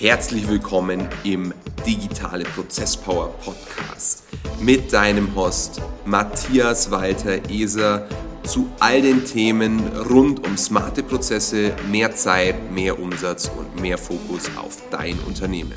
Herzlich 0.00 0.48
willkommen 0.48 1.06
im 1.24 1.52
Digitale 1.86 2.44
Prozesspower 2.44 3.34
Podcast 3.44 4.22
mit 4.58 4.94
deinem 4.94 5.34
Host 5.34 5.82
Matthias 6.06 6.90
Walter 6.90 7.50
Eser 7.50 8.08
zu 8.42 8.72
all 8.80 9.02
den 9.02 9.26
Themen 9.26 9.78
rund 10.08 10.46
um 10.46 10.56
smarte 10.56 11.02
Prozesse, 11.02 11.74
mehr 11.90 12.14
Zeit, 12.14 12.72
mehr 12.72 12.98
Umsatz 12.98 13.50
und 13.54 13.78
mehr 13.78 13.98
Fokus 13.98 14.50
auf 14.56 14.78
dein 14.90 15.18
Unternehmen. 15.26 15.74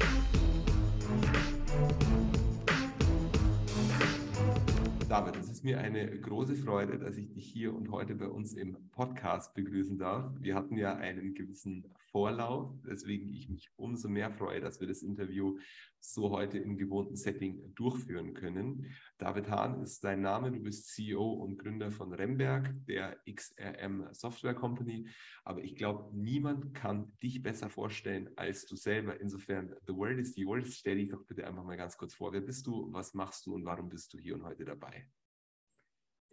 Mir 5.63 5.79
eine 5.79 6.19
große 6.19 6.55
Freude, 6.55 6.99
dass 6.99 7.17
ich 7.17 7.31
dich 7.31 7.45
hier 7.45 7.73
und 7.73 7.89
heute 7.89 8.15
bei 8.15 8.27
uns 8.27 8.53
im 8.53 8.89
Podcast 8.91 9.53
begrüßen 9.53 9.97
darf. 9.97 10.29
Wir 10.39 10.55
hatten 10.55 10.75
ja 10.75 10.95
einen 10.95 11.33
gewissen 11.33 11.85
Vorlauf, 12.11 12.73
weswegen 12.83 13.29
ich 13.29 13.47
mich 13.47 13.71
umso 13.77 14.09
mehr 14.09 14.29
freue, 14.29 14.59
dass 14.59 14.81
wir 14.81 14.87
das 14.87 15.01
Interview 15.01 15.57
so 15.99 16.31
heute 16.31 16.57
im 16.57 16.77
gewohnten 16.77 17.15
Setting 17.15 17.73
durchführen 17.75 18.33
können. 18.33 18.93
David 19.17 19.49
Hahn 19.49 19.81
ist 19.81 20.03
dein 20.03 20.21
Name, 20.21 20.51
du 20.51 20.59
bist 20.59 20.89
CEO 20.89 21.31
und 21.31 21.57
Gründer 21.57 21.91
von 21.91 22.13
Remberg, 22.13 22.75
der 22.87 23.17
XRM 23.25 24.09
Software 24.11 24.55
Company. 24.55 25.07
Aber 25.45 25.63
ich 25.63 25.77
glaube, 25.77 26.13
niemand 26.13 26.73
kann 26.73 27.13
dich 27.23 27.41
besser 27.41 27.69
vorstellen 27.69 28.29
als 28.35 28.65
du 28.65 28.75
selber. 28.75 29.19
Insofern, 29.21 29.73
the 29.87 29.95
world 29.95 30.19
is 30.19 30.35
yours. 30.35 30.75
Stell 30.75 30.97
dich 30.97 31.09
doch 31.09 31.23
bitte 31.25 31.47
einfach 31.47 31.63
mal 31.63 31.77
ganz 31.77 31.95
kurz 31.95 32.15
vor. 32.15 32.33
Wer 32.33 32.41
bist 32.41 32.67
du, 32.67 32.91
was 32.91 33.13
machst 33.13 33.45
du 33.45 33.55
und 33.55 33.63
warum 33.63 33.87
bist 33.87 34.13
du 34.13 34.19
hier 34.19 34.35
und 34.35 34.43
heute 34.43 34.65
dabei? 34.65 35.07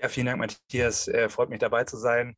Ja, 0.02 0.09
vielen 0.09 0.27
Dank, 0.27 0.38
Matthias. 0.38 1.09
Äh, 1.09 1.28
freut 1.28 1.50
mich 1.50 1.59
dabei 1.59 1.84
zu 1.84 1.98
sein. 1.98 2.34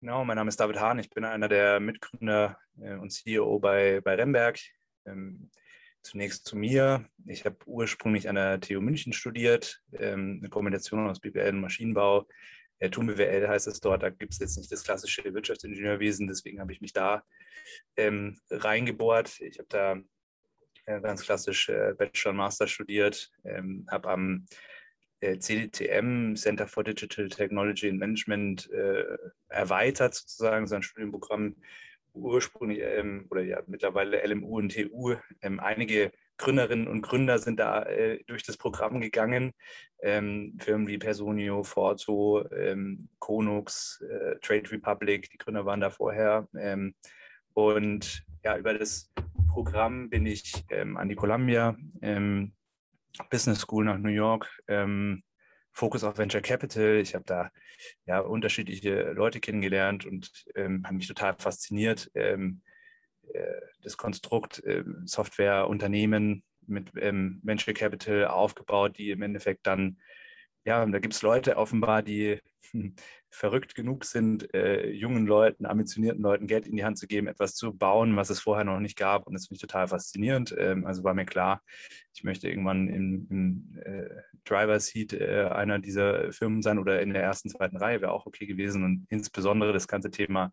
Genau, 0.00 0.24
mein 0.24 0.36
Name 0.36 0.48
ist 0.48 0.58
David 0.58 0.80
Hahn. 0.80 0.98
Ich 0.98 1.10
bin 1.10 1.22
einer 1.22 1.46
der 1.46 1.80
Mitgründer 1.80 2.56
äh, 2.80 2.94
und 2.94 3.10
CEO 3.10 3.58
bei, 3.58 4.00
bei 4.00 4.14
Remberg. 4.14 4.58
Ähm, 5.04 5.50
zunächst 6.02 6.46
zu 6.46 6.56
mir. 6.56 7.04
Ich 7.26 7.44
habe 7.44 7.58
ursprünglich 7.66 8.26
an 8.26 8.36
der 8.36 8.58
TU 8.58 8.80
München 8.80 9.12
studiert, 9.12 9.82
ähm, 9.92 10.38
eine 10.40 10.48
Kombination 10.48 11.10
aus 11.10 11.20
BWL 11.20 11.50
und 11.50 11.60
Maschinenbau. 11.60 12.26
Äh, 12.78 12.88
TUM 12.88 13.06
BWL 13.06 13.48
heißt 13.48 13.66
es 13.66 13.80
dort, 13.80 14.02
da 14.02 14.08
gibt 14.08 14.32
es 14.32 14.38
jetzt 14.38 14.56
nicht 14.56 14.72
das 14.72 14.82
klassische 14.82 15.34
Wirtschaftsingenieurwesen, 15.34 16.26
deswegen 16.26 16.58
habe 16.58 16.72
ich 16.72 16.80
mich 16.80 16.94
da 16.94 17.22
ähm, 17.98 18.40
reingebohrt. 18.50 19.40
Ich 19.40 19.58
habe 19.58 19.68
da 19.68 20.00
äh, 20.86 21.02
ganz 21.02 21.22
klassisch 21.22 21.68
äh, 21.68 21.92
Bachelor 21.98 22.30
und 22.30 22.38
Master 22.38 22.66
studiert, 22.66 23.30
ähm, 23.44 23.86
habe 23.90 24.08
am 24.08 24.46
CDTM, 25.38 26.34
Center 26.34 26.66
for 26.66 26.82
Digital 26.82 27.28
Technology 27.28 27.88
and 27.88 27.98
Management, 27.98 28.70
äh, 28.70 29.04
erweitert 29.48 30.14
sozusagen 30.14 30.66
sein 30.66 30.82
Studienprogramm 30.82 31.56
ursprünglich 32.14 32.80
ähm, 32.82 33.26
oder 33.30 33.42
ja 33.42 33.62
mittlerweile 33.66 34.24
LMU 34.26 34.58
und 34.58 34.74
TU. 34.74 35.14
Ähm, 35.40 35.60
einige 35.60 36.12
Gründerinnen 36.36 36.88
und 36.88 37.02
Gründer 37.02 37.38
sind 37.38 37.60
da 37.60 37.84
äh, 37.84 38.22
durch 38.26 38.42
das 38.42 38.56
Programm 38.56 39.00
gegangen. 39.00 39.52
Ähm, 40.00 40.58
Firmen 40.58 40.88
wie 40.88 40.98
Personio, 40.98 41.62
Forzo, 41.62 42.44
ähm, 42.50 43.08
Konux, 43.18 44.00
äh, 44.00 44.36
Trade 44.40 44.70
Republic, 44.72 45.30
die 45.30 45.38
Gründer 45.38 45.64
waren 45.64 45.80
da 45.80 45.90
vorher. 45.90 46.48
Ähm, 46.58 46.94
und 47.54 48.24
ja, 48.44 48.56
über 48.58 48.74
das 48.74 49.10
Programm 49.52 50.10
bin 50.10 50.26
ich 50.26 50.52
ähm, 50.70 50.96
an 50.96 51.08
die 51.08 51.14
Columbia 51.14 51.76
Business 53.30 53.60
School 53.60 53.84
nach 53.84 53.98
New 53.98 54.10
York. 54.10 54.48
Ähm, 54.68 55.22
Fokus 55.72 56.04
auf 56.04 56.18
Venture 56.18 56.42
Capital. 56.42 56.96
Ich 56.96 57.14
habe 57.14 57.24
da 57.24 57.50
ja 58.06 58.20
unterschiedliche 58.20 59.12
Leute 59.12 59.40
kennengelernt 59.40 60.04
und 60.04 60.30
ähm, 60.54 60.82
habe 60.84 60.96
mich 60.96 61.08
total 61.08 61.34
fasziniert. 61.38 62.10
Ähm, 62.14 62.62
äh, 63.32 63.60
das 63.82 63.96
Konstrukt 63.96 64.62
äh, 64.64 64.84
Softwareunternehmen 65.04 66.44
mit 66.66 66.90
ähm, 66.96 67.40
Venture 67.42 67.74
Capital 67.74 68.26
aufgebaut, 68.26 68.98
die 68.98 69.10
im 69.10 69.22
Endeffekt 69.22 69.66
dann 69.66 69.98
ja, 70.64 70.84
da 70.86 70.98
gibt 70.98 71.14
es 71.14 71.22
Leute 71.22 71.56
offenbar, 71.56 72.02
die 72.02 72.40
verrückt 73.30 73.74
genug 73.74 74.04
sind, 74.04 74.52
äh, 74.54 74.90
jungen 74.90 75.26
Leuten, 75.26 75.66
ambitionierten 75.66 76.22
Leuten 76.22 76.46
Geld 76.46 76.66
in 76.66 76.76
die 76.76 76.84
Hand 76.84 76.98
zu 76.98 77.06
geben, 77.06 77.26
etwas 77.26 77.54
zu 77.54 77.74
bauen, 77.74 78.16
was 78.16 78.30
es 78.30 78.40
vorher 78.40 78.64
noch 78.64 78.78
nicht 78.78 78.96
gab. 78.96 79.26
Und 79.26 79.34
das 79.34 79.46
finde 79.46 79.56
ich 79.56 79.60
total 79.62 79.88
faszinierend. 79.88 80.54
Ähm, 80.58 80.86
also 80.86 81.02
war 81.02 81.14
mir 81.14 81.24
klar, 81.24 81.62
ich 82.14 82.24
möchte 82.24 82.48
irgendwann 82.48 82.88
im, 82.88 83.26
im 83.30 83.82
äh, 83.84 84.08
Driver 84.44 84.78
Seat 84.78 85.14
äh, 85.14 85.48
einer 85.50 85.78
dieser 85.78 86.32
Firmen 86.32 86.62
sein 86.62 86.78
oder 86.78 87.00
in 87.00 87.12
der 87.12 87.22
ersten, 87.22 87.48
zweiten 87.48 87.76
Reihe 87.76 88.00
wäre 88.00 88.12
auch 88.12 88.26
okay 88.26 88.46
gewesen. 88.46 88.84
Und 88.84 89.06
insbesondere 89.08 89.72
das 89.72 89.88
ganze 89.88 90.10
Thema 90.10 90.52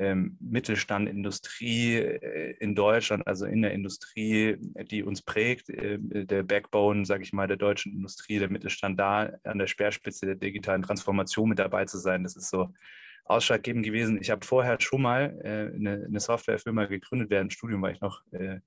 ähm, 0.00 0.38
Mittelstand, 0.40 1.10
Industrie 1.10 1.96
äh, 1.96 2.56
in 2.58 2.74
Deutschland, 2.74 3.26
also 3.26 3.44
in 3.44 3.60
der 3.60 3.72
Industrie, 3.72 4.56
die 4.90 5.02
uns 5.02 5.20
prägt, 5.20 5.68
äh, 5.68 5.98
der 6.00 6.42
Backbone, 6.42 7.04
sage 7.04 7.22
ich 7.22 7.34
mal, 7.34 7.46
der 7.46 7.58
deutschen 7.58 7.92
Industrie, 7.92 8.38
der 8.38 8.50
Mittelstand 8.50 8.98
da 8.98 9.30
an 9.44 9.58
der 9.58 9.66
Speerspitze 9.66 10.24
der 10.24 10.36
digitalen 10.36 10.80
Transformation 10.80 11.50
mit 11.50 11.58
dabei 11.58 11.84
zu 11.84 11.98
sein, 11.98 12.22
das 12.22 12.34
ist 12.34 12.48
so 12.48 12.72
ausschlaggebend 13.26 13.84
gewesen. 13.84 14.18
Ich 14.22 14.30
habe 14.30 14.44
vorher 14.44 14.80
schon 14.80 15.02
mal 15.02 15.38
äh, 15.44 15.76
eine, 15.76 16.06
eine, 16.08 16.20
Softwarefirma 16.20 16.86
gegründet, 16.86 17.28
während 17.28 17.52
Studium 17.52 17.82
war 17.82 17.90
ich 17.90 18.00
noch 18.00 18.22
äh, 18.32 18.60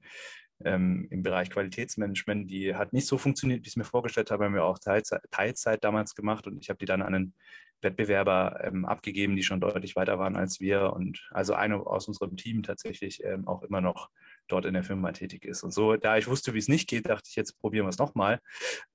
ähm, 0.63 1.07
im 1.09 1.23
Bereich 1.23 1.49
Qualitätsmanagement. 1.49 2.49
Die 2.49 2.75
hat 2.75 2.93
nicht 2.93 3.07
so 3.07 3.17
funktioniert, 3.17 3.61
wie 3.61 3.67
ich 3.67 3.73
es 3.73 3.75
mir 3.75 3.85
vorgestellt 3.85 4.29
habe, 4.29 4.45
haben 4.45 4.53
wir 4.53 4.65
auch 4.65 4.77
Teilzeit, 4.77 5.23
Teilzeit 5.31 5.83
damals 5.83 6.13
gemacht 6.13 6.45
und 6.45 6.61
ich 6.61 6.69
habe 6.69 6.77
die 6.77 6.85
dann 6.85 7.01
an 7.01 7.15
einen 7.15 7.33
Wettbewerber 7.83 8.59
ähm, 8.63 8.85
abgegeben, 8.85 9.35
die 9.35 9.43
schon 9.43 9.61
deutlich 9.61 9.95
weiter 9.95 10.19
waren 10.19 10.35
als 10.35 10.59
wir 10.59 10.93
und 10.93 11.27
also 11.31 11.53
eine 11.53 11.85
aus 11.85 12.07
unserem 12.07 12.37
Team 12.37 12.63
tatsächlich 12.63 13.23
ähm, 13.23 13.47
auch 13.47 13.63
immer 13.63 13.81
noch 13.81 14.09
dort 14.47 14.65
in 14.65 14.73
der 14.73 14.83
Firma 14.83 15.11
tätig 15.11 15.45
ist. 15.45 15.63
Und 15.63 15.71
so, 15.71 15.95
da 15.95 16.17
ich 16.17 16.27
wusste, 16.27 16.53
wie 16.53 16.59
es 16.59 16.67
nicht 16.67 16.89
geht, 16.89 17.07
dachte 17.07 17.27
ich, 17.29 17.35
jetzt 17.35 17.59
probieren 17.59 17.85
wir 17.85 17.89
es 17.89 17.97
nochmal. 17.97 18.39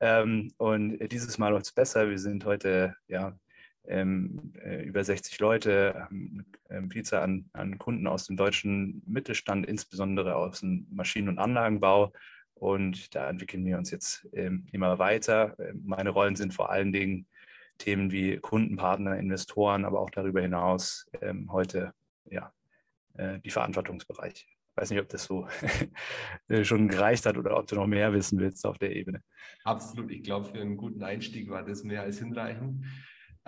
Ähm, 0.01 0.53
und 0.57 0.99
dieses 1.11 1.39
Mal 1.39 1.49
läuft 1.51 1.67
es 1.67 1.73
besser. 1.73 2.09
Wir 2.09 2.19
sind 2.19 2.45
heute 2.45 2.95
ja 3.07 3.37
ähm, 3.89 4.53
äh, 4.63 4.83
über 4.83 5.03
60 5.03 5.39
Leute, 5.41 6.09
ähm, 6.11 6.91
Vielzahl 6.91 7.23
an, 7.23 7.49
an 7.53 7.79
Kunden 7.79 8.07
aus 8.07 8.27
dem 8.27 8.37
deutschen 8.37 9.03
Mittelstand, 9.07 9.67
insbesondere 9.67 10.37
aus 10.37 10.61
dem 10.61 10.87
Maschinen- 10.91 11.29
und 11.29 11.39
Anlagenbau. 11.39 12.13
Und 12.55 13.15
da 13.15 13.29
entwickeln 13.31 13.65
wir 13.65 13.79
uns 13.79 13.91
jetzt 13.91 14.29
ähm, 14.33 14.67
immer 14.73 14.99
weiter. 14.99 15.57
Ähm, 15.59 15.83
meine 15.87 16.11
Rollen 16.11 16.37
sind 16.37 16.53
vor 16.53 16.71
allen 16.71 16.93
Dingen 16.93 17.27
Themen 17.79 18.11
wie 18.11 18.39
Kundenpartner, 18.39 19.17
Investoren, 19.17 19.85
aber 19.85 20.01
auch 20.01 20.11
darüber 20.11 20.41
hinaus 20.41 21.07
ähm, 21.21 21.51
heute 21.53 21.93
ja, 22.25 22.53
äh, 23.15 23.39
die 23.41 23.51
Verantwortungsbereiche. 23.51 24.47
Ich 24.47 24.77
weiß 24.77 24.91
nicht, 24.91 25.01
ob 25.01 25.09
das 25.09 25.25
so 25.25 25.49
schon 26.63 26.89
gereicht 26.89 27.27
hat 27.27 27.37
oder 27.37 27.57
ob 27.57 27.67
du 27.67 27.77
noch 27.77 27.87
mehr 27.87 28.13
wissen 28.13 28.39
willst 28.39 28.65
auf 28.65 28.79
der 28.79 28.95
Ebene. 28.95 29.23
Absolut. 29.65 30.11
Ich 30.11 30.23
glaube, 30.23 30.47
für 30.47 30.61
einen 30.61 30.77
guten 30.77 31.03
Einstieg 31.03 31.51
war 31.51 31.65
das 31.65 31.83
mehr 31.83 32.03
als 32.03 32.19
hinreichend. 32.19 32.85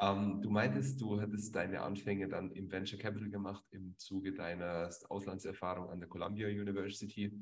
Ähm, 0.01 0.41
du 0.41 0.51
meintest, 0.51 1.01
du 1.01 1.21
hattest 1.21 1.55
deine 1.55 1.83
Anfänge 1.83 2.29
dann 2.29 2.51
im 2.53 2.73
Venture 2.73 2.99
Capital 2.99 3.29
gemacht 3.29 3.65
im 3.71 3.95
Zuge 3.99 4.33
deiner 4.33 4.89
Auslandserfahrung 5.09 5.91
an 5.91 6.01
der 6.01 6.09
Columbia 6.09 6.49
University. 6.49 7.33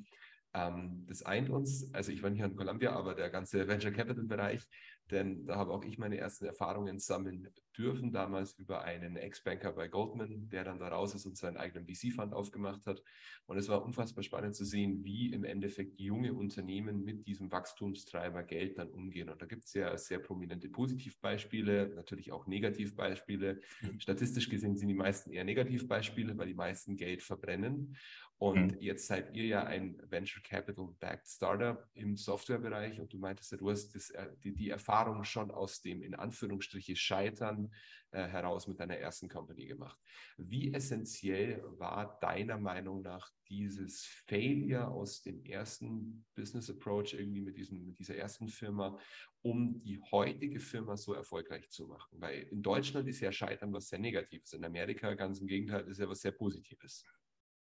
Ähm, 0.54 1.04
das 1.06 1.22
eint 1.24 1.50
uns, 1.50 1.92
also 1.94 2.10
ich 2.10 2.22
war 2.22 2.30
nicht 2.30 2.42
an 2.42 2.56
Columbia, 2.56 2.92
aber 2.92 3.14
der 3.14 3.30
ganze 3.30 3.68
Venture 3.68 3.92
Capital 3.92 4.24
Bereich 4.24 4.66
denn 5.10 5.46
da 5.46 5.56
habe 5.56 5.72
auch 5.72 5.84
ich 5.84 5.98
meine 5.98 6.18
ersten 6.18 6.44
Erfahrungen 6.44 6.98
sammeln 6.98 7.48
dürfen, 7.76 8.12
damals 8.12 8.52
über 8.58 8.82
einen 8.82 9.16
Ex-Banker 9.16 9.72
bei 9.72 9.88
Goldman, 9.88 10.48
der 10.50 10.64
dann 10.64 10.78
da 10.78 10.88
raus 10.88 11.14
ist 11.14 11.26
und 11.26 11.36
seinen 11.36 11.56
eigenen 11.56 11.86
VC-Fund 11.86 12.34
aufgemacht 12.34 12.84
hat. 12.86 13.02
Und 13.46 13.56
es 13.56 13.68
war 13.68 13.84
unfassbar 13.84 14.24
spannend 14.24 14.54
zu 14.54 14.64
sehen, 14.64 15.04
wie 15.04 15.32
im 15.32 15.44
Endeffekt 15.44 15.98
junge 16.00 16.34
Unternehmen 16.34 17.04
mit 17.04 17.26
diesem 17.26 17.50
Wachstumstreiber 17.52 18.42
Geld 18.42 18.78
dann 18.78 18.90
umgehen. 18.90 19.30
Und 19.30 19.40
da 19.40 19.46
gibt 19.46 19.64
es 19.64 19.74
ja 19.74 19.96
sehr 19.96 20.18
prominente 20.18 20.68
Positivbeispiele, 20.68 21.92
natürlich 21.94 22.32
auch 22.32 22.46
Negativbeispiele. 22.46 23.60
Mhm. 23.80 24.00
Statistisch 24.00 24.48
gesehen 24.48 24.76
sind 24.76 24.88
die 24.88 24.94
meisten 24.94 25.30
eher 25.30 25.44
Negativbeispiele, 25.44 26.36
weil 26.36 26.48
die 26.48 26.54
meisten 26.54 26.96
Geld 26.96 27.22
verbrennen. 27.22 27.96
Und 28.38 28.76
mhm. 28.76 28.80
jetzt 28.80 29.08
seid 29.08 29.36
ihr 29.36 29.46
ja 29.46 29.64
ein 29.64 30.00
Venture 30.08 30.42
Capital 30.42 30.94
Backed 31.00 31.26
Startup 31.26 31.84
im 31.94 32.16
Softwarebereich 32.16 33.00
und 33.00 33.12
du 33.12 33.18
meintest 33.18 33.50
ja, 33.50 33.58
du 33.58 33.68
hast 33.68 33.96
das, 33.96 34.10
äh, 34.10 34.28
die, 34.44 34.54
die, 34.54 34.70
Erfahrung 34.70 35.24
schon 35.24 35.50
aus 35.50 35.82
dem 35.82 36.02
in 36.02 36.14
Anführungsstriche 36.14 36.94
Scheitern 36.94 37.72
äh, 38.12 38.28
heraus 38.28 38.68
mit 38.68 38.78
deiner 38.78 38.96
ersten 38.96 39.28
Company 39.28 39.66
gemacht. 39.66 39.98
Wie 40.36 40.72
essentiell 40.72 41.64
war 41.78 42.16
deiner 42.20 42.58
Meinung 42.58 43.02
nach 43.02 43.28
dieses 43.48 44.04
Failure 44.04 44.86
aus 44.86 45.20
dem 45.22 45.44
ersten 45.44 46.24
Business 46.36 46.70
Approach 46.70 47.14
irgendwie 47.14 47.40
mit, 47.40 47.56
diesem, 47.56 47.86
mit 47.86 47.98
dieser 47.98 48.14
ersten 48.14 48.46
Firma, 48.46 48.96
um 49.42 49.82
die 49.82 50.00
heutige 50.12 50.60
Firma 50.60 50.96
so 50.96 51.12
erfolgreich 51.12 51.70
zu 51.70 51.88
machen? 51.88 52.20
Weil 52.20 52.42
in 52.42 52.62
Deutschland 52.62 53.08
ist 53.08 53.18
ja 53.18 53.32
Scheitern 53.32 53.72
was 53.72 53.88
sehr 53.88 53.98
Negatives, 53.98 54.52
in 54.52 54.64
Amerika 54.64 55.12
ganz 55.14 55.40
im 55.40 55.48
Gegenteil 55.48 55.88
ist 55.88 55.98
ja 55.98 56.08
was 56.08 56.20
sehr 56.20 56.32
Positives. 56.32 57.04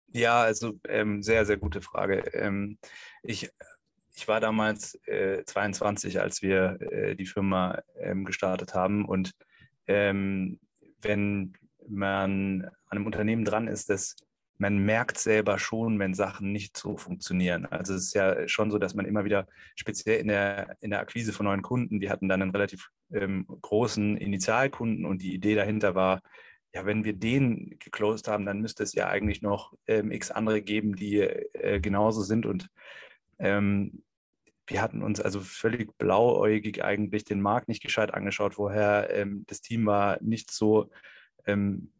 Ja, 0.08 0.42
also 0.42 0.78
ähm, 0.88 1.22
sehr, 1.22 1.46
sehr 1.46 1.56
gute 1.56 1.80
Frage. 1.80 2.18
Ähm, 2.34 2.78
ich, 3.22 3.50
ich 4.14 4.28
war 4.28 4.40
damals 4.40 4.94
äh, 5.06 5.44
22, 5.44 6.20
als 6.20 6.42
wir 6.42 6.78
äh, 6.80 7.16
die 7.16 7.26
Firma 7.26 7.82
ähm, 7.96 8.24
gestartet 8.24 8.74
haben. 8.74 9.04
Und 9.04 9.32
ähm, 9.86 10.60
wenn 11.00 11.54
man 11.88 12.64
an 12.64 12.70
einem 12.98 13.06
Unternehmen 13.06 13.44
dran 13.44 13.68
ist, 13.68 13.88
das 13.90 14.16
man 14.62 14.78
merkt 14.78 15.18
selber 15.18 15.58
schon, 15.58 15.98
wenn 15.98 16.14
Sachen 16.14 16.52
nicht 16.52 16.76
so 16.76 16.96
funktionieren. 16.96 17.66
Also 17.66 17.94
es 17.94 18.04
ist 18.04 18.14
ja 18.14 18.46
schon 18.46 18.70
so, 18.70 18.78
dass 18.78 18.94
man 18.94 19.06
immer 19.06 19.24
wieder, 19.24 19.48
speziell 19.74 20.20
in 20.20 20.28
der, 20.28 20.76
in 20.80 20.90
der 20.90 21.00
Akquise 21.00 21.32
von 21.32 21.46
neuen 21.46 21.62
Kunden, 21.62 21.98
die 21.98 22.08
hatten 22.08 22.28
dann 22.28 22.42
einen 22.42 22.52
relativ 22.52 22.90
ähm, 23.12 23.44
großen 23.48 24.16
Initialkunden 24.16 25.04
und 25.04 25.20
die 25.20 25.34
Idee 25.34 25.56
dahinter 25.56 25.96
war, 25.96 26.22
ja, 26.74 26.86
wenn 26.86 27.04
wir 27.04 27.12
den 27.12 27.76
geclosed 27.78 28.28
haben, 28.28 28.46
dann 28.46 28.60
müsste 28.60 28.82
es 28.82 28.94
ja 28.94 29.08
eigentlich 29.08 29.42
noch 29.42 29.74
ähm, 29.86 30.10
x 30.10 30.30
andere 30.30 30.62
geben, 30.62 30.96
die 30.96 31.20
äh, 31.20 31.80
genauso 31.80 32.22
sind. 32.22 32.46
Und 32.46 32.68
ähm, 33.38 34.02
wir 34.66 34.80
hatten 34.80 35.02
uns 35.02 35.20
also 35.20 35.40
völlig 35.40 35.96
blauäugig 35.98 36.82
eigentlich 36.82 37.24
den 37.24 37.42
Markt 37.42 37.68
nicht 37.68 37.82
gescheit 37.82 38.14
angeschaut 38.14 38.54
vorher. 38.54 39.10
Ähm, 39.10 39.44
das 39.48 39.60
Team 39.60 39.84
war 39.84 40.18
nicht 40.22 40.50
so, 40.50 40.90
ähm, 41.46 41.92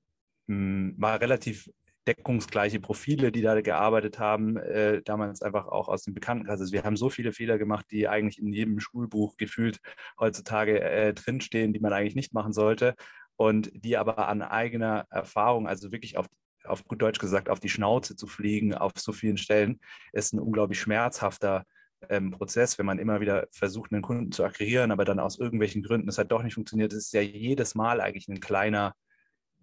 war 0.47 1.21
relativ 1.21 1.71
deckungsgleiche 2.07 2.81
Profile, 2.81 3.31
die 3.31 3.43
da 3.43 3.61
gearbeitet 3.61 4.19
haben, 4.19 4.57
äh, 4.57 5.03
damals 5.03 5.43
einfach 5.43 5.69
auch 5.69 5.89
aus 5.89 6.03
dem 6.03 6.15
Bekanntenkreis. 6.15 6.61
Also 6.61 6.73
wir 6.73 6.83
haben 6.83 6.97
so 6.97 7.11
viele 7.11 7.33
Fehler 7.33 7.59
gemacht, 7.59 7.87
die 7.91 8.09
eigentlich 8.09 8.41
in 8.41 8.53
jedem 8.53 8.81
Schulbuch 8.81 9.37
gefühlt 9.37 9.79
heutzutage 10.19 10.81
äh, 10.81 11.15
drinstehen, 11.15 11.73
die 11.73 11.81
man 11.81 11.93
eigentlich 11.93 12.17
nicht 12.17 12.33
machen 12.35 12.53
sollte 12.53 12.97
und 13.37 13.71
die 13.75 13.97
aber 13.97 14.29
an 14.29 14.43
eigener 14.43 15.07
Erfahrung, 15.11 15.67
also 15.67 15.93
wirklich 15.93 16.17
auf, 16.17 16.27
auf 16.65 16.85
gut 16.85 17.03
Deutsch 17.03 17.19
gesagt, 17.19 17.49
auf 17.49 17.61
die 17.61 17.69
Schnauze 17.69 18.17
zu 18.17 18.27
fliegen 18.27 18.75
auf 18.75 18.93
so 18.97 19.13
vielen 19.13 19.37
Stellen, 19.37 19.81
ist 20.13 20.33
ein 20.33 20.41
unglaublich 20.41 20.81
schmerzhafter 20.81 21.65
ähm, 22.09 22.31
Prozess, 22.31 22.79
wenn 22.79 22.87
man 22.87 22.99
immer 22.99 23.21
wieder 23.21 23.47
versucht, 23.53 23.93
einen 23.93 24.03
Kunden 24.03 24.33
zu 24.33 24.45
akquirieren, 24.45 24.91
aber 24.91 25.05
dann 25.05 25.19
aus 25.19 25.39
irgendwelchen 25.39 25.83
Gründen 25.83 26.09
es 26.09 26.19
halt 26.19 26.33
doch 26.33 26.43
nicht 26.43 26.55
funktioniert, 26.55 26.93
ist 26.93 27.13
ja 27.13 27.21
jedes 27.21 27.75
Mal 27.75 28.01
eigentlich 28.01 28.29
ein 28.29 28.41
kleiner 28.41 28.95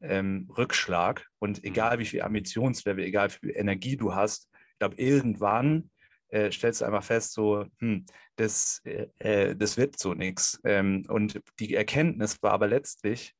ähm, 0.01 0.50
Rückschlag. 0.57 1.27
Und 1.39 1.62
mhm. 1.62 1.69
egal 1.69 2.00
wie 2.00 2.06
viel 2.06 2.21
Ambitionslevel, 2.21 3.04
egal 3.04 3.30
wie 3.30 3.48
viel 3.48 3.51
Energie 3.56 3.98
du 3.98 4.13
hast, 4.16 4.50
ich 4.74 4.80
glaube, 4.80 4.95
irgendwann 4.95 5.89
äh, 6.30 6.51
stellst 6.51 6.81
du 6.81 6.86
einfach 6.86 7.04
fest, 7.04 7.33
so, 7.33 7.66
hm, 7.80 8.06
das, 8.36 8.81
äh, 8.86 9.07
äh 9.19 9.56
das 9.56 9.77
wird 9.77 10.00
so 10.00 10.13
nichts. 10.13 10.60
Ähm, 10.63 11.06
und 11.10 11.42
die 11.60 11.75
Erkenntnis 11.75 12.42
war 12.42 12.51
aber 12.51 12.68
letztlich, 12.68 13.36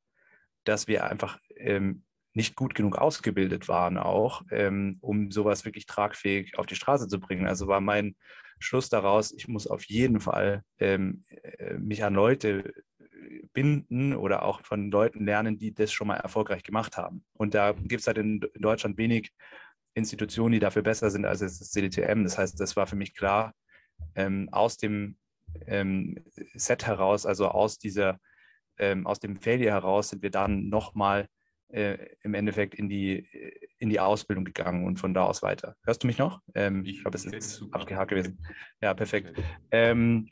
dass 0.70 0.86
wir 0.86 1.04
einfach 1.04 1.38
ähm, 1.56 2.04
nicht 2.32 2.54
gut 2.54 2.74
genug 2.74 2.96
ausgebildet 2.96 3.68
waren, 3.68 3.98
auch, 3.98 4.42
ähm, 4.50 4.98
um 5.00 5.30
sowas 5.32 5.64
wirklich 5.64 5.86
tragfähig 5.86 6.56
auf 6.58 6.66
die 6.66 6.76
Straße 6.76 7.08
zu 7.08 7.18
bringen. 7.18 7.46
Also 7.46 7.66
war 7.66 7.80
mein 7.80 8.14
Schluss 8.60 8.88
daraus, 8.88 9.32
ich 9.32 9.48
muss 9.48 9.66
auf 9.66 9.84
jeden 9.84 10.20
Fall 10.20 10.62
ähm, 10.78 11.24
äh, 11.42 11.74
mich 11.74 12.04
an 12.04 12.14
Leute 12.14 12.72
binden 13.52 14.14
oder 14.14 14.44
auch 14.44 14.62
von 14.62 14.90
Leuten 14.90 15.24
lernen, 15.24 15.58
die 15.58 15.74
das 15.74 15.92
schon 15.92 16.06
mal 16.06 16.16
erfolgreich 16.16 16.62
gemacht 16.62 16.96
haben. 16.96 17.24
Und 17.32 17.54
da 17.54 17.72
gibt 17.72 18.00
es 18.00 18.06
halt 18.06 18.18
in, 18.18 18.40
in, 18.54 18.62
Deutschland 18.62 18.96
wenig 18.96 19.32
Institutionen, 19.94 20.52
die 20.52 20.60
dafür 20.60 20.82
besser 20.82 21.10
sind 21.10 21.24
als 21.24 21.40
das 21.40 21.58
CDTM. 21.70 22.22
Das 22.22 22.38
heißt, 22.38 22.60
das 22.60 22.76
war 22.76 22.86
für 22.86 22.96
mich 22.96 23.14
klar, 23.14 23.54
ähm, 24.14 24.48
aus 24.52 24.76
dem 24.76 25.16
ähm, 25.66 26.16
Set 26.54 26.86
heraus, 26.86 27.26
also 27.26 27.48
aus 27.48 27.78
dieser, 27.78 28.20
ähm, 28.80 29.06
aus 29.06 29.20
dem 29.20 29.36
Failure 29.36 29.72
heraus, 29.72 30.08
sind 30.08 30.22
wir 30.22 30.30
dann 30.30 30.68
nochmal 30.68 31.28
äh, 31.68 31.98
im 32.22 32.34
Endeffekt 32.34 32.74
in 32.74 32.88
die, 32.88 33.26
in 33.78 33.90
die 33.90 34.00
Ausbildung 34.00 34.44
gegangen 34.44 34.84
und 34.84 34.98
von 34.98 35.14
da 35.14 35.24
aus 35.24 35.42
weiter. 35.42 35.76
Hörst 35.84 36.02
du 36.02 36.06
mich 36.06 36.18
noch? 36.18 36.40
Ähm, 36.54 36.84
ich 36.84 37.02
glaube, 37.02 37.16
es 37.16 37.24
ist 37.24 37.64
abgehakt 37.70 38.10
gewesen. 38.10 38.44
Ja, 38.82 38.94
perfekt. 38.94 39.38
Ähm, 39.70 40.28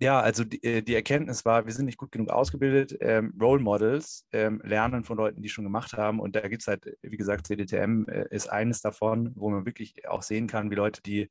ja, 0.00 0.20
also 0.20 0.44
die, 0.44 0.62
äh, 0.62 0.82
die, 0.82 0.94
Erkenntnis 0.94 1.44
war, 1.44 1.66
wir 1.66 1.72
sind 1.72 1.86
nicht 1.86 1.98
gut 1.98 2.12
genug 2.12 2.28
ausgebildet. 2.28 2.96
Ähm, 3.00 3.32
Role 3.40 3.62
Models 3.62 4.26
ähm, 4.32 4.60
lernen 4.64 5.04
von 5.04 5.16
Leuten, 5.16 5.40
die 5.40 5.48
schon 5.48 5.64
gemacht 5.64 5.94
haben. 5.94 6.20
Und 6.20 6.36
da 6.36 6.46
gibt 6.48 6.62
es 6.62 6.68
halt, 6.68 6.98
wie 7.00 7.16
gesagt, 7.16 7.46
CDTM 7.46 8.06
äh, 8.08 8.26
ist 8.30 8.48
eines 8.48 8.82
davon, 8.82 9.32
wo 9.36 9.50
man 9.50 9.66
wirklich 9.66 10.06
auch 10.08 10.22
sehen 10.22 10.46
kann, 10.46 10.70
wie 10.70 10.74
Leute, 10.74 11.00
die 11.00 11.30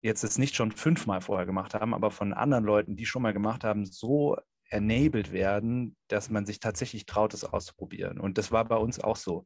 jetzt 0.00 0.22
es 0.22 0.38
nicht 0.38 0.54
schon 0.54 0.70
fünfmal 0.70 1.20
vorher 1.20 1.44
gemacht 1.44 1.74
haben, 1.74 1.92
aber 1.92 2.10
von 2.10 2.32
anderen 2.32 2.64
Leuten, 2.64 2.96
die 2.96 3.04
schon 3.04 3.22
mal 3.22 3.32
gemacht 3.32 3.64
haben, 3.64 3.84
so 3.84 4.36
enabled 4.68 5.32
werden, 5.32 5.96
dass 6.08 6.30
man 6.30 6.46
sich 6.46 6.60
tatsächlich 6.60 7.06
traut, 7.06 7.34
es 7.34 7.44
auszuprobieren. 7.44 8.18
Und 8.20 8.38
das 8.38 8.52
war 8.52 8.64
bei 8.64 8.76
uns 8.76 9.00
auch 9.00 9.16
so. 9.16 9.44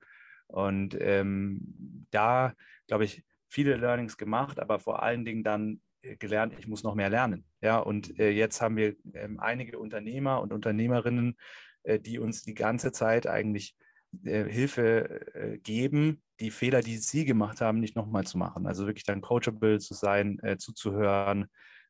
Und 0.49 0.97
ähm, 1.01 2.07
da, 2.11 2.55
glaube 2.87 3.05
ich, 3.05 3.25
viele 3.49 3.77
Learnings 3.77 4.17
gemacht, 4.17 4.59
aber 4.59 4.79
vor 4.79 5.03
allen 5.03 5.25
Dingen 5.25 5.45
dann 5.45 5.81
äh, 6.03 6.17
gelernt, 6.17 6.55
ich 6.59 6.67
muss 6.67 6.83
noch 6.83 6.95
mehr 6.95 7.11
lernen. 7.11 7.45
Ja, 7.61 7.79
und 7.79 8.19
äh, 8.19 8.31
jetzt 8.31 8.61
haben 8.61 8.77
wir 8.77 8.97
ähm, 9.15 9.39
einige 9.41 9.79
Unternehmer 9.79 10.41
und 10.41 10.53
Unternehmerinnen, 10.53 11.37
äh, 11.85 11.99
die 11.99 12.19
uns 12.19 12.43
die 12.43 12.55
ganze 12.55 12.93
Zeit 12.93 13.27
eigentlich 13.27 13.77
äh, 14.25 14.45
Hilfe 14.45 15.35
äh, 15.35 15.59
geben, 15.59 16.23
die 16.41 16.51
Fehler, 16.51 16.81
die 16.81 16.99
sie 16.99 17.25
gemacht 17.25 17.61
haben, 17.61 17.81
nicht 17.81 17.97
nochmal 17.97 18.25
zu 18.25 18.37
machen. 18.37 18.67
Also 18.67 18.87
wirklich 18.87 19.05
dann 19.05 19.21
coachable 19.21 19.79
zu 19.79 19.95
sein, 19.95 20.39
äh, 20.43 20.57
zuzuhören 20.59 21.47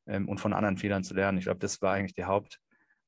ähm, 0.07 0.29
und 0.29 0.39
von 0.39 0.53
anderen 0.53 0.77
Fehlern 0.77 1.05
zu 1.05 1.15
lernen. 1.15 1.39
Ich 1.39 1.45
glaube, 1.45 1.61
das 1.61 1.81
war 1.83 1.95
eigentlich 1.95 2.15
der 2.15 2.27
Haupt, 2.27 2.61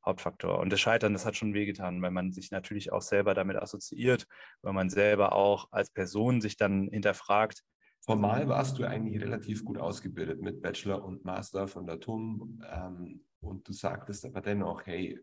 Hauptfaktor. 0.04 0.58
Und 0.58 0.70
das 0.70 0.80
Scheitern, 0.80 1.12
das 1.12 1.26
hat 1.26 1.36
schon 1.36 1.54
wehgetan, 1.54 2.00
weil 2.02 2.10
man 2.10 2.32
sich 2.32 2.50
natürlich 2.50 2.92
auch 2.92 3.02
selber 3.02 3.34
damit 3.34 3.56
assoziiert, 3.56 4.26
weil 4.62 4.72
man 4.72 4.90
selber 4.90 5.32
auch 5.32 5.68
als 5.72 5.90
Person 5.90 6.40
sich 6.40 6.56
dann 6.56 6.88
hinterfragt, 6.88 7.64
Formal 8.04 8.48
warst 8.48 8.78
du 8.78 8.84
eigentlich 8.84 9.22
relativ 9.22 9.64
gut 9.64 9.78
ausgebildet 9.78 10.42
mit 10.42 10.60
Bachelor 10.60 11.02
und 11.02 11.24
Master 11.24 11.66
von 11.66 11.86
der 11.86 12.00
TUM. 12.00 12.62
Ähm, 12.70 13.24
und 13.40 13.66
du 13.66 13.72
sagtest 13.72 14.26
aber 14.26 14.42
dennoch, 14.42 14.84
hey, 14.84 15.18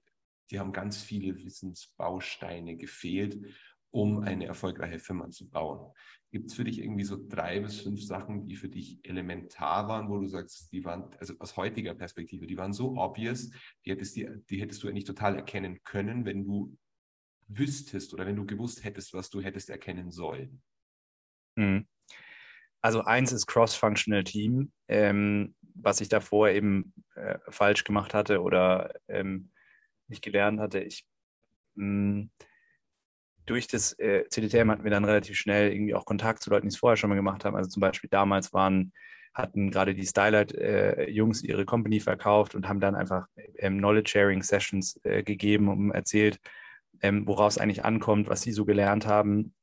die 0.49 0.59
haben 0.59 0.73
ganz 0.73 0.97
viele 0.97 1.37
Wissensbausteine 1.37 2.75
gefehlt, 2.77 3.39
um 3.91 4.19
eine 4.23 4.45
erfolgreiche 4.45 4.99
Firma 4.99 5.29
zu 5.29 5.49
bauen. 5.49 5.93
Gibt 6.31 6.49
es 6.49 6.55
für 6.55 6.63
dich 6.63 6.79
irgendwie 6.79 7.03
so 7.03 7.17
drei 7.27 7.59
bis 7.59 7.81
fünf 7.81 8.01
Sachen, 8.03 8.45
die 8.45 8.55
für 8.55 8.69
dich 8.69 8.99
elementar 9.03 9.87
waren, 9.89 10.09
wo 10.09 10.17
du 10.17 10.27
sagst, 10.27 10.71
die 10.71 10.85
waren, 10.85 11.13
also 11.19 11.33
aus 11.39 11.57
heutiger 11.57 11.93
Perspektive, 11.93 12.47
die 12.47 12.57
waren 12.57 12.71
so 12.71 12.97
obvious, 12.97 13.51
die 13.85 13.91
hättest, 13.91 14.15
die, 14.15 14.29
die 14.49 14.61
hättest 14.61 14.81
du 14.81 14.87
eigentlich 14.87 15.03
total 15.03 15.35
erkennen 15.35 15.83
können, 15.83 16.25
wenn 16.25 16.45
du 16.45 16.77
wüsstest 17.47 18.13
oder 18.13 18.25
wenn 18.25 18.37
du 18.37 18.45
gewusst 18.45 18.83
hättest, 18.85 19.13
was 19.13 19.29
du 19.29 19.41
hättest 19.41 19.69
erkennen 19.69 20.09
sollen? 20.09 20.61
Mhm. 21.57 21.85
Also 22.81 23.03
eins 23.03 23.31
ist 23.31 23.45
Cross-Functional 23.45 24.23
Team, 24.23 24.71
ähm, 24.87 25.53
was 25.75 26.01
ich 26.01 26.09
davor 26.09 26.49
eben 26.49 26.93
äh, 27.15 27.37
falsch 27.49 27.83
gemacht 27.83 28.13
hatte 28.13 28.41
oder 28.41 28.93
ähm, 29.07 29.51
nicht 30.07 30.23
gelernt 30.23 30.59
hatte. 30.59 30.79
Ich 30.79 31.05
mh, 31.75 31.83
hm, 31.83 32.31
durch 33.51 33.67
das 33.67 33.99
äh, 33.99 34.23
CDTM 34.29 34.71
hatten 34.71 34.85
wir 34.85 34.91
dann 34.91 35.03
relativ 35.03 35.35
schnell 35.35 35.73
irgendwie 35.73 35.93
auch 35.93 36.05
Kontakt 36.05 36.41
zu 36.41 36.49
Leuten, 36.49 36.69
die 36.69 36.73
es 36.73 36.79
vorher 36.79 36.95
schon 36.95 37.09
mal 37.09 37.17
gemacht 37.17 37.43
haben. 37.43 37.57
Also 37.57 37.69
zum 37.69 37.81
Beispiel 37.81 38.09
damals 38.09 38.53
waren, 38.53 38.93
hatten 39.33 39.71
gerade 39.71 39.93
die 39.93 40.07
Stylight-Jungs 40.07 41.43
äh, 41.43 41.47
ihre 41.47 41.65
Company 41.65 41.99
verkauft 41.99 42.55
und 42.55 42.69
haben 42.69 42.79
dann 42.79 42.95
einfach 42.95 43.27
ähm, 43.57 43.79
Knowledge-Sharing-Sessions 43.79 45.01
äh, 45.03 45.23
gegeben, 45.23 45.67
um 45.67 45.91
erzählt, 45.91 46.39
ähm, 47.01 47.27
woraus 47.27 47.57
eigentlich 47.57 47.83
ankommt, 47.83 48.29
was 48.29 48.41
sie 48.41 48.53
so 48.53 48.63
gelernt 48.63 49.05
haben 49.05 49.53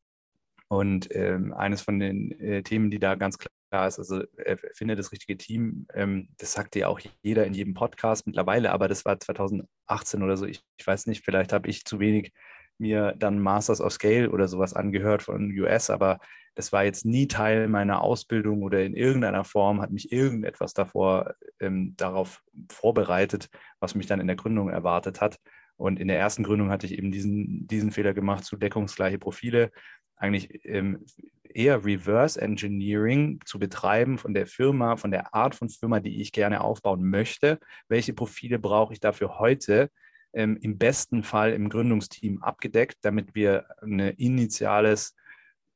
und 0.68 1.08
ähm, 1.16 1.54
eines 1.54 1.80
von 1.80 1.98
den 1.98 2.38
äh, 2.40 2.62
Themen, 2.62 2.90
die 2.90 2.98
da 2.98 3.14
ganz 3.14 3.38
klar 3.38 3.86
ist, 3.86 3.98
also 3.98 4.22
äh, 4.36 4.58
finde 4.74 4.96
das 4.96 5.12
richtige 5.12 5.38
Team, 5.38 5.86
ähm, 5.94 6.28
das 6.36 6.52
sagt 6.52 6.76
ja 6.76 6.88
auch 6.88 7.00
jeder 7.22 7.46
in 7.46 7.54
jedem 7.54 7.72
Podcast 7.72 8.26
mittlerweile, 8.26 8.70
aber 8.70 8.86
das 8.86 9.06
war 9.06 9.18
2018 9.18 10.22
oder 10.22 10.36
so, 10.36 10.44
ich, 10.44 10.62
ich 10.76 10.86
weiß 10.86 11.06
nicht, 11.06 11.24
vielleicht 11.24 11.54
habe 11.54 11.70
ich 11.70 11.86
zu 11.86 12.00
wenig 12.00 12.34
mir 12.80 13.14
dann 13.18 13.38
Masters 13.38 13.80
of 13.80 13.92
Scale 13.92 14.30
oder 14.30 14.48
sowas 14.48 14.74
angehört 14.74 15.22
von 15.22 15.50
US, 15.58 15.90
aber 15.90 16.18
das 16.54 16.72
war 16.72 16.84
jetzt 16.84 17.04
nie 17.04 17.28
Teil 17.28 17.68
meiner 17.68 18.02
Ausbildung 18.02 18.62
oder 18.62 18.82
in 18.82 18.94
irgendeiner 18.94 19.44
Form 19.44 19.80
hat 19.80 19.92
mich 19.92 20.10
irgendetwas 20.10 20.74
davor 20.74 21.34
ähm, 21.60 21.94
darauf 21.96 22.42
vorbereitet, 22.70 23.48
was 23.78 23.94
mich 23.94 24.06
dann 24.06 24.20
in 24.20 24.26
der 24.26 24.36
Gründung 24.36 24.68
erwartet 24.68 25.20
hat. 25.20 25.38
Und 25.76 26.00
in 26.00 26.08
der 26.08 26.18
ersten 26.18 26.42
Gründung 26.42 26.70
hatte 26.70 26.86
ich 26.86 26.98
eben 26.98 27.12
diesen, 27.12 27.68
diesen 27.68 27.92
Fehler 27.92 28.12
gemacht, 28.12 28.44
zu 28.44 28.56
deckungsgleiche 28.56 29.18
Profile 29.18 29.70
eigentlich 30.16 30.64
ähm, 30.64 31.04
eher 31.44 31.84
Reverse 31.84 32.40
Engineering 32.40 33.40
zu 33.44 33.58
betreiben 33.58 34.18
von 34.18 34.34
der 34.34 34.46
Firma, 34.46 34.96
von 34.96 35.10
der 35.10 35.34
Art 35.34 35.54
von 35.54 35.68
Firma, 35.68 36.00
die 36.00 36.20
ich 36.20 36.32
gerne 36.32 36.60
aufbauen 36.60 37.08
möchte. 37.08 37.58
Welche 37.88 38.12
Profile 38.12 38.58
brauche 38.58 38.92
ich 38.92 39.00
dafür 39.00 39.38
heute? 39.38 39.90
Ähm, 40.32 40.58
Im 40.60 40.78
besten 40.78 41.22
Fall 41.22 41.52
im 41.52 41.68
Gründungsteam 41.68 42.42
abgedeckt, 42.42 42.98
damit 43.02 43.34
wir 43.34 43.66
ein 43.82 43.98
initiales 43.98 45.14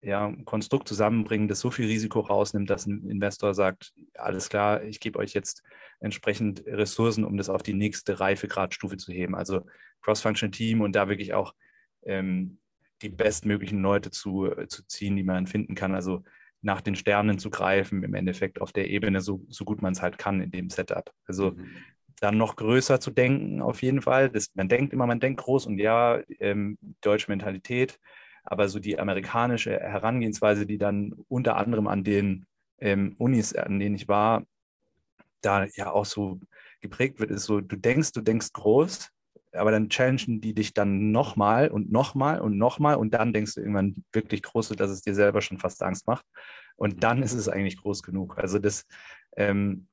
ja, 0.02 0.34
Konstrukt 0.44 0.88
zusammenbringen, 0.88 1.48
das 1.48 1.60
so 1.60 1.70
viel 1.70 1.86
Risiko 1.86 2.20
rausnimmt, 2.20 2.68
dass 2.68 2.86
ein 2.86 3.08
Investor 3.08 3.54
sagt, 3.54 3.94
alles 4.14 4.48
klar, 4.48 4.82
ich 4.82 4.98
gebe 4.98 5.18
euch 5.18 5.32
jetzt 5.32 5.62
entsprechend 6.00 6.64
Ressourcen, 6.66 7.24
um 7.24 7.36
das 7.36 7.48
auf 7.48 7.62
die 7.62 7.74
nächste 7.74 8.18
Reifegradstufe 8.18 8.96
zu 8.96 9.12
heben. 9.12 9.36
Also 9.36 9.64
Cross-Function 10.02 10.50
Team 10.50 10.80
und 10.80 10.96
da 10.96 11.08
wirklich 11.08 11.34
auch 11.34 11.54
ähm, 12.04 12.58
die 13.00 13.08
bestmöglichen 13.08 13.80
Leute 13.80 14.10
zu, 14.10 14.46
äh, 14.46 14.66
zu 14.66 14.84
ziehen, 14.86 15.16
die 15.16 15.22
man 15.22 15.46
finden 15.46 15.76
kann. 15.76 15.94
Also 15.94 16.24
nach 16.62 16.80
den 16.80 16.96
Sternen 16.96 17.38
zu 17.38 17.50
greifen, 17.50 18.02
im 18.02 18.14
Endeffekt 18.14 18.60
auf 18.60 18.72
der 18.72 18.90
Ebene, 18.90 19.20
so, 19.20 19.44
so 19.48 19.64
gut 19.64 19.82
man 19.82 19.92
es 19.92 20.02
halt 20.02 20.18
kann 20.18 20.40
in 20.40 20.50
dem 20.50 20.68
Setup. 20.68 21.12
Also 21.26 21.52
mhm. 21.52 21.76
Dann 22.22 22.36
noch 22.38 22.56
größer 22.56 23.00
zu 23.00 23.10
denken, 23.10 23.60
auf 23.62 23.82
jeden 23.82 24.00
Fall. 24.02 24.30
Das, 24.30 24.48
man 24.54 24.68
denkt 24.68 24.92
immer, 24.92 25.06
man 25.06 25.20
denkt 25.20 25.40
groß 25.40 25.66
und 25.66 25.78
ja, 25.78 26.20
ähm, 26.40 26.78
deutsche 27.00 27.30
Mentalität. 27.30 27.98
aber 28.44 28.68
so 28.68 28.78
die 28.78 28.98
amerikanische 28.98 29.72
Herangehensweise, 29.78 30.66
die 30.66 30.78
dann 30.78 31.14
unter 31.28 31.56
anderem 31.56 31.86
an 31.88 32.04
den 32.04 32.46
ähm, 32.78 33.14
Unis, 33.18 33.54
an 33.54 33.78
denen 33.78 33.94
ich 33.94 34.08
war, 34.08 34.44
da 35.42 35.66
ja 35.76 35.90
auch 35.90 36.06
so 36.06 36.40
geprägt 36.80 37.20
wird, 37.20 37.30
ist 37.30 37.44
so, 37.44 37.60
du 37.60 37.76
denkst, 37.76 38.12
du 38.12 38.20
denkst 38.20 38.52
groß, 38.52 39.10
aber 39.52 39.70
dann 39.70 39.88
challengen 39.90 40.40
die 40.40 40.54
dich 40.54 40.74
dann 40.74 41.12
nochmal 41.12 41.68
und 41.70 41.92
nochmal 41.92 42.40
und 42.40 42.56
nochmal 42.58 42.96
und 42.96 43.12
dann 43.14 43.32
denkst 43.32 43.54
du 43.54 43.60
irgendwann 43.60 44.04
wirklich 44.12 44.42
groß, 44.42 44.70
dass 44.70 44.90
es 44.90 45.02
dir 45.02 45.14
selber 45.14 45.40
schon 45.42 45.58
fast 45.58 45.82
Angst 45.82 46.06
macht. 46.06 46.24
Und 46.76 47.04
dann 47.04 47.22
ist 47.22 47.34
es 47.34 47.48
eigentlich 47.48 47.76
groß 47.76 48.02
genug. 48.02 48.38
Also 48.38 48.58
das 48.58 48.84
ähm, 49.36 49.88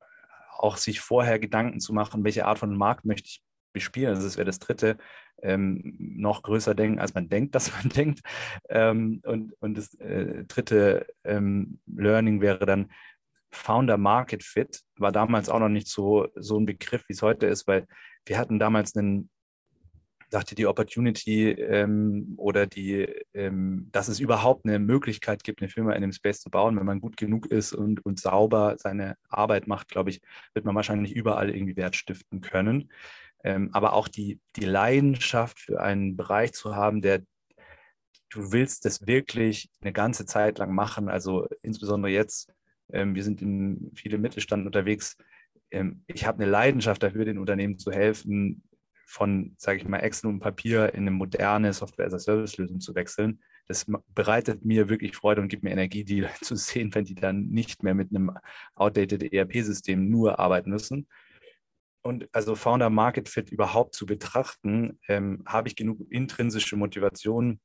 auch 0.59 0.77
sich 0.77 0.99
vorher 0.99 1.39
Gedanken 1.39 1.79
zu 1.79 1.93
machen, 1.93 2.23
welche 2.23 2.45
Art 2.45 2.59
von 2.59 2.75
Markt 2.75 3.05
möchte 3.05 3.27
ich 3.27 3.41
bespielen. 3.73 4.09
Also 4.09 4.23
das 4.23 4.37
wäre 4.37 4.45
das 4.45 4.59
dritte, 4.59 4.97
ähm, 5.41 5.95
noch 5.97 6.41
größer 6.41 6.75
denken, 6.75 6.99
als 6.99 7.13
man 7.13 7.29
denkt, 7.29 7.55
dass 7.55 7.71
man 7.71 7.89
denkt. 7.89 8.21
Ähm, 8.69 9.21
und, 9.25 9.53
und 9.59 9.77
das 9.77 9.93
äh, 9.95 10.43
dritte 10.45 11.07
ähm, 11.23 11.79
Learning 11.85 12.41
wäre 12.41 12.65
dann, 12.65 12.91
Founder 13.51 13.97
Market 13.97 14.43
Fit 14.43 14.81
war 14.97 15.11
damals 15.11 15.49
auch 15.49 15.59
noch 15.59 15.69
nicht 15.69 15.87
so, 15.87 16.27
so 16.35 16.59
ein 16.59 16.67
Begriff, 16.67 17.03
wie 17.07 17.13
es 17.13 17.23
heute 17.23 17.47
ist, 17.47 17.67
weil 17.67 17.87
wir 18.25 18.37
hatten 18.37 18.59
damals 18.59 18.95
einen 18.95 19.31
dachte, 20.29 20.55
die 20.55 20.67
Opportunity 20.67 21.51
ähm, 21.51 22.33
oder 22.37 22.67
die, 22.67 23.07
ähm, 23.33 23.89
dass 23.91 24.07
es 24.07 24.19
überhaupt 24.19 24.65
eine 24.65 24.79
Möglichkeit 24.79 25.43
gibt, 25.43 25.61
eine 25.61 25.69
Firma 25.69 25.93
in 25.93 26.01
dem 26.01 26.11
Space 26.11 26.41
zu 26.41 26.49
bauen, 26.49 26.77
wenn 26.77 26.85
man 26.85 27.01
gut 27.01 27.17
genug 27.17 27.47
ist 27.47 27.73
und, 27.73 28.05
und 28.05 28.19
sauber 28.19 28.75
seine 28.77 29.15
Arbeit 29.29 29.67
macht, 29.67 29.89
glaube 29.89 30.11
ich, 30.11 30.21
wird 30.53 30.65
man 30.65 30.75
wahrscheinlich 30.75 31.15
überall 31.15 31.49
irgendwie 31.49 31.75
Wert 31.75 31.95
stiften 31.95 32.41
können. 32.41 32.91
Ähm, 33.43 33.69
aber 33.73 33.93
auch 33.93 34.07
die, 34.07 34.39
die 34.55 34.65
Leidenschaft 34.65 35.59
für 35.59 35.81
einen 35.81 36.17
Bereich 36.17 36.53
zu 36.53 36.75
haben, 36.75 37.01
der 37.01 37.21
du 38.29 38.51
willst 38.51 38.85
das 38.85 39.07
wirklich 39.07 39.69
eine 39.81 39.91
ganze 39.91 40.25
Zeit 40.25 40.59
lang 40.59 40.73
machen. 40.73 41.09
Also 41.09 41.47
insbesondere 41.61 42.11
jetzt, 42.11 42.53
ähm, 42.91 43.15
wir 43.15 43.23
sind 43.23 43.41
in 43.41 43.91
viele 43.95 44.17
Mittelstand 44.17 44.65
unterwegs. 44.65 45.17
Ähm, 45.71 46.03
ich 46.07 46.25
habe 46.25 46.41
eine 46.41 46.51
Leidenschaft 46.51 47.01
dafür, 47.01 47.25
den 47.25 47.39
Unternehmen 47.39 47.79
zu 47.79 47.91
helfen, 47.91 48.61
von, 49.09 49.55
sage 49.57 49.79
ich 49.79 49.87
mal, 49.87 49.97
Excel 49.97 50.29
und 50.29 50.39
Papier 50.39 50.93
in 50.93 51.01
eine 51.01 51.11
moderne 51.11 51.73
Software-as-a-Service-Lösung 51.73 52.79
zu 52.79 52.93
wechseln. 52.93 53.41
Das 53.67 53.87
bereitet 54.13 54.63
mir 54.63 54.87
wirklich 54.87 55.15
Freude 55.15 55.41
und 55.41 55.47
gibt 55.47 55.63
mir 55.63 55.71
Energie, 55.71 56.03
die 56.03 56.27
zu 56.41 56.55
sehen, 56.55 56.93
wenn 56.93 57.05
die 57.05 57.15
dann 57.15 57.47
nicht 57.47 57.81
mehr 57.81 57.95
mit 57.95 58.11
einem 58.11 58.37
outdated 58.75 59.33
ERP-System 59.33 60.09
nur 60.09 60.37
arbeiten 60.37 60.69
müssen. 60.69 61.07
Und 62.03 62.29
also 62.33 62.55
Founder 62.55 62.91
Market 62.91 63.29
Fit 63.29 63.49
überhaupt 63.49 63.95
zu 63.95 64.05
betrachten, 64.05 64.99
ähm, 65.07 65.43
habe 65.47 65.67
ich 65.67 65.75
genug 65.75 65.99
intrinsische 66.11 66.75
Motivation, 66.75 67.59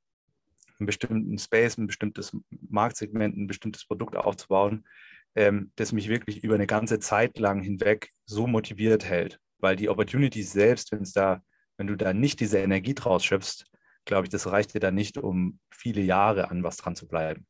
einen 0.78 0.86
bestimmten 0.86 1.38
Space, 1.38 1.76
ein 1.76 1.86
bestimmtes 1.86 2.34
Marktsegment, 2.70 3.36
ein 3.36 3.46
bestimmtes 3.46 3.84
Produkt 3.86 4.16
aufzubauen, 4.16 4.86
ähm, 5.34 5.72
das 5.76 5.92
mich 5.92 6.08
wirklich 6.08 6.42
über 6.42 6.54
eine 6.54 6.66
ganze 6.66 7.00
Zeit 7.00 7.38
lang 7.38 7.60
hinweg 7.60 8.08
so 8.24 8.46
motiviert 8.46 9.04
hält 9.04 9.40
weil 9.58 9.76
die 9.76 9.88
Opportunities 9.88 10.52
selbst, 10.52 10.92
wenn 10.92 11.02
es 11.02 11.12
da, 11.12 11.42
wenn 11.76 11.86
du 11.86 11.96
da 11.96 12.12
nicht 12.12 12.40
diese 12.40 12.58
Energie 12.58 12.94
draus 12.94 13.24
schöpfst, 13.24 13.64
glaube 14.04 14.26
ich, 14.26 14.30
das 14.30 14.46
reicht 14.46 14.74
dir 14.74 14.80
dann 14.80 14.94
nicht, 14.94 15.18
um 15.18 15.58
viele 15.70 16.02
Jahre 16.02 16.50
an 16.50 16.62
was 16.62 16.76
dran 16.76 16.94
zu 16.94 17.08
bleiben. 17.08 17.46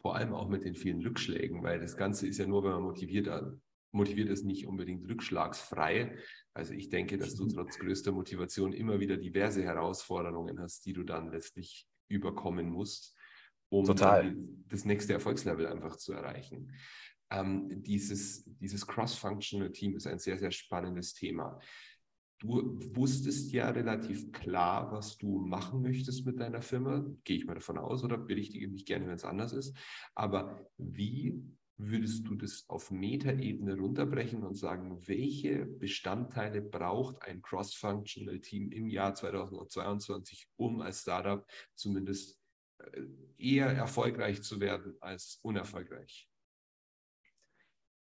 Vor 0.00 0.16
allem 0.16 0.34
auch 0.34 0.48
mit 0.48 0.64
den 0.64 0.74
vielen 0.74 1.02
Rückschlägen, 1.02 1.62
weil 1.62 1.80
das 1.80 1.96
Ganze 1.96 2.26
ist 2.26 2.38
ja 2.38 2.46
nur, 2.46 2.64
wenn 2.64 2.72
man 2.72 2.82
motiviert, 2.82 3.28
motiviert 3.92 4.28
ist, 4.28 4.44
nicht 4.44 4.66
unbedingt 4.66 5.08
rückschlagsfrei. 5.08 6.16
Also 6.54 6.74
ich 6.74 6.90
denke, 6.90 7.18
dass 7.18 7.34
du 7.34 7.46
trotz 7.46 7.78
größter 7.78 8.12
Motivation 8.12 8.72
immer 8.72 9.00
wieder 9.00 9.16
diverse 9.16 9.62
Herausforderungen 9.62 10.60
hast, 10.60 10.86
die 10.86 10.92
du 10.92 11.02
dann 11.02 11.30
letztlich 11.30 11.88
überkommen 12.08 12.68
musst, 12.68 13.16
um 13.68 13.84
das 13.84 14.84
nächste 14.84 15.14
Erfolgslevel 15.14 15.66
einfach 15.66 15.96
zu 15.96 16.12
erreichen. 16.12 16.72
Ähm, 17.30 17.82
dieses, 17.82 18.44
dieses 18.60 18.86
Cross-Functional 18.86 19.72
Team 19.72 19.96
ist 19.96 20.06
ein 20.06 20.18
sehr, 20.18 20.38
sehr 20.38 20.52
spannendes 20.52 21.14
Thema. 21.14 21.58
Du 22.38 22.78
wusstest 22.94 23.50
ja 23.52 23.70
relativ 23.70 24.30
klar, 24.30 24.92
was 24.92 25.16
du 25.16 25.38
machen 25.38 25.80
möchtest 25.80 26.26
mit 26.26 26.38
deiner 26.38 26.60
Firma. 26.60 27.04
Gehe 27.24 27.38
ich 27.38 27.46
mal 27.46 27.54
davon 27.54 27.78
aus 27.78 28.04
oder 28.04 28.18
berichtige 28.18 28.68
mich 28.68 28.84
gerne, 28.84 29.06
wenn 29.06 29.14
es 29.14 29.24
anders 29.24 29.52
ist. 29.54 29.74
Aber 30.14 30.70
wie 30.76 31.42
würdest 31.78 32.26
du 32.26 32.34
das 32.34 32.64
auf 32.68 32.90
Metaebene 32.90 33.76
runterbrechen 33.76 34.42
und 34.42 34.54
sagen, 34.54 35.06
welche 35.06 35.66
Bestandteile 35.66 36.62
braucht 36.62 37.22
ein 37.22 37.42
Cross-Functional 37.42 38.40
Team 38.40 38.70
im 38.70 38.88
Jahr 38.88 39.14
2022, 39.14 40.48
um 40.56 40.80
als 40.80 41.02
Startup 41.02 41.46
zumindest 41.74 42.38
äh, 42.78 43.02
eher 43.38 43.68
erfolgreich 43.68 44.42
zu 44.42 44.60
werden 44.60 44.96
als 45.00 45.38
unerfolgreich? 45.42 46.28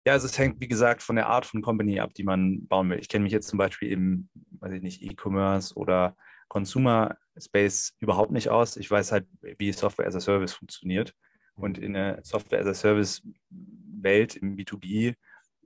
Ja, 0.10 0.14
also 0.14 0.26
es 0.26 0.40
hängt, 0.40 0.60
wie 0.60 0.68
gesagt, 0.68 1.04
von 1.04 1.18
der 1.18 1.28
Art 1.28 1.46
von 1.46 1.62
Company 1.62 2.00
ab, 2.00 2.16
die 2.16 2.24
man 2.24 2.66
bauen 2.68 2.90
will. 2.90 2.98
Ich 2.98 3.10
kenne 3.10 3.22
mich 3.22 3.32
jetzt 3.32 3.48
zum 3.48 3.60
Beispiel 3.60 3.92
im, 3.92 4.28
weiß 4.60 4.74
ich 4.74 4.82
nicht, 4.82 5.04
E-Commerce 5.04 5.76
oder 5.76 6.18
Consumer 6.48 7.16
Space 7.38 7.96
überhaupt 8.00 8.32
nicht 8.32 8.50
aus. 8.50 8.76
Ich 8.76 8.90
weiß 8.90 9.12
halt, 9.12 9.28
wie 9.60 9.72
Software 9.72 10.08
as 10.08 10.16
a 10.16 10.20
Service 10.20 10.54
funktioniert. 10.54 11.14
Und 11.54 11.78
in 11.78 11.94
der 11.94 12.22
Software 12.24 12.60
as 12.60 12.66
a 12.66 12.74
Service 12.74 13.22
Welt 13.52 14.36
im 14.36 14.56
B2B 14.56 15.14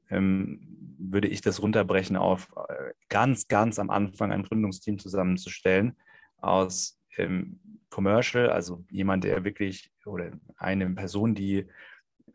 ähm, 0.10 0.60
würde 1.00 1.30
ich 1.30 1.40
das 1.40 1.62
runterbrechen 1.62 2.18
auf 2.18 2.52
äh, 2.68 2.92
ganz, 3.08 3.48
ganz 3.48 3.80
am 3.80 3.90
Anfang 3.90 4.34
ein 4.34 4.44
Gründungsteam 4.44 5.00
zusammenzustellen 5.00 5.96
aus 6.42 7.00
ähm, 7.16 7.62
Commercial, 7.90 8.50
also 8.50 8.84
jemand, 8.90 9.24
der 9.24 9.46
wirklich 9.46 9.90
oder 10.04 10.34
eine 10.58 10.90
Person, 10.90 11.34
die 11.34 11.66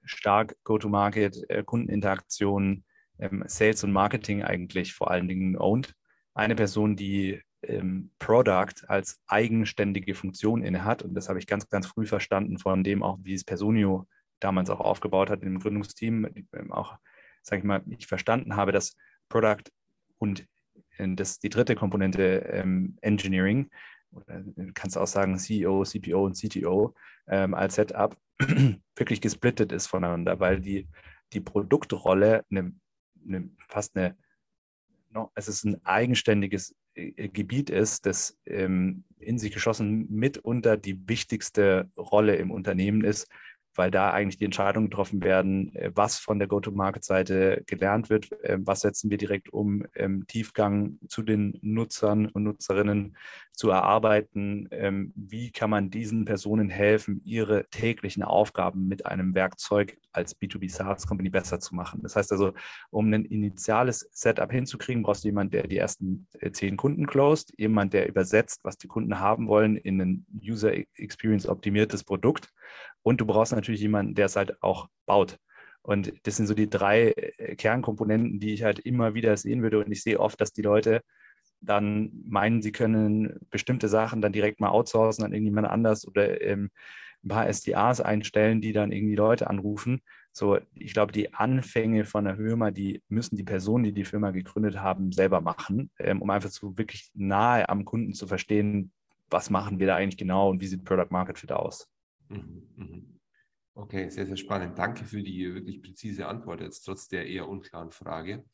stark 0.08 0.56
Go-to-Market, 0.64 1.48
äh, 1.48 1.62
Kundeninteraktion, 1.64 2.84
ähm, 3.18 3.44
Sales 3.46 3.84
und 3.84 3.92
Marketing 3.92 4.42
eigentlich 4.42 4.94
vor 4.94 5.10
allen 5.10 5.28
Dingen 5.28 5.56
owned. 5.56 5.94
Eine 6.34 6.54
Person, 6.54 6.96
die 6.96 7.40
ähm, 7.62 8.10
Product 8.18 8.86
als 8.86 9.20
eigenständige 9.26 10.14
Funktion 10.14 10.62
inne 10.62 10.84
hat. 10.84 11.02
Und 11.02 11.14
das 11.14 11.28
habe 11.28 11.38
ich 11.38 11.46
ganz, 11.46 11.68
ganz 11.68 11.86
früh 11.86 12.06
verstanden 12.06 12.58
von 12.58 12.84
dem 12.84 13.02
auch, 13.02 13.18
wie 13.22 13.34
es 13.34 13.44
Personio 13.44 14.06
damals 14.40 14.70
auch 14.70 14.80
aufgebaut 14.80 15.30
hat 15.30 15.42
im 15.42 15.58
Gründungsteam. 15.58 16.28
Ähm, 16.52 16.72
auch, 16.72 16.96
sage 17.42 17.60
ich 17.60 17.64
mal, 17.64 17.82
ich 17.88 18.06
verstanden 18.06 18.56
habe, 18.56 18.72
dass 18.72 18.96
Product 19.28 19.64
und 20.18 20.46
äh, 20.96 21.08
das 21.14 21.38
die 21.40 21.48
dritte 21.48 21.74
Komponente 21.74 22.46
ähm, 22.50 22.96
Engineering, 23.00 23.70
oder 24.10 24.40
du 24.40 24.72
kannst 24.72 24.96
auch 24.96 25.06
sagen 25.06 25.36
CEO, 25.38 25.84
CPO 25.84 26.24
und 26.24 26.34
CTO 26.34 26.94
ähm, 27.26 27.52
als 27.52 27.74
Setup, 27.74 28.16
wirklich 28.97 29.21
gesplittet 29.21 29.73
ist 29.73 29.87
voneinander, 29.87 30.40
weil 30.40 30.61
die, 30.61 30.87
die 31.33 31.40
Produktrolle 31.40 32.45
eine, 32.50 32.73
eine, 33.26 33.50
fast 33.68 33.97
eine, 33.97 34.16
no, 35.11 35.30
es 35.35 35.49
ist 35.49 35.64
ein 35.64 35.85
eigenständiges 35.85 36.75
äh, 36.95 37.28
Gebiet 37.28 37.71
ist, 37.71 38.07
das 38.07 38.38
ähm, 38.47 39.04
in 39.18 39.38
sich 39.38 39.52
geschossen 39.52 40.07
mitunter 40.11 40.76
die 40.76 41.09
wichtigste 41.09 41.90
Rolle 41.97 42.37
im 42.37 42.50
Unternehmen 42.50 43.04
ist, 43.04 43.28
weil 43.78 43.92
da 43.92 44.11
eigentlich 44.11 44.38
die 44.38 44.44
Entscheidungen 44.44 44.90
getroffen 44.90 45.23
werden, 45.23 45.73
äh, 45.76 45.92
was 45.94 46.18
von 46.18 46.40
der 46.40 46.49
Go-to-Market-Seite 46.49 47.62
gelernt 47.66 48.11
wird, 48.11 48.28
ähm, 48.42 48.66
was 48.66 48.80
setzen 48.80 49.08
wir 49.08 49.18
direkt 49.18 49.52
um, 49.52 49.87
im 49.94 50.26
Tiefgang 50.26 50.99
zu 51.06 51.23
den 51.23 51.56
Nutzern 51.62 52.26
und 52.26 52.42
Nutzerinnen 52.42 53.16
zu 53.52 53.70
erarbeiten, 53.70 54.68
ähm, 54.73 55.12
wie 55.14 55.52
kann 55.52 55.70
man 55.70 55.90
diesen 55.90 56.25
Personen 56.25 56.68
helfen, 56.68 57.20
ihre 57.25 57.66
täglichen 57.70 58.25
Aufgaben 58.25 58.88
mit 58.88 59.06
einem 59.06 59.35
Werkzeug 59.35 59.97
als 60.11 60.37
B2B 60.40 60.70
SaaS 60.70 61.06
Company 61.06 61.30
besser 61.30 61.61
zu 61.61 61.76
machen. 61.76 62.00
Das 62.02 62.16
heißt 62.16 62.32
also, 62.32 62.52
um 62.90 63.12
ein 63.12 63.25
initiales 63.25 64.08
Setup 64.12 64.50
hinzukriegen, 64.50 65.04
brauchst 65.04 65.23
du 65.23 65.28
jemanden, 65.28 65.52
der 65.52 65.68
die 65.68 65.78
ersten 65.78 66.26
äh, 66.40 66.50
zehn 66.50 66.76
Kunden 66.76 67.06
closed, 67.06 67.54
jemand, 67.56 67.92
der 67.92 68.08
übersetzt, 68.08 68.61
was 68.64 68.76
die 68.76 68.88
Kunden 68.88 69.20
haben 69.20 69.47
wollen, 69.47 69.76
in 69.76 70.00
ein 70.00 70.26
User 70.42 70.73
Experience 70.94 71.49
optimiertes 71.49 72.02
Produkt 72.02 72.52
und 73.02 73.20
du 73.20 73.26
brauchst 73.26 73.52
natürlich 73.52 73.80
jemanden, 73.80 74.14
der 74.14 74.26
es 74.26 74.36
halt 74.36 74.62
auch 74.62 74.88
baut. 75.06 75.38
Und 75.82 76.12
das 76.24 76.36
sind 76.36 76.46
so 76.46 76.54
die 76.54 76.68
drei 76.68 77.12
äh, 77.12 77.56
Kernkomponenten, 77.56 78.40
die 78.40 78.52
ich 78.52 78.62
halt 78.62 78.78
immer 78.80 79.14
wieder 79.14 79.36
sehen 79.36 79.62
würde. 79.62 79.78
Und 79.78 79.90
ich 79.90 80.02
sehe 80.02 80.20
oft, 80.20 80.40
dass 80.40 80.52
die 80.52 80.62
Leute 80.62 81.02
dann 81.60 82.10
meinen, 82.26 82.62
sie 82.62 82.72
können 82.72 83.38
bestimmte 83.50 83.88
Sachen 83.88 84.20
dann 84.20 84.32
direkt 84.32 84.60
mal 84.60 84.68
outsourcen 84.68 85.24
an 85.24 85.32
irgendjemand 85.32 85.68
anders 85.68 86.06
oder 86.06 86.40
ähm, 86.42 86.70
ein 87.24 87.28
paar 87.28 87.52
SDAs 87.52 88.00
einstellen, 88.00 88.60
die 88.60 88.72
dann 88.72 88.92
irgendwie 88.92 89.16
Leute 89.16 89.48
anrufen. 89.48 90.02
So, 90.32 90.58
ich 90.74 90.92
glaube, 90.92 91.12
die 91.12 91.34
Anfänge 91.34 92.04
von 92.04 92.24
der 92.24 92.36
Firma, 92.36 92.70
die 92.70 93.02
müssen 93.08 93.36
die 93.36 93.42
Personen, 93.42 93.84
die 93.84 93.92
die 93.92 94.04
Firma 94.04 94.30
gegründet 94.30 94.78
haben, 94.78 95.10
selber 95.10 95.40
machen, 95.40 95.90
ähm, 95.98 96.22
um 96.22 96.30
einfach 96.30 96.50
so 96.50 96.78
wirklich 96.78 97.10
nahe 97.14 97.68
am 97.68 97.84
Kunden 97.84 98.14
zu 98.14 98.26
verstehen, 98.26 98.92
was 99.30 99.50
machen 99.50 99.80
wir 99.80 99.88
da 99.88 99.96
eigentlich 99.96 100.16
genau 100.16 100.50
und 100.50 100.60
wie 100.60 100.66
sieht 100.66 100.84
Product 100.84 101.10
Market 101.10 101.38
Fit 101.38 101.52
aus. 101.52 101.88
Mhm, 102.28 102.68
mhm. 102.76 103.20
Okay, 103.75 104.08
sehr, 104.11 104.26
sehr 104.26 104.37
spannend. 104.37 104.78
Danke 104.78 105.04
für 105.04 105.23
die 105.23 105.54
wirklich 105.54 105.80
präzise 105.80 106.26
Antwort 106.26 106.61
jetzt 106.61 106.82
trotz 106.82 107.08
der 107.08 107.26
eher 107.28 107.49
unklaren 107.49 107.92
Frage. 107.92 108.44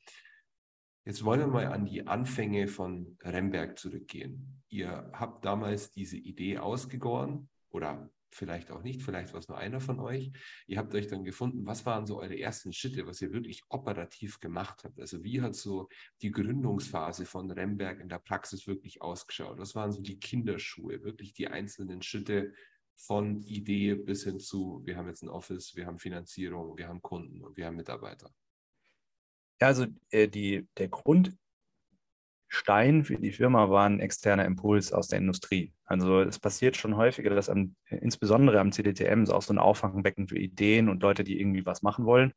Jetzt 1.07 1.25
wollen 1.25 1.41
wir 1.41 1.47
mal 1.47 1.67
an 1.67 1.85
die 1.85 2.07
Anfänge 2.07 2.69
von 2.69 3.17
Remberg 3.23 3.79
zurückgehen. 3.79 4.63
Ihr 4.69 5.11
habt 5.13 5.45
damals 5.45 5.91
diese 5.91 6.17
Idee 6.17 6.59
ausgegoren 6.59 7.49
oder 7.71 8.11
vielleicht 8.35 8.71
auch 8.71 8.83
nicht, 8.83 9.03
vielleicht 9.03 9.33
war 9.33 9.41
es 9.41 9.49
nur 9.49 9.59
einer 9.59 9.81
von 9.81 10.01
euch. 10.01 10.33
Ihr 10.67 10.79
habt 10.79 10.95
euch 10.95 11.07
dann 11.07 11.25
gefunden, 11.25 11.67
was 11.67 11.87
waren 11.87 12.07
so 12.07 12.19
eure 12.19 12.39
ersten 12.39 12.73
Schritte, 12.73 13.07
was 13.07 13.23
ihr 13.23 13.33
wirklich 13.33 13.63
operativ 13.69 14.41
gemacht 14.41 14.83
habt? 14.85 14.99
Also 14.99 15.23
wie 15.23 15.41
hat 15.41 15.55
so 15.55 15.89
die 16.21 16.33
Gründungsphase 16.33 17.27
von 17.27 17.51
Remberg 17.51 18.01
in 18.01 18.09
der 18.09 18.19
Praxis 18.19 18.67
wirklich 18.67 19.03
ausgeschaut? 19.03 19.59
Was 19.59 19.75
waren 19.75 19.93
so 19.93 20.03
die 20.03 20.19
Kinderschuhe, 20.19 21.03
wirklich 21.05 21.33
die 21.33 21.49
einzelnen 21.49 22.03
Schritte 22.03 22.53
von 22.97 23.43
Idee 23.43 23.95
bis 23.95 24.25
hin 24.25 24.39
zu, 24.39 24.83
wir 24.85 24.97
haben 24.97 25.09
jetzt 25.09 25.23
ein 25.23 25.29
Office, 25.29 25.77
wir 25.77 25.87
haben 25.87 25.99
Finanzierung, 25.99 26.77
wir 26.79 26.89
haben 26.89 27.03
Kunden 27.03 27.43
und 27.43 27.57
wir 27.57 27.67
haben 27.67 27.77
Mitarbeiter? 27.77 28.31
Ja, 29.61 29.69
also 29.69 29.87
äh, 30.11 30.29
die, 30.29 30.67
der 30.77 30.89
Grund, 30.89 31.37
Stein 32.55 33.05
für 33.05 33.17
die 33.17 33.33
Firma 33.33 33.69
war 33.69 33.87
ein 33.87 34.01
externer 34.01 34.45
Impuls 34.45 34.93
aus 34.93 35.09
der 35.09 35.19
Industrie. 35.19 35.73
Also 35.85 36.21
es 36.21 36.39
passiert 36.39 36.77
schon 36.77 36.97
häufiger, 36.97 37.31
dass 37.31 37.49
am, 37.49 37.75
insbesondere 37.89 38.61
am 38.61 38.71
CDTM 38.71 39.25
auch 39.31 39.43
so 39.43 39.53
ein 39.53 39.59
Auffangbecken 39.59 40.29
für 40.29 40.39
Ideen 40.39 40.89
und 40.89 41.03
Leute, 41.03 41.25
die 41.25 41.41
irgendwie 41.41 41.67
was 41.67 41.83
machen 41.83 42.07
wollen. 42.07 42.33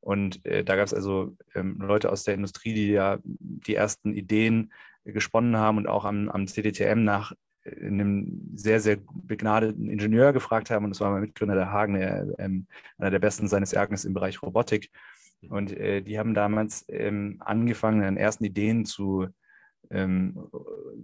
Und 0.00 0.44
äh, 0.44 0.62
da 0.64 0.76
gab 0.76 0.86
es 0.86 0.94
also 0.94 1.36
ähm, 1.54 1.76
Leute 1.78 2.10
aus 2.10 2.24
der 2.24 2.34
Industrie, 2.34 2.74
die 2.74 2.88
ja 2.88 3.18
die 3.24 3.74
ersten 3.74 4.12
Ideen 4.12 4.72
gesponnen 5.04 5.56
haben 5.56 5.78
und 5.78 5.88
auch 5.88 6.04
am, 6.04 6.28
am 6.28 6.46
CDTM 6.46 7.02
nach 7.02 7.32
äh, 7.32 7.36
einem 7.64 8.50
sehr, 8.54 8.80
sehr 8.80 8.98
begnadeten 9.12 9.88
Ingenieur 9.88 10.32
gefragt 10.32 10.70
haben. 10.70 10.84
Und 10.84 10.90
das 10.90 11.00
war 11.00 11.10
mein 11.10 11.22
Mitgründer 11.22 11.54
der 11.54 11.72
Hagen, 11.72 11.94
der, 11.94 12.26
ähm, 12.38 12.66
einer 12.98 13.10
der 13.10 13.18
besten 13.18 13.48
seines 13.48 13.72
Erachtens 13.72 14.04
im 14.04 14.14
Bereich 14.14 14.42
Robotik. 14.42 14.90
Und 15.48 15.72
äh, 15.72 16.02
die 16.02 16.18
haben 16.18 16.34
damals 16.34 16.84
ähm, 16.88 17.36
angefangen, 17.40 18.02
an 18.02 18.16
ersten 18.16 18.44
Ideen 18.44 18.84
zu 18.84 19.28
ähm, 19.90 20.48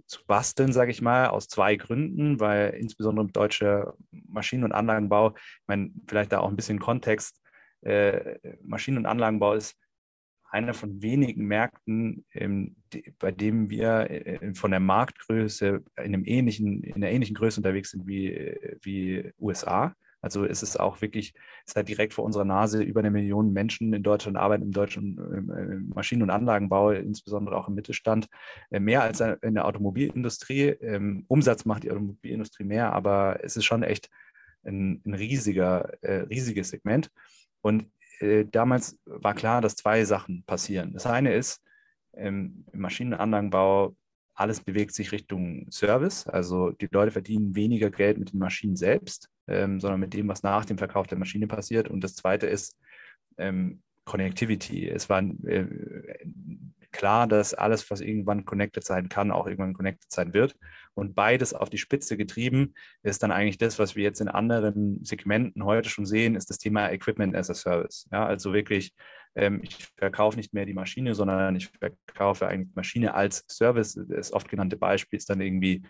zu 0.07 0.25
basteln, 0.25 0.73
sage 0.73 0.91
ich 0.91 1.01
mal, 1.01 1.27
aus 1.27 1.47
zwei 1.47 1.75
Gründen, 1.75 2.39
weil 2.39 2.71
insbesondere 2.71 3.25
im 3.25 3.31
deutschen 3.31 3.83
Maschinen- 4.11 4.63
und 4.63 4.71
Anlagenbau, 4.71 5.35
ich 5.35 5.67
meine, 5.67 5.91
vielleicht 6.07 6.31
da 6.31 6.39
auch 6.39 6.49
ein 6.49 6.55
bisschen 6.55 6.79
Kontext, 6.79 7.41
äh, 7.81 8.37
Maschinen- 8.63 8.97
und 8.97 9.05
Anlagenbau 9.05 9.53
ist 9.53 9.77
einer 10.51 10.73
von 10.73 11.01
wenigen 11.01 11.45
Märkten, 11.45 12.25
ähm, 12.33 12.75
die, 12.93 13.13
bei 13.19 13.31
dem 13.31 13.69
wir 13.69 14.09
äh, 14.09 14.53
von 14.55 14.71
der 14.71 14.79
Marktgröße 14.79 15.83
in, 15.97 16.03
einem 16.03 16.25
ähnlichen, 16.25 16.83
in 16.83 16.95
einer 16.95 17.09
ähnlichen 17.09 17.35
Größe 17.35 17.59
unterwegs 17.59 17.91
sind 17.91 18.07
wie, 18.07 18.33
äh, 18.33 18.77
wie 18.81 19.31
USA. 19.39 19.95
Also 20.21 20.43
es 20.45 20.63
ist 20.63 20.77
auch 20.77 21.01
wirklich, 21.01 21.33
es 21.65 21.71
ist 21.71 21.75
halt 21.75 21.87
direkt 21.87 22.13
vor 22.13 22.25
unserer 22.25 22.43
Nase 22.43 22.83
über 22.83 22.99
eine 22.99 23.11
Million 23.11 23.53
Menschen 23.53 23.93
in 23.93 24.03
Deutschland 24.03 24.37
arbeiten 24.37 24.63
im 24.63 24.71
deutschen 24.71 25.17
äh, 25.17 25.93
Maschinen- 25.95 26.23
und 26.23 26.29
Anlagenbau, 26.29 26.91
insbesondere 26.91 27.55
auch 27.55 27.69
im 27.69 27.75
Mittelstand, 27.75 28.27
äh, 28.69 28.79
mehr 28.79 29.03
als 29.03 29.21
in 29.21 29.53
der 29.53 29.65
Automobilindustrie. 29.65 30.69
Ähm, 30.81 31.25
Umsatz 31.27 31.65
macht 31.65 31.83
die 31.83 31.91
Automobilindustrie 31.91 32.65
mehr, 32.65 32.91
aber 32.91 33.39
es 33.43 33.55
ist 33.55 33.65
schon 33.65 33.83
echt 33.83 34.09
ein, 34.65 35.01
ein 35.05 35.13
riesiger, 35.13 35.93
äh, 36.01 36.21
riesiges 36.23 36.69
Segment. 36.69 37.09
Und 37.61 37.85
damals 38.51 38.97
war 39.05 39.33
klar, 39.33 39.61
dass 39.61 39.75
zwei 39.75 40.03
Sachen 40.05 40.43
passieren. 40.43 40.93
Das 40.93 41.05
eine 41.05 41.33
ist, 41.33 41.61
ähm, 42.13 42.65
im 42.71 42.79
Maschinen- 42.79 43.13
und 43.13 43.19
Anlagenbau 43.19 43.95
alles 44.33 44.61
bewegt 44.61 44.93
sich 44.93 45.11
Richtung 45.11 45.69
Service. 45.69 46.25
Also 46.25 46.71
die 46.71 46.87
Leute 46.91 47.11
verdienen 47.11 47.55
weniger 47.55 47.89
Geld 47.89 48.17
mit 48.17 48.31
den 48.31 48.39
Maschinen 48.39 48.77
selbst, 48.77 49.29
ähm, 49.47 49.81
sondern 49.81 49.99
mit 49.99 50.13
dem, 50.13 50.29
was 50.29 50.43
nach 50.43 50.63
dem 50.63 50.77
Verkauf 50.77 51.07
der 51.07 51.17
Maschine 51.17 51.47
passiert. 51.47 51.89
Und 51.89 52.03
das 52.03 52.15
Zweite 52.15 52.47
ist 52.47 52.77
ähm, 53.37 53.81
Connectivity. 54.05 54.87
Es 54.87 55.09
war 55.09 55.21
äh, 55.21 55.65
klar, 56.91 57.27
dass 57.27 57.53
alles, 57.53 57.89
was 57.91 58.01
irgendwann 58.01 58.45
connected 58.45 58.83
sein 58.83 59.09
kann, 59.09 59.31
auch 59.31 59.47
irgendwann 59.47 59.73
connected 59.73 60.11
sein 60.11 60.33
wird. 60.33 60.55
Und 60.93 61.15
beides 61.15 61.53
auf 61.53 61.69
die 61.69 61.77
Spitze 61.77 62.17
getrieben 62.17 62.73
ist 63.03 63.23
dann 63.23 63.31
eigentlich 63.31 63.57
das, 63.57 63.79
was 63.79 63.95
wir 63.95 64.03
jetzt 64.03 64.21
in 64.21 64.27
anderen 64.27 65.03
Segmenten 65.03 65.63
heute 65.63 65.89
schon 65.89 66.05
sehen, 66.05 66.35
ist 66.35 66.49
das 66.49 66.57
Thema 66.57 66.91
Equipment 66.91 67.35
as 67.35 67.49
a 67.49 67.53
Service. 67.53 68.07
Ja, 68.11 68.25
also 68.25 68.53
wirklich 68.53 68.93
ähm, 69.35 69.61
ich 69.63 69.87
verkaufe 69.97 70.37
nicht 70.37 70.53
mehr 70.53 70.65
die 70.65 70.73
Maschine, 70.73 71.15
sondern 71.15 71.55
ich 71.55 71.69
verkaufe 71.79 72.47
eigentlich 72.47 72.75
Maschine 72.75 73.13
als 73.13 73.45
Service. 73.47 73.99
Das 74.09 74.33
oft 74.33 74.49
genannte 74.49 74.77
Beispiel 74.77 75.17
ist 75.17 75.29
dann 75.29 75.41
irgendwie, 75.41 75.83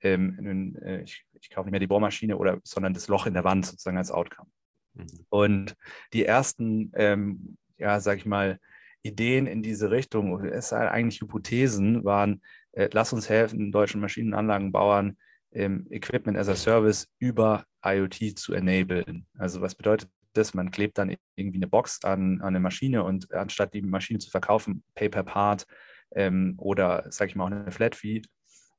ähm, 0.00 0.76
äh, 0.82 1.02
ich, 1.02 1.24
ich, 1.40 1.50
kaufe 1.50 1.66
nicht 1.66 1.72
mehr 1.72 1.80
die 1.80 1.86
Bohrmaschine, 1.86 2.36
oder, 2.36 2.58
sondern 2.64 2.94
das 2.94 3.08
Loch 3.08 3.26
in 3.26 3.34
der 3.34 3.44
Wand 3.44 3.66
sozusagen 3.66 3.98
als 3.98 4.10
Outcome. 4.10 4.50
Mhm. 4.94 5.26
Und 5.28 5.76
die 6.12 6.24
ersten, 6.24 6.90
ähm, 6.94 7.56
ja, 7.76 8.00
sag 8.00 8.18
ich 8.18 8.26
mal, 8.26 8.58
Ideen 9.02 9.46
in 9.46 9.62
diese 9.62 9.90
Richtung, 9.90 10.44
es 10.44 10.70
sind 10.70 10.78
eigentlich 10.78 11.20
Hypothesen, 11.20 12.04
waren, 12.04 12.42
äh, 12.72 12.88
lass 12.92 13.12
uns 13.12 13.28
helfen, 13.28 13.72
deutschen 13.72 14.00
Maschinenanlagenbauern, 14.00 15.16
ähm, 15.52 15.86
Equipment 15.90 16.36
as 16.36 16.48
a 16.48 16.56
Service 16.56 17.08
über 17.18 17.64
IoT 17.84 18.36
zu 18.36 18.52
enablen. 18.52 19.26
Also 19.38 19.60
was 19.60 19.74
bedeutet 19.74 20.10
das. 20.34 20.54
Man 20.54 20.70
klebt 20.70 20.98
dann 20.98 21.16
irgendwie 21.34 21.58
eine 21.58 21.68
Box 21.68 22.04
an, 22.04 22.40
an 22.40 22.48
eine 22.48 22.60
Maschine 22.60 23.04
und 23.04 23.32
anstatt 23.32 23.74
die 23.74 23.82
Maschine 23.82 24.18
zu 24.18 24.30
verkaufen, 24.30 24.82
Pay 24.94 25.08
per 25.08 25.22
Part 25.22 25.66
ähm, 26.14 26.54
oder, 26.58 27.10
sage 27.10 27.30
ich 27.30 27.36
mal, 27.36 27.44
auch 27.44 27.50
eine 27.50 27.70
Flat 27.72 27.94
Fee. 27.94 28.22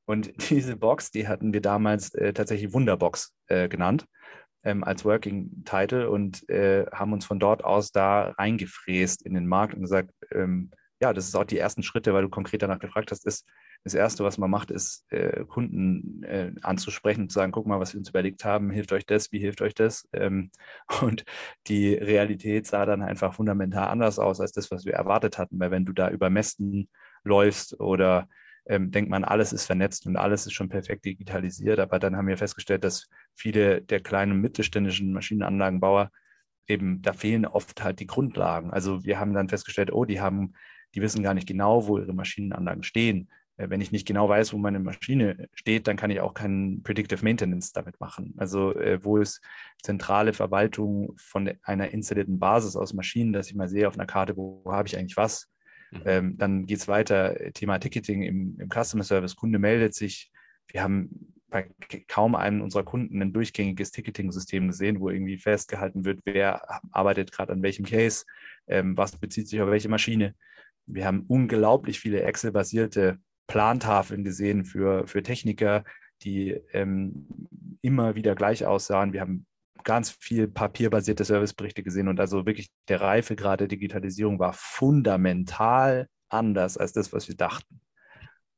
Und 0.05 0.31
diese 0.49 0.75
Box, 0.75 1.11
die 1.11 1.27
hatten 1.27 1.53
wir 1.53 1.61
damals 1.61 2.13
äh, 2.15 2.33
tatsächlich 2.33 2.73
Wunderbox 2.73 3.33
äh, 3.47 3.67
genannt 3.67 4.05
ähm, 4.67 4.83
als 4.83 5.05
Working 5.05 5.63
Title 5.65 6.09
und 6.09 6.47
äh, 6.49 6.85
haben 6.91 7.13
uns 7.13 7.25
von 7.25 7.39
dort 7.39 7.63
aus 7.63 7.91
da 7.91 8.31
reingefräst 8.37 9.21
in 9.21 9.33
den 9.33 9.47
Markt 9.47 9.73
und 9.73 9.81
gesagt, 9.81 10.11
ähm, 10.31 10.71
ja, 10.99 11.13
das 11.13 11.27
ist 11.27 11.35
auch 11.35 11.45
die 11.45 11.57
ersten 11.57 11.83
Schritte, 11.83 12.13
weil 12.13 12.23
du 12.23 12.29
konkret 12.29 12.61
danach 12.61 12.79
gefragt 12.79 13.11
hast, 13.11 13.25
ist, 13.25 13.47
das 13.83 13.93
Erste, 13.93 14.23
was 14.23 14.37
man 14.37 14.49
macht, 14.49 14.71
ist, 14.71 15.05
äh, 15.11 15.45
Kunden 15.45 16.23
äh, 16.23 16.51
anzusprechen 16.61 17.21
und 17.21 17.29
zu 17.29 17.35
sagen, 17.35 17.51
guck 17.51 17.67
mal, 17.67 17.79
was 17.79 17.93
wir 17.93 17.99
uns 17.99 18.09
überlegt 18.09 18.43
haben, 18.43 18.71
hilft 18.71 18.91
euch 18.91 19.05
das, 19.05 19.31
wie 19.31 19.39
hilft 19.39 19.61
euch 19.61 19.73
das? 19.73 20.07
Ähm, 20.13 20.51
und 21.01 21.23
die 21.67 21.93
Realität 21.93 22.67
sah 22.67 22.85
dann 22.85 23.01
einfach 23.01 23.33
fundamental 23.35 23.87
anders 23.87 24.19
aus 24.19 24.41
als 24.41 24.51
das, 24.51 24.71
was 24.71 24.85
wir 24.85 24.93
erwartet 24.93 25.37
hatten, 25.37 25.59
weil 25.59 25.71
wenn 25.71 25.85
du 25.85 25.93
da 25.93 26.09
über 26.09 26.29
Messen 26.29 26.89
läufst 27.23 27.79
oder 27.79 28.27
ähm, 28.67 28.91
denkt 28.91 29.09
man, 29.09 29.23
alles 29.23 29.53
ist 29.53 29.65
vernetzt 29.65 30.05
und 30.07 30.17
alles 30.17 30.45
ist 30.45 30.53
schon 30.53 30.69
perfekt 30.69 31.05
digitalisiert. 31.05 31.79
Aber 31.79 31.99
dann 31.99 32.15
haben 32.15 32.27
wir 32.27 32.37
festgestellt, 32.37 32.83
dass 32.83 33.07
viele 33.35 33.81
der 33.81 34.01
kleinen 34.01 34.33
und 34.33 34.41
mittelständischen 34.41 35.13
Maschinenanlagenbauer 35.13 36.11
eben, 36.67 37.01
da 37.01 37.13
fehlen 37.13 37.45
oft 37.45 37.83
halt 37.83 37.99
die 37.99 38.07
Grundlagen. 38.07 38.71
Also 38.71 39.03
wir 39.03 39.19
haben 39.19 39.33
dann 39.33 39.49
festgestellt, 39.49 39.91
oh, 39.91 40.05
die 40.05 40.21
haben, 40.21 40.53
die 40.95 41.01
wissen 41.01 41.23
gar 41.23 41.33
nicht 41.33 41.47
genau, 41.47 41.87
wo 41.87 41.97
ihre 41.97 42.13
Maschinenanlagen 42.13 42.83
stehen. 42.83 43.29
Äh, 43.57 43.69
wenn 43.69 43.81
ich 43.81 43.91
nicht 43.91 44.07
genau 44.07 44.29
weiß, 44.29 44.53
wo 44.53 44.57
meine 44.57 44.79
Maschine 44.79 45.47
steht, 45.53 45.87
dann 45.87 45.97
kann 45.97 46.11
ich 46.11 46.21
auch 46.21 46.33
kein 46.33 46.81
Predictive 46.83 47.23
Maintenance 47.23 47.71
damit 47.73 47.99
machen. 47.99 48.33
Also 48.37 48.73
äh, 48.75 49.03
wo 49.03 49.17
ist 49.17 49.41
zentrale 49.81 50.33
Verwaltung 50.33 51.13
von 51.17 51.51
einer 51.63 51.89
installierten 51.89 52.39
Basis 52.39 52.75
aus 52.75 52.93
Maschinen, 52.93 53.33
dass 53.33 53.47
ich 53.47 53.55
mal 53.55 53.69
sehe 53.69 53.87
auf 53.87 53.95
einer 53.95 54.07
Karte, 54.07 54.37
wo, 54.37 54.61
wo 54.63 54.73
habe 54.73 54.87
ich 54.87 54.97
eigentlich 54.97 55.17
was. 55.17 55.49
Mhm. 55.91 56.01
Ähm, 56.05 56.37
dann 56.37 56.65
geht 56.65 56.79
es 56.79 56.87
weiter, 56.87 57.35
Thema 57.53 57.79
Ticketing 57.79 58.23
im, 58.23 58.59
im 58.59 58.69
Customer 58.69 59.03
Service. 59.03 59.35
Kunde 59.35 59.59
meldet 59.59 59.93
sich. 59.93 60.31
Wir 60.67 60.83
haben 60.83 61.33
bei 61.49 61.69
kaum 62.07 62.35
einem 62.35 62.61
unserer 62.61 62.83
Kunden 62.83 63.21
ein 63.21 63.31
durchgängiges 63.33 63.91
Ticketing-System 63.91 64.67
gesehen, 64.67 64.99
wo 64.99 65.09
irgendwie 65.09 65.37
festgehalten 65.37 66.03
wird, 66.03 66.19
wer 66.25 66.61
arbeitet 66.91 67.31
gerade 67.31 67.53
an 67.53 67.63
welchem 67.63 67.85
Case, 67.85 68.25
ähm, 68.67 68.97
was 68.97 69.17
bezieht 69.17 69.47
sich 69.47 69.61
auf 69.61 69.69
welche 69.69 69.89
Maschine. 69.89 70.35
Wir 70.85 71.05
haben 71.05 71.23
unglaublich 71.27 71.99
viele 71.99 72.21
Excel-basierte 72.21 73.19
Plantafeln 73.47 74.25
gesehen 74.25 74.65
für, 74.65 75.07
für 75.07 75.23
Techniker, 75.23 75.85
die 76.23 76.59
ähm, 76.73 77.27
immer 77.81 78.15
wieder 78.15 78.35
gleich 78.35 78.65
aussahen. 78.65 79.13
Wir 79.13 79.21
haben 79.21 79.45
ganz 79.87 80.11
viel 80.11 80.49
papierbasierte 80.49 81.23
Serviceberichte 81.23 81.81
gesehen 81.81 82.09
und 82.09 82.19
also 82.19 82.45
wirklich 82.45 82.69
der 82.89 82.99
Reifegrad 82.99 83.61
der 83.61 83.69
Digitalisierung 83.69 84.37
war 84.37 84.51
fundamental 84.51 86.07
anders 86.27 86.77
als 86.77 86.91
das, 86.91 87.13
was 87.13 87.29
wir 87.29 87.37
dachten. 87.37 87.79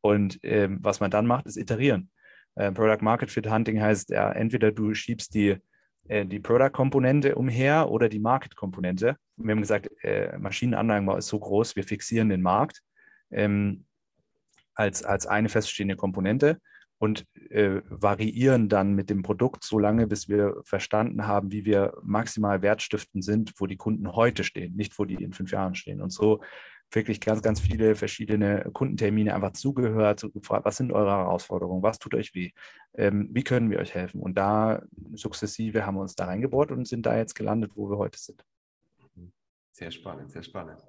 Und 0.02 0.39
ähm, 0.42 0.80
was 0.82 1.00
man 1.00 1.12
dann 1.12 1.28
macht, 1.28 1.46
ist 1.46 1.56
iterieren. 1.56 2.10
Äh, 2.56 2.72
Product 2.72 3.04
Market 3.04 3.30
Fit 3.30 3.48
Hunting 3.48 3.80
heißt 3.80 4.10
ja, 4.10 4.32
entweder 4.32 4.72
du 4.72 4.96
schiebst 4.96 5.36
die, 5.36 5.58
äh, 6.08 6.26
die 6.26 6.39
Product-Komponente 6.39 7.36
umher 7.36 7.92
oder 7.92 8.10
die 8.10 8.20
Market-Komponente. 8.20 9.15
Wir 9.38 9.52
haben 9.52 9.62
gesagt, 9.62 9.88
äh, 10.02 10.36
Maschinenanlagenbau 10.36 11.18
ist 11.18 11.28
so 11.28 11.38
groß, 11.38 11.76
wir 11.76 11.84
fixieren 11.84 12.30
den 12.30 12.42
Markt. 12.42 12.82
Ähm, 13.30 13.86
als, 14.74 15.04
als 15.04 15.28
eine 15.28 15.50
feststehende 15.50 15.96
Komponente 15.96 16.60
und 17.00 17.26
äh, 17.50 17.82
variieren 17.90 18.70
dann 18.70 18.94
mit 18.94 19.10
dem 19.10 19.24
Produkt 19.24 19.64
so 19.64 19.80
lange, 19.80 20.06
bis 20.06 20.28
wir 20.28 20.62
verstanden 20.64 21.26
haben, 21.26 21.52
wie 21.52 21.66
wir 21.66 21.94
maximal 22.04 22.62
wertstiftend 22.62 23.24
sind, 23.24 23.54
wo 23.58 23.66
die 23.66 23.78
Kunden 23.78 24.14
heute 24.16 24.44
stehen, 24.44 24.76
nicht 24.76 25.00
wo 25.00 25.06
die 25.06 25.16
in 25.16 25.34
fünf 25.34 25.52
Jahren 25.52 25.76
stehen. 25.76 26.02
Und 26.02 26.12
so 26.12 26.42
wirklich 26.92 27.22
ganz, 27.22 27.42
ganz 27.42 27.62
viele 27.62 27.96
verschiedene 27.96 28.70
Kundentermine 28.74 29.34
einfach 29.34 29.54
zugehört, 29.54 30.28
gefragt, 30.34 30.66
was 30.66 30.78
sind 30.78 30.92
eure 30.92 31.12
Herausforderungen, 31.12 31.84
was 31.84 32.00
tut 32.00 32.16
euch 32.16 32.34
weh, 32.34 32.52
ähm, 32.96 33.30
wie 33.32 33.44
können 33.44 33.70
wir 33.70 33.80
euch 33.80 33.94
helfen? 33.94 34.22
Und 34.22 34.36
da 34.36 34.82
sukzessive 35.14 35.86
haben 35.86 35.96
wir 35.96 36.02
uns 36.02 36.16
da 36.16 36.26
reingebohrt 36.26 36.72
und 36.72 36.88
sind 36.88 37.06
da 37.06 37.18
jetzt 37.18 37.36
gelandet, 37.36 37.72
wo 37.76 37.90
wir 37.90 37.98
heute 37.98 38.20
sind. 38.20 38.44
Sehr 39.72 39.92
spannend, 39.92 40.32
sehr 40.32 40.44
spannend. 40.44 40.82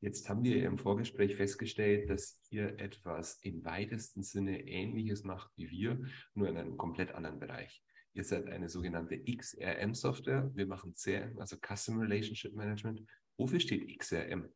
Jetzt 0.00 0.28
haben 0.28 0.44
wir 0.44 0.64
im 0.64 0.78
Vorgespräch 0.78 1.36
festgestellt, 1.36 2.10
dass 2.10 2.40
ihr 2.50 2.78
etwas 2.78 3.38
im 3.42 3.64
weitesten 3.64 4.22
Sinne 4.22 4.66
Ähnliches 4.66 5.24
macht 5.24 5.50
wie 5.56 5.70
wir, 5.70 6.00
nur 6.34 6.48
in 6.48 6.56
einem 6.56 6.76
komplett 6.76 7.12
anderen 7.12 7.38
Bereich. 7.38 7.82
Ihr 8.12 8.24
seid 8.24 8.48
eine 8.48 8.68
sogenannte 8.68 9.18
XRM-Software. 9.18 10.50
Wir 10.54 10.66
machen 10.66 10.94
CRM, 10.94 11.38
also 11.38 11.56
Customer 11.56 12.02
Relationship 12.02 12.54
Management. 12.54 13.02
Wofür 13.36 13.60
steht 13.60 13.98
XRM? 13.98 14.48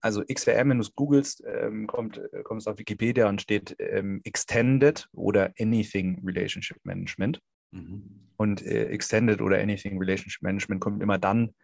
Also 0.00 0.22
XRM, 0.24 0.70
wenn 0.70 0.78
du 0.78 0.82
es 0.82 0.94
googelst, 0.94 1.42
ähm, 1.46 1.86
kommt, 1.86 2.18
äh, 2.18 2.42
es 2.56 2.66
auf 2.66 2.78
Wikipedia 2.78 3.28
und 3.28 3.40
steht 3.40 3.74
ähm, 3.78 4.20
Extended 4.24 5.08
oder 5.12 5.52
Anything 5.58 6.22
Relationship 6.24 6.78
Management. 6.84 7.40
Mhm. 7.72 8.28
Und 8.36 8.62
äh, 8.62 8.88
Extended 8.88 9.40
oder 9.40 9.58
Anything 9.58 9.98
Relationship 9.98 10.42
Management 10.42 10.80
kommt 10.80 11.02
immer 11.02 11.18
dann 11.18 11.54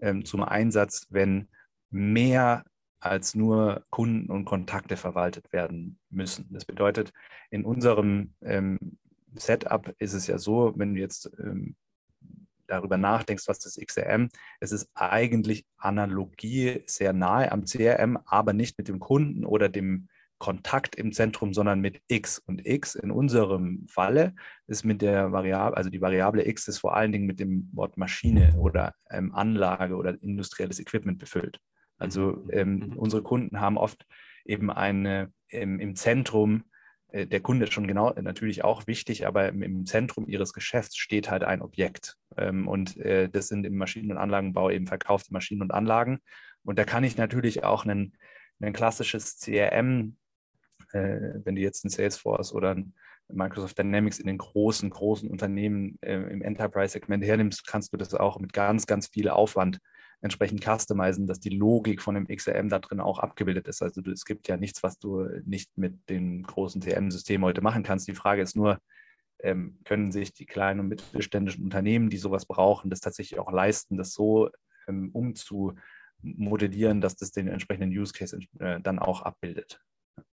ähm, 0.00 0.24
zum 0.24 0.42
Einsatz, 0.42 1.06
wenn 1.10 1.48
mehr 1.94 2.64
als 2.98 3.36
nur 3.36 3.84
Kunden 3.90 4.30
und 4.30 4.46
Kontakte 4.46 4.96
verwaltet 4.96 5.52
werden 5.52 5.98
müssen. 6.10 6.48
Das 6.50 6.64
bedeutet, 6.64 7.12
in 7.50 7.64
unserem 7.64 8.34
ähm, 8.42 8.98
Setup 9.34 9.94
ist 9.98 10.12
es 10.12 10.26
ja 10.26 10.38
so, 10.38 10.72
wenn 10.76 10.94
du 10.94 11.00
jetzt 11.00 11.30
ähm, 11.38 11.76
darüber 12.66 12.96
nachdenkst, 12.96 13.46
was 13.46 13.60
das 13.60 13.76
XRM, 13.76 14.28
es 14.58 14.72
ist 14.72 14.90
eigentlich 14.94 15.66
Analogie 15.76 16.82
sehr 16.86 17.12
nahe 17.12 17.52
am 17.52 17.64
CRM, 17.64 18.18
aber 18.26 18.54
nicht 18.54 18.76
mit 18.76 18.88
dem 18.88 18.98
Kunden 18.98 19.44
oder 19.44 19.68
dem 19.68 20.08
Kontakt 20.38 20.96
im 20.96 21.12
Zentrum, 21.12 21.54
sondern 21.54 21.80
mit 21.80 22.00
X. 22.08 22.38
Und 22.38 22.66
X 22.66 22.96
in 22.96 23.12
unserem 23.12 23.86
Falle 23.88 24.34
ist 24.66 24.84
mit 24.84 25.00
der 25.00 25.30
Variable, 25.30 25.76
also 25.76 25.90
die 25.90 26.00
Variable 26.00 26.46
X 26.48 26.66
ist 26.66 26.78
vor 26.78 26.96
allen 26.96 27.12
Dingen 27.12 27.26
mit 27.26 27.38
dem 27.38 27.70
Wort 27.72 27.96
Maschine 27.98 28.54
oder 28.58 28.94
ähm, 29.10 29.32
Anlage 29.32 29.94
oder 29.94 30.20
industrielles 30.22 30.80
Equipment 30.80 31.18
befüllt. 31.18 31.60
Also 32.04 32.44
ähm, 32.50 32.76
mhm. 32.76 32.92
unsere 32.96 33.22
Kunden 33.22 33.60
haben 33.60 33.76
oft 33.76 34.06
eben 34.44 34.70
eine 34.70 35.32
ähm, 35.50 35.80
im 35.80 35.96
Zentrum 35.96 36.64
äh, 37.14 37.26
der 37.26 37.40
Kunde 37.40 37.64
ist 37.64 37.72
schon 37.72 37.86
genau 37.86 38.12
natürlich 38.20 38.64
auch 38.64 38.86
wichtig, 38.86 39.26
aber 39.26 39.48
im, 39.48 39.86
Zentrum 39.86 40.28
ihres 40.28 40.52
Geschäfts 40.52 40.96
steht 40.96 41.30
halt 41.30 41.44
ein 41.44 41.62
Objekt. 41.62 42.16
Ähm, 42.36 42.66
und 42.68 42.96
äh, 42.98 43.28
das 43.28 43.48
sind 43.48 43.64
im 43.64 43.76
Maschinen- 43.76 44.10
und 44.10 44.18
Anlagenbau 44.18 44.68
eben 44.70 44.86
verkaufte 44.86 45.32
Maschinen 45.32 45.62
und 45.62 45.72
Anlagen. 45.72 46.18
Und 46.64 46.78
da 46.78 46.84
kann 46.84 47.04
ich 47.04 47.16
natürlich 47.16 47.62
auch 47.62 47.86
ein, 47.86 48.16
ein 48.60 48.72
klassisches 48.72 49.38
CRM, 49.38 50.16
äh, 50.92 51.40
wenn 51.44 51.54
du 51.54 51.62
jetzt 51.62 51.84
ein 51.84 51.90
Salesforce 51.90 52.52
oder 52.52 52.72
ein 52.74 52.94
Microsoft 53.28 53.78
Dynamics 53.78 54.18
in 54.18 54.26
den 54.26 54.36
großen, 54.36 54.90
großen 54.90 55.30
Unternehmen 55.30 55.98
im 56.02 56.42
Enterprise-Segment 56.42 57.24
hernimmst, 57.24 57.66
kannst 57.66 57.90
du 57.90 57.96
das 57.96 58.12
auch 58.12 58.38
mit 58.38 58.52
ganz, 58.52 58.86
ganz 58.86 59.06
viel 59.06 59.30
Aufwand 59.30 59.78
entsprechend 60.24 60.64
customizen, 60.64 61.26
dass 61.26 61.38
die 61.38 61.50
Logik 61.50 62.00
von 62.00 62.14
dem 62.14 62.26
XRM 62.26 62.70
da 62.70 62.78
drin 62.78 62.98
auch 62.98 63.18
abgebildet 63.18 63.68
ist. 63.68 63.82
Also 63.82 64.00
es 64.10 64.24
gibt 64.24 64.48
ja 64.48 64.56
nichts, 64.56 64.82
was 64.82 64.98
du 64.98 65.28
nicht 65.44 65.76
mit 65.76 66.08
den 66.08 66.42
großen 66.42 66.80
TM-Systemen 66.80 67.44
heute 67.44 67.60
machen 67.60 67.82
kannst. 67.82 68.08
Die 68.08 68.14
Frage 68.14 68.40
ist 68.40 68.56
nur, 68.56 68.78
ähm, 69.40 69.78
können 69.84 70.12
sich 70.12 70.32
die 70.32 70.46
kleinen 70.46 70.80
und 70.80 70.88
mittelständischen 70.88 71.62
Unternehmen, 71.62 72.08
die 72.08 72.16
sowas 72.16 72.46
brauchen, 72.46 72.88
das 72.88 73.00
tatsächlich 73.00 73.38
auch 73.38 73.52
leisten, 73.52 73.98
das 73.98 74.14
so 74.14 74.48
ähm, 74.88 75.10
umzumodellieren, 75.12 77.02
dass 77.02 77.16
das 77.16 77.30
den 77.30 77.48
entsprechenden 77.48 77.90
Use 77.90 78.14
Case 78.14 78.38
äh, 78.60 78.80
dann 78.80 78.98
auch 78.98 79.20
abbildet. 79.20 79.82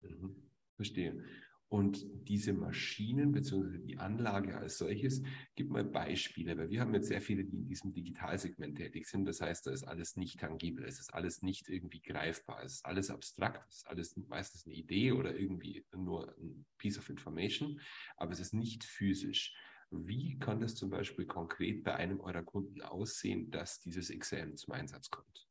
Mhm. 0.01 0.35
Verstehe. 0.75 1.23
Und 1.69 2.03
diese 2.27 2.53
Maschinen 2.53 3.31
bzw. 3.31 3.77
die 3.77 3.97
Anlage 3.97 4.57
als 4.57 4.79
solches, 4.79 5.21
gib 5.55 5.69
mal 5.69 5.83
Beispiele, 5.83 6.57
weil 6.57 6.71
wir 6.71 6.81
haben 6.81 6.95
jetzt 6.95 7.09
sehr 7.09 7.21
viele, 7.21 7.45
die 7.45 7.57
in 7.57 7.67
diesem 7.67 7.93
Digitalsegment 7.93 8.75
tätig 8.77 9.05
sind. 9.05 9.25
Das 9.25 9.39
heißt, 9.39 9.67
da 9.67 9.71
ist 9.71 9.83
alles 9.83 10.15
nicht 10.15 10.39
tangibel, 10.39 10.83
es 10.83 10.99
ist 10.99 11.13
alles 11.13 11.43
nicht 11.43 11.69
irgendwie 11.69 12.01
greifbar, 12.01 12.63
es 12.63 12.75
ist 12.75 12.85
alles 12.85 13.11
abstrakt, 13.11 13.69
es 13.69 13.77
ist 13.77 13.87
alles 13.87 14.17
meistens 14.17 14.65
eine 14.65 14.75
Idee 14.75 15.11
oder 15.11 15.37
irgendwie 15.37 15.85
nur 15.95 16.35
ein 16.39 16.65
Piece 16.79 16.97
of 16.97 17.07
Information, 17.07 17.79
aber 18.17 18.31
es 18.31 18.39
ist 18.39 18.53
nicht 18.53 18.83
physisch. 18.83 19.55
Wie 19.91 20.39
kann 20.39 20.59
das 20.61 20.73
zum 20.73 20.89
Beispiel 20.89 21.25
konkret 21.25 21.83
bei 21.83 21.95
einem 21.95 22.19
eurer 22.19 22.43
Kunden 22.43 22.81
aussehen, 22.81 23.51
dass 23.51 23.79
dieses 23.79 24.09
XM 24.09 24.55
zum 24.55 24.73
Einsatz 24.73 25.11
kommt? 25.11 25.47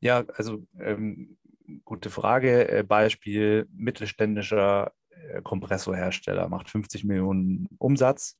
Ja, 0.00 0.24
also 0.34 0.66
ähm, 0.78 1.38
gute 1.84 2.10
Frage. 2.10 2.68
Äh, 2.68 2.82
Beispiel 2.82 3.66
mittelständischer 3.74 4.92
äh, 5.10 5.42
Kompressorhersteller 5.42 6.48
macht 6.48 6.70
50 6.70 7.04
Millionen 7.04 7.68
Umsatz. 7.78 8.38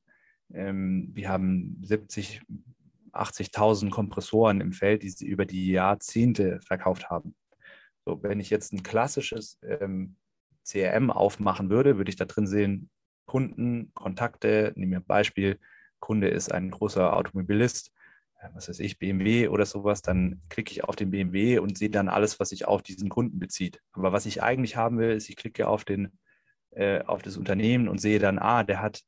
Ähm, 0.53 1.09
wir 1.13 1.29
haben 1.29 1.81
70, 1.83 2.41
80.000 3.13 3.89
Kompressoren 3.89 4.61
im 4.61 4.73
Feld, 4.73 5.03
die 5.03 5.09
sie 5.09 5.27
über 5.27 5.45
die 5.45 5.71
Jahrzehnte 5.71 6.59
verkauft 6.61 7.09
haben. 7.09 7.35
So, 8.05 8.21
wenn 8.21 8.39
ich 8.39 8.49
jetzt 8.49 8.73
ein 8.73 8.83
klassisches 8.83 9.57
ähm, 9.63 10.15
CRM 10.63 11.11
aufmachen 11.11 11.69
würde, 11.69 11.97
würde 11.97 12.09
ich 12.09 12.15
da 12.15 12.25
drin 12.25 12.47
sehen, 12.47 12.89
Kunden, 13.25 13.91
Kontakte, 13.93 14.73
nehmen 14.75 14.91
wir 14.91 14.99
ein 14.99 15.05
Beispiel, 15.05 15.59
Kunde 15.99 16.27
ist 16.27 16.51
ein 16.51 16.69
großer 16.69 17.15
Automobilist, 17.15 17.91
was 18.53 18.69
weiß 18.69 18.79
ich, 18.79 18.99
BMW 18.99 19.47
oder 19.47 19.65
sowas, 19.65 20.01
dann 20.01 20.41
klicke 20.49 20.71
ich 20.71 20.83
auf 20.83 20.95
den 20.95 21.11
BMW 21.11 21.59
und 21.59 21.77
sehe 21.77 21.89
dann 21.89 22.09
alles, 22.09 22.39
was 22.39 22.49
sich 22.49 22.67
auf 22.67 22.81
diesen 22.81 23.09
Kunden 23.09 23.39
bezieht. 23.39 23.81
Aber 23.93 24.11
was 24.11 24.25
ich 24.25 24.43
eigentlich 24.43 24.75
haben 24.75 24.97
will, 24.97 25.11
ist, 25.11 25.29
ich 25.29 25.35
klicke 25.35 25.67
auf, 25.67 25.85
den, 25.85 26.17
äh, 26.71 27.01
auf 27.03 27.21
das 27.21 27.37
Unternehmen 27.37 27.87
und 27.87 27.99
sehe 27.99 28.19
dann, 28.19 28.39
ah, 28.39 28.63
der 28.63 28.81
hat 28.81 29.01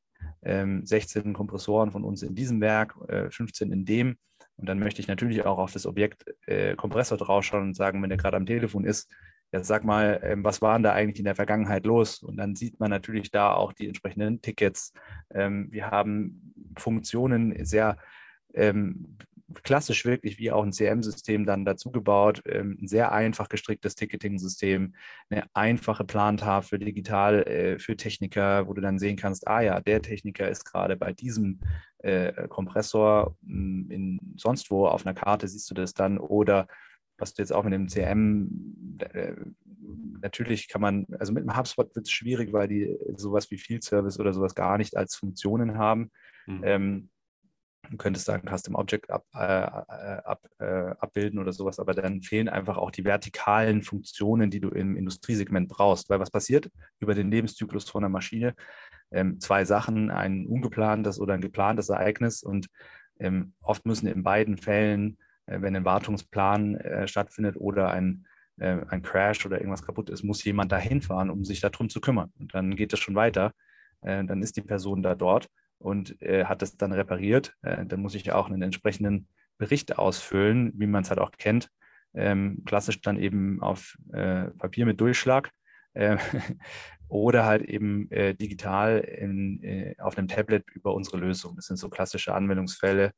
ähm, 0.44 0.86
16 0.86 1.34
Kompressoren 1.34 1.92
von 1.92 2.04
uns 2.04 2.24
in 2.24 2.36
diesem 2.36 2.62
Werk, 2.62 2.96
äh, 3.08 3.30
15 3.30 3.72
in 3.72 3.86
dem. 3.86 4.18
Und 4.56 4.68
dann 4.68 4.80
möchte 4.80 5.02
ich 5.02 5.08
natürlich 5.08 5.46
auch 5.46 5.60
auf 5.60 5.72
das 5.72 5.86
Objekt 5.86 6.26
äh, 6.48 6.76
Kompressor 6.76 7.18
draufschauen 7.18 7.63
und 7.63 7.74
sagen, 7.76 8.02
wenn 8.02 8.10
der 8.10 8.18
gerade 8.18 8.38
am 8.38 8.46
Telefon 8.46 8.86
ist, 8.86 9.12
ja, 9.54 9.63
sag 9.63 9.86
mal, 9.86 10.20
ähm, 10.24 10.44
was 10.44 10.62
waren 10.62 10.84
da 10.84 10.94
eigentlich 10.94 11.20
in 11.20 11.26
der 11.26 11.36
Vergangenheit 11.36 11.86
los? 11.86 12.22
Und 12.22 12.38
dann 12.38 12.56
sieht 12.56 12.80
man 12.80 12.90
natürlich 12.90 13.32
da 13.32 13.54
auch 13.54 13.72
die 13.72 13.88
entsprechenden 13.88 14.42
Tickets. 14.42 14.92
Ähm, 15.34 15.72
wir 15.72 15.90
haben 15.90 16.54
Funktionen 16.78 17.54
sehr 17.66 17.98
ähm, 18.58 19.17
klassisch 19.63 20.06
wirklich 20.06 20.38
wie 20.39 20.52
auch 20.52 20.63
ein 20.63 20.74
CM-System 20.74 21.46
dann 21.46 21.65
dazu 21.65 21.91
gebaut, 21.91 22.41
ähm, 22.46 22.78
ein 22.82 22.88
sehr 22.88 23.12
einfach 23.12 23.48
gestricktes 23.50 23.96
Ticketing-System, 23.96 24.93
eine 25.30 25.43
einfache 25.54 26.04
Plantafel 26.04 26.80
digital 26.80 27.43
äh, 27.43 27.80
für 27.80 27.96
Techniker, 27.96 28.67
wo 28.67 28.74
du 28.74 28.82
dann 28.82 29.00
sehen 29.00 29.15
kannst, 29.15 29.48
ah 29.48 29.62
ja, 29.62 29.80
der 29.80 30.02
Techniker 30.02 30.50
ist 30.50 30.65
gerade 30.65 30.98
bei 30.98 31.13
diesem 31.13 31.62
äh, 32.00 32.48
Kompressor 32.48 33.36
hm, 33.46 33.88
in 33.89 34.20
sonst 34.36 34.70
wo 34.70 34.88
auf 34.88 35.06
einer 35.06 35.15
Karte 35.15 35.48
siehst 35.48 35.70
du 35.70 35.74
das 35.74 35.93
dann 35.93 36.17
oder 36.17 36.67
was 37.17 37.34
du 37.34 37.41
jetzt 37.41 37.52
auch 37.52 37.63
mit 37.63 37.74
dem 37.74 37.88
CM, 37.88 38.98
äh, 39.00 39.34
natürlich 40.22 40.67
kann 40.67 40.82
man, 40.82 41.08
also 41.17 41.34
mit 41.34 41.43
dem 41.43 41.58
HubSpot 41.58 41.96
wird 41.96 42.06
es 42.06 42.12
schwierig, 42.12 42.54
weil 42.54 42.67
die 42.67 42.96
sowas 43.15 43.50
wie 43.50 43.58
Field 43.58 43.84
Service 43.84 44.20
oder 44.20 44.34
sowas 44.34 44.54
gar 44.54 44.78
nicht 44.78 44.96
als 44.96 45.15
Funktionen 45.15 45.78
haben. 45.78 46.12
Mhm. 46.46 46.62
Ähm, 46.63 47.10
Du 47.89 47.97
könntest 47.97 48.30
ein 48.30 48.41
Custom 48.41 48.76
Object 48.76 49.10
ab, 49.10 49.26
äh, 49.34 49.39
äh, 49.39 50.21
ab, 50.23 50.47
äh, 50.60 50.65
abbilden 51.00 51.39
oder 51.39 51.54
sowas, 51.54 51.80
aber 51.80 51.93
dann 51.93 52.21
fehlen 52.21 52.50
einfach 52.50 52.78
auch 52.78 52.91
die 52.91 53.06
vertikalen 53.06 53.82
Funktionen, 53.82 54.50
die 54.50 54.60
du 54.60 54.69
im 54.69 54.95
Industriesegment 54.95 55.69
brauchst. 55.69 56.10
Weil 56.10 56.19
was 56.19 56.32
passiert 56.32 56.69
über 57.00 57.15
den 57.15 57.32
Lebenszyklus 57.32 57.89
von 57.89 58.04
einer 58.04 58.10
Maschine? 58.10 58.56
Ähm, 59.12 59.39
zwei 59.39 59.63
Sachen, 59.65 60.12
ein 60.12 60.45
ungeplantes 60.45 61.19
oder 61.19 61.34
ein 61.34 61.41
geplantes 61.41 61.89
Ereignis 61.89 62.43
und 62.43 62.67
ähm, 63.19 63.54
oft 63.62 63.86
müssen 63.86 64.08
in 64.08 64.23
beiden 64.23 64.58
Fällen, 64.58 65.17
äh, 65.45 65.62
wenn 65.62 65.76
ein 65.76 65.86
Wartungsplan 65.86 66.76
äh, 66.76 67.08
stattfindet 67.08 67.58
oder 67.58 67.91
ein, 67.91 68.26
äh, 68.58 68.78
ein 68.89 69.02
Crash 69.02 69.45
oder 69.45 69.58
irgendwas 69.58 69.84
kaputt 69.84 70.10
ist, 70.10 70.23
muss 70.23 70.43
jemand 70.43 70.71
da 70.71 70.78
hinfahren, 70.78 71.30
um 71.30 71.43
sich 71.43 71.62
darum 71.62 71.89
zu 71.89 72.02
kümmern. 72.02 72.32
Und 72.39 72.54
dann 72.54 72.76
geht 72.76 72.93
es 72.93 73.00
schon 73.00 73.15
weiter. 73.15 73.54
dann 74.02 74.43
ist 74.43 74.56
die 74.56 74.62
Person 74.62 75.02
da 75.02 75.15
dort 75.15 75.50
und 75.80 76.22
äh, 76.22 76.46
hat 76.46 76.62
es 76.62 76.78
dann 76.78 76.92
repariert. 76.92 77.56
Äh, 77.62 77.86
dann 77.86 78.02
muss 78.02 78.16
ich 78.16 78.32
auch 78.32 78.48
einen 78.48 78.62
entsprechenden 78.62 79.28
Bericht 79.58 79.98
ausfüllen, 79.98 80.74
wie 80.76 80.88
man 80.88 81.04
es 81.04 81.10
halt 81.10 81.20
auch 81.20 81.32
kennt. 81.32 81.70
Ähm, 82.13 82.63
klassisch 82.66 83.02
dann 83.02 83.18
eben 83.18 83.62
auf 83.62 83.98
äh, 84.12 84.46
Papier 84.52 84.86
mit 84.86 85.00
Durchschlag 85.00 85.52
äh, 85.94 86.18
oder 87.10 87.46
halt 87.46 87.63
eben 87.63 88.10
äh, 88.12 88.34
digital 88.34 89.00
in, 89.00 89.62
äh, 89.63 89.96
auf 90.00 90.18
einem 90.18 90.28
Tablet 90.28 90.70
über 90.72 90.94
unsere 90.94 91.18
Lösung. 91.18 91.56
Das 91.56 91.66
sind 91.66 91.78
so 91.78 91.90
klassische 91.90 92.34
Anwendungsfälle, 92.34 93.12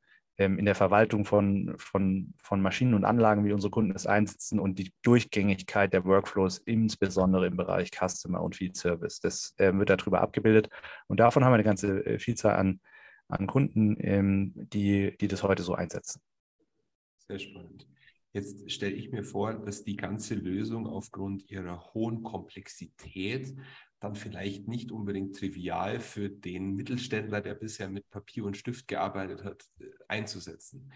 in 0.44 0.64
der 0.64 0.74
Verwaltung 0.74 1.24
von, 1.24 1.74
von, 1.76 2.34
von 2.42 2.60
Maschinen 2.60 2.94
und 2.94 3.04
Anlagen, 3.04 3.44
wie 3.44 3.52
unsere 3.52 3.70
Kunden 3.70 3.94
es 3.94 4.06
einsetzen 4.06 4.58
und 4.58 4.78
die 4.78 4.92
Durchgängigkeit 5.02 5.92
der 5.92 6.04
Workflows, 6.04 6.58
insbesondere 6.58 7.46
im 7.46 7.56
Bereich 7.56 7.90
Customer 7.90 8.42
und 8.42 8.56
Field 8.56 8.76
Service. 8.76 9.20
Das 9.20 9.54
äh, 9.58 9.72
wird 9.74 9.90
darüber 9.90 10.20
abgebildet. 10.20 10.70
Und 11.06 11.20
davon 11.20 11.44
haben 11.44 11.52
wir 11.52 11.56
eine 11.56 11.64
ganze 11.64 12.04
äh, 12.06 12.18
Vielzahl 12.18 12.56
an, 12.56 12.80
an 13.28 13.46
Kunden, 13.46 13.96
ähm, 14.00 14.52
die, 14.54 15.16
die 15.20 15.28
das 15.28 15.42
heute 15.42 15.62
so 15.62 15.74
einsetzen. 15.74 16.20
Sehr 17.18 17.38
spannend. 17.38 17.86
Jetzt 18.32 18.70
stelle 18.70 18.94
ich 18.94 19.10
mir 19.10 19.24
vor, 19.24 19.54
dass 19.54 19.82
die 19.82 19.96
ganze 19.96 20.34
Lösung 20.34 20.86
aufgrund 20.86 21.50
ihrer 21.50 21.92
hohen 21.94 22.22
Komplexität 22.22 23.54
dann 24.00 24.14
vielleicht 24.14 24.66
nicht 24.66 24.90
unbedingt 24.90 25.36
trivial 25.36 26.00
für 26.00 26.30
den 26.30 26.74
Mittelständler, 26.74 27.40
der 27.40 27.54
bisher 27.54 27.88
mit 27.88 28.08
Papier 28.10 28.44
und 28.44 28.56
Stift 28.56 28.88
gearbeitet 28.88 29.44
hat, 29.44 29.68
äh, 29.78 29.84
einzusetzen. 30.08 30.90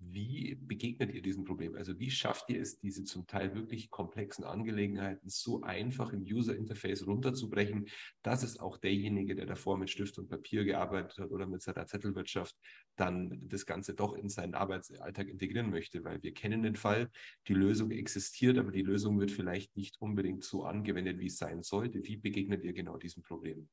Wie 0.00 0.54
begegnet 0.54 1.12
ihr 1.12 1.22
diesem 1.22 1.44
Problem? 1.44 1.74
Also 1.74 1.98
wie 1.98 2.10
schafft 2.10 2.50
ihr 2.50 2.60
es, 2.60 2.78
diese 2.78 3.02
zum 3.02 3.26
Teil 3.26 3.54
wirklich 3.54 3.90
komplexen 3.90 4.44
Angelegenheiten 4.44 5.28
so 5.28 5.62
einfach 5.62 6.12
im 6.12 6.22
User-Interface 6.22 7.04
runterzubrechen, 7.06 7.88
dass 8.22 8.44
es 8.44 8.60
auch 8.60 8.78
derjenige, 8.78 9.34
der 9.34 9.46
davor 9.46 9.76
mit 9.76 9.90
Stift 9.90 10.18
und 10.18 10.28
Papier 10.28 10.64
gearbeitet 10.64 11.18
hat 11.18 11.30
oder 11.32 11.48
mit 11.48 11.62
seiner 11.62 11.86
Zettelwirtschaft, 11.86 12.56
dann 12.94 13.48
das 13.48 13.66
Ganze 13.66 13.94
doch 13.94 14.14
in 14.14 14.28
seinen 14.28 14.54
Arbeitsalltag 14.54 15.26
integrieren 15.26 15.70
möchte? 15.70 16.04
Weil 16.04 16.22
wir 16.22 16.32
kennen 16.32 16.62
den 16.62 16.76
Fall, 16.76 17.10
die 17.48 17.54
Lösung 17.54 17.90
existiert, 17.90 18.56
aber 18.56 18.70
die 18.70 18.82
Lösung 18.82 19.18
wird 19.18 19.32
vielleicht 19.32 19.76
nicht 19.76 20.00
unbedingt 20.00 20.44
so 20.44 20.62
angewendet, 20.62 21.18
wie 21.18 21.26
es 21.26 21.38
sein 21.38 21.64
sollte. 21.64 22.04
Wie 22.04 22.16
begegnet 22.16 22.62
ihr 22.62 22.72
genau 22.72 22.98
diesem 22.98 23.24
Problem? 23.24 23.68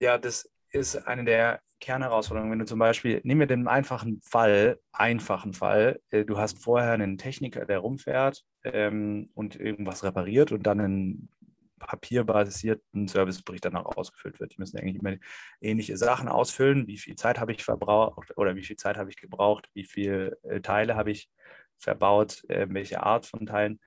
Ja, 0.00 0.16
das 0.16 0.48
ist 0.70 0.96
eine 1.06 1.24
der 1.24 1.60
Kernherausforderungen. 1.80 2.52
Wenn 2.52 2.58
du 2.58 2.66
zum 2.66 2.78
Beispiel, 2.78 3.20
nehmen 3.24 3.40
wir 3.40 3.46
den 3.46 3.68
einfachen 3.68 4.20
Fall, 4.22 4.78
einfachen 4.92 5.52
Fall, 5.52 6.00
äh, 6.10 6.24
du 6.24 6.38
hast 6.38 6.62
vorher 6.62 6.92
einen 6.92 7.18
Techniker, 7.18 7.66
der 7.66 7.78
rumfährt 7.78 8.44
ähm, 8.64 9.30
und 9.34 9.56
irgendwas 9.56 10.04
repariert 10.04 10.52
und 10.52 10.64
dann 10.66 10.80
einen 10.80 11.28
papierbasierten 11.78 13.06
Servicebericht 13.06 13.64
danach 13.64 13.84
ausgefüllt 13.84 14.40
wird. 14.40 14.52
Die 14.52 14.58
müssen 14.58 14.78
eigentlich 14.78 14.96
immer 14.96 15.16
ähnliche 15.60 15.96
Sachen 15.96 16.28
ausfüllen. 16.28 16.86
Wie 16.86 16.98
viel 16.98 17.16
Zeit 17.16 17.38
habe 17.38 17.52
ich 17.52 17.64
verbraucht 17.64 18.36
oder 18.36 18.56
wie 18.56 18.64
viel 18.64 18.76
Zeit 18.76 18.96
habe 18.96 19.10
ich 19.10 19.16
gebraucht? 19.16 19.70
Wie 19.74 19.84
viele 19.84 20.38
äh, 20.42 20.60
Teile 20.60 20.96
habe 20.96 21.12
ich 21.12 21.30
verbaut? 21.78 22.44
Äh, 22.48 22.66
welche 22.70 23.02
Art 23.02 23.26
von 23.26 23.46
Teilen? 23.46 23.80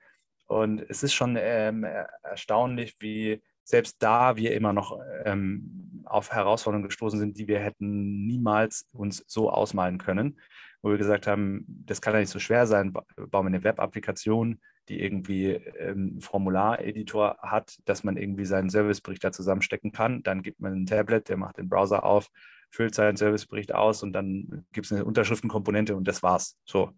Und 0.46 0.80
es 0.88 1.02
ist 1.02 1.14
schon 1.14 1.36
ähm, 1.38 1.84
erstaunlich, 2.22 2.96
wie 3.00 3.42
selbst 3.64 4.02
da 4.02 4.36
wir 4.36 4.54
immer 4.54 4.72
noch 4.72 4.98
ähm, 5.24 6.02
auf 6.04 6.32
Herausforderungen 6.32 6.88
gestoßen 6.88 7.18
sind, 7.18 7.38
die 7.38 7.48
wir 7.48 7.60
hätten 7.60 8.26
niemals 8.26 8.86
uns 8.92 9.24
so 9.26 9.50
ausmalen 9.50 9.98
können, 9.98 10.38
wo 10.82 10.90
wir 10.90 10.98
gesagt 10.98 11.26
haben, 11.26 11.64
das 11.86 12.00
kann 12.00 12.14
ja 12.14 12.20
nicht 12.20 12.30
so 12.30 12.38
schwer 12.38 12.66
sein, 12.66 12.92
bauen 12.92 13.06
wir 13.44 13.46
eine 13.46 13.64
Web-Applikation, 13.64 14.60
die 14.88 15.00
irgendwie 15.00 15.52
ähm, 15.52 16.20
Formulareditor 16.20 17.38
hat, 17.40 17.78
dass 17.84 18.02
man 18.02 18.16
irgendwie 18.16 18.44
seinen 18.44 18.68
Servicebericht 18.68 19.22
da 19.22 19.30
zusammenstecken 19.30 19.92
kann. 19.92 20.22
Dann 20.22 20.42
gibt 20.42 20.60
man 20.60 20.72
ein 20.72 20.86
Tablet, 20.86 21.28
der 21.28 21.36
macht 21.36 21.58
den 21.58 21.68
Browser 21.68 22.04
auf, 22.04 22.28
füllt 22.70 22.94
seinen 22.94 23.16
Servicebericht 23.16 23.74
aus 23.74 24.02
und 24.02 24.12
dann 24.12 24.64
gibt 24.72 24.86
es 24.86 24.92
eine 24.92 25.04
Unterschriftenkomponente 25.04 25.94
und 25.94 26.08
das 26.08 26.22
war's. 26.22 26.58
So, 26.64 26.92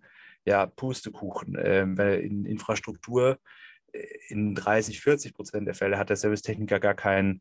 ja, 0.46 0.66
Pustekuchen. 0.66 1.56
Ähm, 1.58 1.98
in 1.98 2.46
Infrastruktur 2.46 3.38
in 4.28 4.54
30, 4.54 5.00
40 5.00 5.34
Prozent 5.34 5.66
der 5.66 5.74
Fälle 5.74 5.98
hat 5.98 6.10
der 6.10 6.16
Servicetechniker 6.16 6.80
gar 6.80 6.94
kein, 6.94 7.40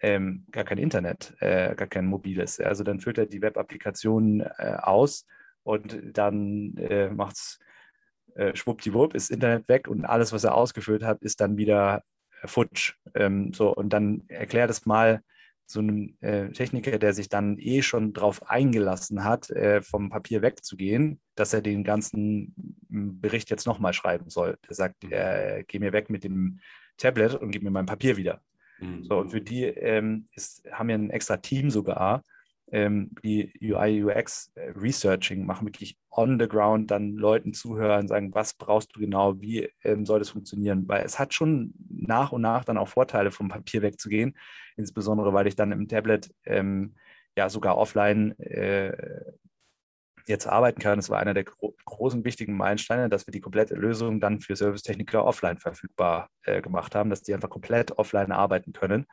ähm, 0.00 0.46
gar 0.50 0.64
kein 0.64 0.78
Internet, 0.78 1.34
äh, 1.40 1.74
gar 1.74 1.88
kein 1.88 2.06
mobiles. 2.06 2.60
Also 2.60 2.84
dann 2.84 3.00
füllt 3.00 3.18
er 3.18 3.26
die 3.26 3.42
Web-Applikation 3.42 4.40
äh, 4.40 4.76
aus 4.80 5.26
und 5.62 5.98
dann 6.12 6.76
äh, 6.76 7.10
macht 7.10 7.36
es 7.36 7.58
äh, 8.34 8.54
schwuppdiwupp, 8.54 9.14
ist 9.14 9.30
Internet 9.30 9.68
weg 9.68 9.88
und 9.88 10.04
alles, 10.04 10.32
was 10.32 10.44
er 10.44 10.54
ausgefüllt 10.54 11.02
hat, 11.02 11.22
ist 11.22 11.40
dann 11.40 11.56
wieder 11.56 12.02
äh, 12.42 12.46
futsch. 12.46 12.94
Ähm, 13.14 13.52
so, 13.52 13.74
und 13.74 13.90
dann 13.90 14.24
erklärt 14.28 14.70
es 14.70 14.86
mal 14.86 15.22
so 15.66 15.80
einem 15.80 16.16
äh, 16.20 16.50
Techniker, 16.50 16.98
der 16.98 17.12
sich 17.12 17.28
dann 17.28 17.58
eh 17.58 17.82
schon 17.82 18.12
darauf 18.12 18.48
eingelassen 18.48 19.24
hat, 19.24 19.50
äh, 19.50 19.82
vom 19.82 20.10
Papier 20.10 20.42
wegzugehen, 20.42 21.20
dass 21.34 21.52
er 21.52 21.60
den 21.60 21.84
ganzen 21.84 22.54
hm, 22.88 23.20
Bericht 23.20 23.50
jetzt 23.50 23.66
nochmal 23.66 23.92
schreiben 23.92 24.30
soll. 24.30 24.58
Der 24.68 24.74
sagt, 24.74 25.04
äh, 25.04 25.64
geh 25.66 25.78
mir 25.78 25.92
weg 25.92 26.08
mit 26.08 26.24
dem 26.24 26.60
Tablet 26.96 27.34
und 27.34 27.50
gib 27.50 27.62
mir 27.62 27.70
mein 27.70 27.86
Papier 27.86 28.16
wieder. 28.16 28.40
Mhm. 28.78 29.04
So, 29.04 29.18
und 29.18 29.30
für 29.30 29.40
die 29.40 29.64
ähm, 29.64 30.28
ist, 30.32 30.62
haben 30.70 30.88
wir 30.88 30.94
ein 30.94 31.10
extra 31.10 31.36
Team 31.38 31.70
sogar, 31.70 32.22
ähm, 32.72 33.10
die 33.22 33.52
UI, 33.62 34.04
UX 34.04 34.50
äh, 34.54 34.72
Researching 34.76 35.46
machen, 35.46 35.66
wirklich 35.66 35.96
on 36.10 36.38
the 36.38 36.48
ground 36.48 36.90
dann 36.90 37.14
Leuten 37.14 37.52
zuhören, 37.52 38.08
sagen, 38.08 38.34
was 38.34 38.54
brauchst 38.54 38.94
du 38.94 39.00
genau, 39.00 39.40
wie 39.40 39.70
ähm, 39.84 40.04
soll 40.04 40.18
das 40.18 40.30
funktionieren, 40.30 40.88
weil 40.88 41.04
es 41.04 41.18
hat 41.18 41.34
schon 41.34 41.74
nach 41.88 42.32
und 42.32 42.42
nach 42.42 42.64
dann 42.64 42.78
auch 42.78 42.88
Vorteile, 42.88 43.30
vom 43.30 43.48
Papier 43.48 43.82
wegzugehen, 43.82 44.36
insbesondere 44.76 45.32
weil 45.32 45.46
ich 45.46 45.56
dann 45.56 45.72
im 45.72 45.88
Tablet 45.88 46.30
ähm, 46.44 46.94
ja 47.36 47.48
sogar 47.48 47.76
offline 47.76 48.38
äh, 48.40 48.96
jetzt 50.26 50.46
arbeiten 50.46 50.80
kann. 50.80 50.98
Das 50.98 51.10
war 51.10 51.20
einer 51.20 51.34
der 51.34 51.44
gro 51.44 51.74
großen 51.84 52.24
wichtigen 52.24 52.56
Meilensteine, 52.56 53.08
dass 53.08 53.26
wir 53.26 53.32
die 53.32 53.40
komplette 53.40 53.74
Lösung 53.74 54.20
dann 54.20 54.40
für 54.40 54.56
Servicetechniker 54.56 55.24
offline 55.24 55.58
verfügbar 55.58 56.30
äh, 56.42 56.60
gemacht 56.60 56.94
haben, 56.94 57.10
dass 57.10 57.22
die 57.22 57.32
einfach 57.32 57.50
komplett 57.50 57.92
offline 57.92 58.32
arbeiten 58.32 58.72
können. 58.72 59.06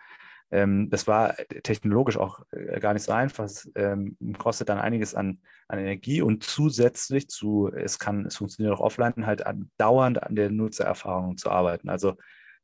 Ähm, 0.54 0.92
das 0.92 1.08
war 1.08 1.36
technologisch 1.64 2.18
auch 2.18 2.42
äh, 2.52 2.80
gar 2.80 2.94
nicht 2.94 3.04
so 3.04 3.12
einfach. 3.12 3.46
Es 3.46 3.72
ähm, 3.74 4.16
kostet 4.38 4.70
dann 4.70 4.78
einiges 4.78 5.16
an, 5.16 5.40
an 5.68 5.80
Energie 5.80 6.22
und 6.22 6.44
zusätzlich 6.44 7.28
zu, 7.28 7.72
es 7.74 7.98
kann, 7.98 8.28
es 8.28 8.38
funktioniert 8.38 8.76
auch 8.76 8.80
offline, 8.80 9.26
halt 9.26 9.48
an, 9.48 9.72
dauernd 9.78 10.22
an 10.22 10.36
der 10.36 10.52
Nutzererfahrung 10.52 11.38
zu 11.38 11.50
arbeiten. 11.50 11.90
Also 11.90 12.18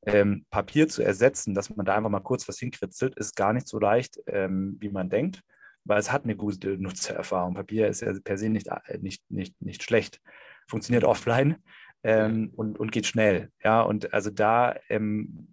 ähm, 0.06 0.46
Papier 0.52 0.88
zu 0.88 1.02
ersetzen, 1.02 1.56
dass 1.56 1.76
man 1.76 1.84
da 1.84 1.96
einfach 1.96 2.12
mal 2.12 2.20
kurz 2.20 2.48
was 2.48 2.60
hinkritzelt, 2.60 3.18
ist 3.18 3.36
gar 3.36 3.54
nicht 3.54 3.68
so 3.68 3.80
leicht, 3.80 4.20
ähm, 4.28 4.78
wie 4.80 4.90
man 4.90 5.10
denkt, 5.10 5.42
weil 5.84 6.00
es 6.00 6.12
hat 6.12 6.26
eine 6.26 6.36
gute 6.36 6.78
Nutzererfahrung. 6.78 7.56
Papier 7.56 7.88
ist 7.88 8.02
ja 8.02 8.14
per 8.24 8.38
se 8.38 8.50
nicht, 8.50 8.68
äh, 8.68 9.00
nicht, 9.00 9.24
nicht, 9.32 9.60
nicht 9.64 9.82
schlecht, 9.82 10.22
funktioniert 10.68 11.06
offline 11.06 11.56
ähm, 12.04 12.52
und, 12.56 12.80
und 12.80 12.92
geht 12.92 13.08
schnell. 13.08 13.52
Ja, 13.64 13.82
und 13.82 14.14
also 14.14 14.30
da 14.30 14.76
ähm, 14.90 15.48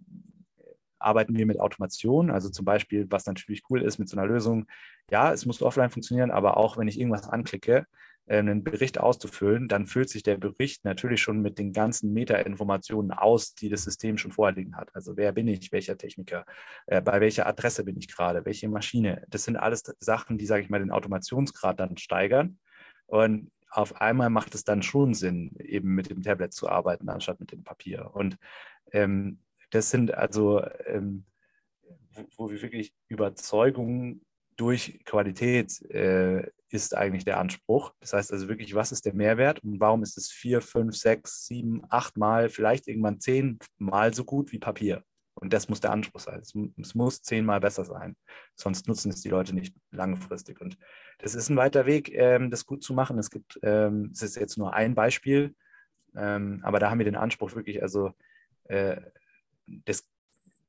arbeiten 1.07 1.37
wir 1.37 1.45
mit 1.45 1.59
Automation. 1.59 2.29
Also 2.29 2.49
zum 2.49 2.65
Beispiel, 2.65 3.07
was 3.09 3.25
natürlich 3.25 3.63
cool 3.69 3.81
ist 3.81 3.97
mit 3.97 4.09
so 4.09 4.17
einer 4.17 4.27
Lösung, 4.27 4.65
ja, 5.09 5.31
es 5.31 5.45
muss 5.45 5.61
offline 5.61 5.89
funktionieren, 5.89 6.31
aber 6.31 6.57
auch 6.57 6.77
wenn 6.77 6.89
ich 6.89 6.99
irgendwas 6.99 7.27
anklicke, 7.29 7.87
äh, 8.27 8.39
einen 8.39 8.63
Bericht 8.63 8.99
auszufüllen, 8.99 9.69
dann 9.69 9.85
füllt 9.87 10.09
sich 10.09 10.21
der 10.21 10.37
Bericht 10.37 10.83
natürlich 10.83 11.21
schon 11.21 11.41
mit 11.41 11.57
den 11.57 11.71
ganzen 11.71 12.11
Metainformationen 12.11 13.11
aus, 13.11 13.55
die 13.55 13.69
das 13.69 13.83
System 13.83 14.17
schon 14.17 14.33
vorliegen 14.33 14.75
hat. 14.75 14.93
Also 14.93 15.15
wer 15.15 15.31
bin 15.31 15.47
ich, 15.47 15.71
welcher 15.71 15.97
Techniker, 15.97 16.45
äh, 16.87 17.01
bei 17.01 17.21
welcher 17.21 17.47
Adresse 17.47 17.85
bin 17.85 17.97
ich 17.97 18.09
gerade, 18.09 18.45
welche 18.45 18.67
Maschine. 18.67 19.23
Das 19.29 19.45
sind 19.45 19.55
alles 19.55 19.83
Sachen, 19.99 20.37
die, 20.37 20.45
sage 20.45 20.61
ich 20.61 20.69
mal, 20.69 20.79
den 20.79 20.91
Automationsgrad 20.91 21.79
dann 21.79 21.97
steigern. 21.97 22.59
Und 23.05 23.49
auf 23.69 24.01
einmal 24.01 24.29
macht 24.29 24.55
es 24.55 24.65
dann 24.65 24.83
schon 24.83 25.13
Sinn, 25.13 25.55
eben 25.59 25.95
mit 25.95 26.09
dem 26.09 26.21
Tablet 26.21 26.53
zu 26.53 26.69
arbeiten, 26.69 27.09
anstatt 27.09 27.39
mit 27.39 27.53
dem 27.53 27.63
Papier. 27.63 28.11
Und 28.13 28.37
ähm, 28.91 29.39
das 29.69 29.89
sind 29.89 30.13
also, 30.13 30.63
ähm, 30.85 31.25
wo 32.35 32.49
wir 32.49 32.61
wirklich 32.61 32.93
Überzeugung 33.07 34.21
durch 34.55 34.99
Qualität 35.05 35.81
äh, 35.91 36.49
ist 36.69 36.95
eigentlich 36.95 37.23
der 37.23 37.39
Anspruch. 37.39 37.93
Das 37.99 38.13
heißt 38.13 38.33
also 38.33 38.49
wirklich, 38.49 38.75
was 38.75 38.91
ist 38.91 39.05
der 39.05 39.13
Mehrwert 39.13 39.63
und 39.63 39.79
warum 39.79 40.03
ist 40.03 40.17
es 40.17 40.31
vier, 40.31 40.61
fünf, 40.61 40.95
sechs, 40.95 41.45
sieben, 41.45 41.83
acht 41.89 42.17
Mal, 42.17 42.49
vielleicht 42.49 42.87
irgendwann 42.87 43.19
zehn 43.19 43.59
Mal 43.77 44.13
so 44.13 44.25
gut 44.25 44.51
wie 44.51 44.59
Papier? 44.59 45.03
Und 45.35 45.53
das 45.53 45.69
muss 45.69 45.79
der 45.79 45.91
Anspruch 45.91 46.19
sein. 46.19 46.39
Es, 46.39 46.53
es 46.81 46.95
muss 46.95 47.21
zehnmal 47.21 47.59
besser 47.59 47.85
sein. 47.85 48.15
Sonst 48.55 48.87
nutzen 48.87 49.11
es 49.11 49.21
die 49.21 49.29
Leute 49.29 49.53
nicht 49.53 49.75
langfristig. 49.91 50.59
Und 50.59 50.77
das 51.19 51.35
ist 51.35 51.49
ein 51.49 51.57
weiter 51.57 51.85
Weg, 51.85 52.11
ähm, 52.11 52.49
das 52.49 52.65
gut 52.65 52.83
zu 52.83 52.93
machen. 52.93 53.19
Es 53.19 53.29
gibt, 53.29 53.59
ähm, 53.61 54.09
es 54.11 54.23
ist 54.23 54.35
jetzt 54.35 54.57
nur 54.57 54.73
ein 54.73 54.95
Beispiel, 54.95 55.55
ähm, 56.15 56.59
aber 56.63 56.79
da 56.79 56.89
haben 56.89 56.97
wir 56.97 57.05
den 57.05 57.15
Anspruch 57.15 57.53
wirklich, 57.55 57.83
also 57.83 58.13
äh, 58.63 58.99
das, 59.67 60.07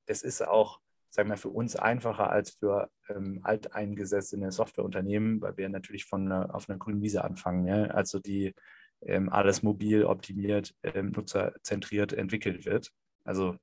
das 0.07 0.23
ist 0.23 0.47
auch, 0.47 0.81
sagen 1.11 1.31
wir, 1.31 1.37
für 1.37 1.49
uns 1.49 1.77
einfacher 1.77 2.31
als 2.31 2.51
für 2.51 2.91
ähm, 3.09 3.41
alteingesessene 3.43 4.53
Softwareunternehmen, 4.53 5.41
weil 5.41 5.57
wir 5.57 5.69
natürlich 5.69 6.05
von 6.05 6.31
auf 6.33 6.69
einer 6.69 6.79
grünen 6.79 7.03
Wiese 7.03 7.25
anfangen. 7.25 7.67
Ja? 7.67 7.85
Also 7.85 8.19
die 8.19 8.55
ähm, 9.03 9.29
alles 9.29 9.63
mobil 9.63 10.05
optimiert, 10.05 10.75
ähm, 10.83 11.13
nutzerzentriert 11.13 12.13
entwickelt 12.13 12.67
wird. 12.67 12.93
Also 13.25 13.57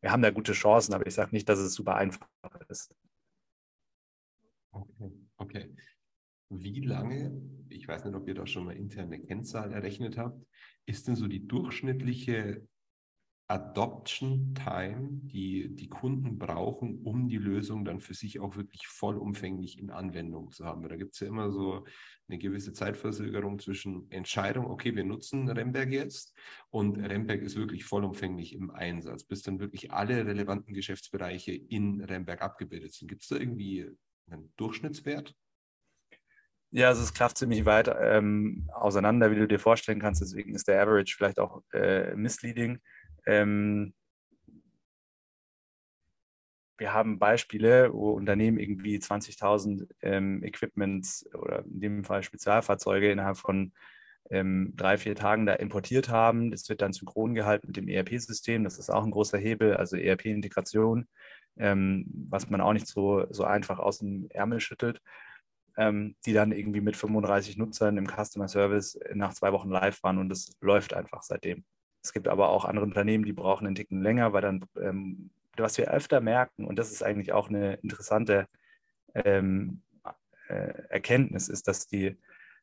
wir 0.00 0.12
haben 0.12 0.22
da 0.22 0.30
gute 0.30 0.52
Chancen, 0.52 0.94
aber 0.94 1.06
ich 1.06 1.14
sage 1.14 1.30
nicht, 1.32 1.48
dass 1.48 1.58
es 1.58 1.74
super 1.74 1.96
einfach 1.96 2.26
ist. 2.68 2.94
Okay, 4.72 5.12
okay. 5.36 5.74
Wie 6.48 6.80
lange, 6.80 7.40
ich 7.68 7.86
weiß 7.86 8.04
nicht, 8.04 8.14
ob 8.14 8.26
ihr 8.26 8.34
da 8.34 8.46
schon 8.46 8.64
mal 8.64 8.76
interne 8.76 9.20
Kennzahl 9.20 9.72
errechnet 9.72 10.18
habt, 10.18 10.44
ist 10.86 11.06
denn 11.06 11.16
so 11.16 11.28
die 11.28 11.46
durchschnittliche 11.46 12.66
Adoption 13.50 14.54
Time, 14.54 15.08
die 15.24 15.74
die 15.74 15.88
Kunden 15.88 16.38
brauchen, 16.38 17.02
um 17.02 17.28
die 17.28 17.36
Lösung 17.36 17.84
dann 17.84 17.98
für 17.98 18.14
sich 18.14 18.38
auch 18.38 18.54
wirklich 18.54 18.86
vollumfänglich 18.86 19.76
in 19.76 19.90
Anwendung 19.90 20.52
zu 20.52 20.64
haben. 20.64 20.88
Da 20.88 20.94
gibt 20.94 21.14
es 21.14 21.20
ja 21.20 21.26
immer 21.26 21.50
so 21.50 21.84
eine 22.28 22.38
gewisse 22.38 22.72
Zeitverzögerung 22.72 23.58
zwischen 23.58 24.08
Entscheidung, 24.12 24.66
okay, 24.66 24.94
wir 24.94 25.02
nutzen 25.02 25.48
Remberg 25.48 25.90
jetzt 25.90 26.32
und 26.70 26.96
Remberg 26.96 27.42
ist 27.42 27.56
wirklich 27.56 27.84
vollumfänglich 27.84 28.54
im 28.54 28.70
Einsatz, 28.70 29.24
bis 29.24 29.42
dann 29.42 29.58
wirklich 29.58 29.90
alle 29.90 30.24
relevanten 30.24 30.72
Geschäftsbereiche 30.72 31.52
in 31.52 32.02
Remberg 32.02 32.42
abgebildet 32.42 32.92
sind. 32.92 33.08
Gibt 33.08 33.22
es 33.22 33.28
da 33.30 33.36
irgendwie 33.36 33.90
einen 34.28 34.52
Durchschnittswert? 34.58 35.34
Ja, 36.72 36.86
also 36.86 37.02
es 37.02 37.12
klafft 37.12 37.36
ziemlich 37.36 37.64
weit 37.64 37.90
ähm, 38.00 38.68
auseinander, 38.72 39.32
wie 39.32 39.36
du 39.36 39.48
dir 39.48 39.58
vorstellen 39.58 39.98
kannst. 39.98 40.20
Deswegen 40.20 40.54
ist 40.54 40.68
der 40.68 40.80
Average 40.80 41.16
vielleicht 41.16 41.40
auch 41.40 41.64
äh, 41.72 42.14
misleading. 42.14 42.78
Ähm, 43.26 43.94
wir 46.80 46.94
haben 46.94 47.18
Beispiele, 47.18 47.92
wo 47.92 48.12
Unternehmen 48.12 48.58
irgendwie 48.58 48.96
20.000 48.96 49.86
ähm, 50.00 50.42
Equipments 50.42 51.28
oder 51.34 51.64
in 51.66 51.80
dem 51.80 52.04
Fall 52.04 52.22
Spezialfahrzeuge 52.22 53.10
innerhalb 53.12 53.36
von 53.36 53.72
ähm, 54.30 54.72
drei, 54.76 54.96
vier 54.96 55.14
Tagen 55.14 55.44
da 55.44 55.54
importiert 55.54 56.08
haben. 56.08 56.50
Das 56.50 56.68
wird 56.68 56.80
dann 56.80 56.92
synchron 56.92 57.34
gehalten 57.34 57.66
mit 57.68 57.76
dem 57.76 57.88
ERP-System. 57.88 58.64
Das 58.64 58.78
ist 58.78 58.90
auch 58.90 59.04
ein 59.04 59.10
großer 59.10 59.38
Hebel, 59.38 59.76
also 59.76 59.96
ERP-Integration, 59.96 61.06
ähm, 61.58 62.06
was 62.28 62.48
man 62.48 62.60
auch 62.60 62.72
nicht 62.72 62.86
so, 62.86 63.26
so 63.30 63.44
einfach 63.44 63.78
aus 63.78 63.98
dem 63.98 64.28
Ärmel 64.30 64.60
schüttelt, 64.60 65.02
ähm, 65.76 66.16
die 66.24 66.32
dann 66.32 66.52
irgendwie 66.52 66.80
mit 66.80 66.96
35 66.96 67.58
Nutzern 67.58 67.98
im 67.98 68.06
Customer 68.06 68.48
Service 68.48 68.98
nach 69.12 69.34
zwei 69.34 69.52
Wochen 69.52 69.70
live 69.70 70.02
waren 70.02 70.18
und 70.18 70.32
es 70.32 70.56
läuft 70.60 70.94
einfach 70.94 71.22
seitdem. 71.22 71.64
Es 72.02 72.12
gibt 72.12 72.28
aber 72.28 72.48
auch 72.48 72.64
andere 72.64 72.84
Unternehmen, 72.84 73.24
die 73.24 73.32
brauchen 73.32 73.66
einen 73.66 73.76
Ticken 73.76 74.02
länger, 74.02 74.32
weil 74.32 74.42
dann 74.42 74.64
ähm, 74.80 75.30
was 75.60 75.78
wir 75.78 75.90
öfter 75.90 76.20
merken, 76.20 76.64
und 76.64 76.78
das 76.78 76.90
ist 76.90 77.02
eigentlich 77.02 77.32
auch 77.32 77.48
eine 77.48 77.74
interessante 77.74 78.46
ähm, 79.14 79.82
äh, 80.48 80.72
Erkenntnis, 80.88 81.48
ist, 81.48 81.68
dass, 81.68 81.86
die, 81.86 82.16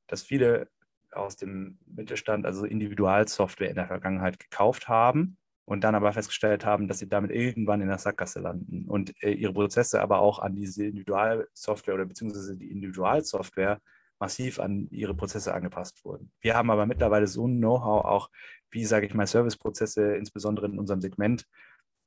dass 0.08 0.24
viele 0.24 0.70
aus 1.12 1.36
dem 1.36 1.80
Mittelstand 1.86 2.46
also 2.46 2.66
Individualsoftware 2.66 3.70
in 3.70 3.76
der 3.76 3.88
Vergangenheit 3.88 4.40
gekauft 4.40 4.88
haben 4.88 5.38
und 5.66 5.84
dann 5.84 5.96
aber 5.96 6.12
festgestellt 6.14 6.66
haben, 6.66 6.88
dass 6.88 7.00
sie 7.00 7.10
damit 7.10 7.32
irgendwann 7.32 7.82
in 7.82 7.88
der 7.88 7.98
Sackgasse 7.98 8.40
landen 8.40 8.86
und 8.88 9.14
äh, 9.24 9.32
ihre 9.32 9.54
Prozesse 9.54 10.02
aber 10.02 10.20
auch 10.20 10.40
an 10.40 10.56
diese 10.56 10.86
Individualsoftware 10.86 11.96
oder 11.96 12.06
beziehungsweise 12.06 12.56
die 12.56 12.72
Individualsoftware 12.72 13.82
massiv 14.20 14.60
an 14.60 14.88
ihre 14.90 15.14
Prozesse 15.14 15.54
angepasst 15.54 16.04
wurden. 16.04 16.32
Wir 16.42 16.56
haben 16.56 16.72
aber 16.72 16.86
mittlerweile 16.86 17.28
so 17.28 17.48
ein 17.48 17.58
Know-how 17.58 18.06
auch, 18.06 18.30
wie 18.72 18.86
sage 18.86 19.06
ich 19.06 19.14
mal, 19.14 19.28
Serviceprozesse, 19.28 20.16
insbesondere 20.16 20.68
in 20.68 20.80
unserem 20.80 21.02
Segment, 21.02 21.46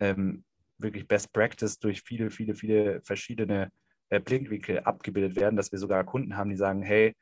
ähm, 0.01 0.45
wirklich 0.79 1.07
Best 1.07 1.33
Practice 1.33 1.79
durch 1.79 2.03
viele, 2.03 2.31
viele, 2.31 2.55
viele 2.55 3.01
verschiedene 3.03 3.71
äh, 4.09 4.21
Blickwinkel 4.21 4.81
abgebildet 4.81 5.37
werden, 5.37 5.57
dass 5.57 5.73
wir 5.73 5.79
sogar 5.79 6.05
Kunden 6.05 6.37
haben, 6.37 6.51
die 6.51 6.57
sagen, 6.57 6.83
hey, 6.83 7.15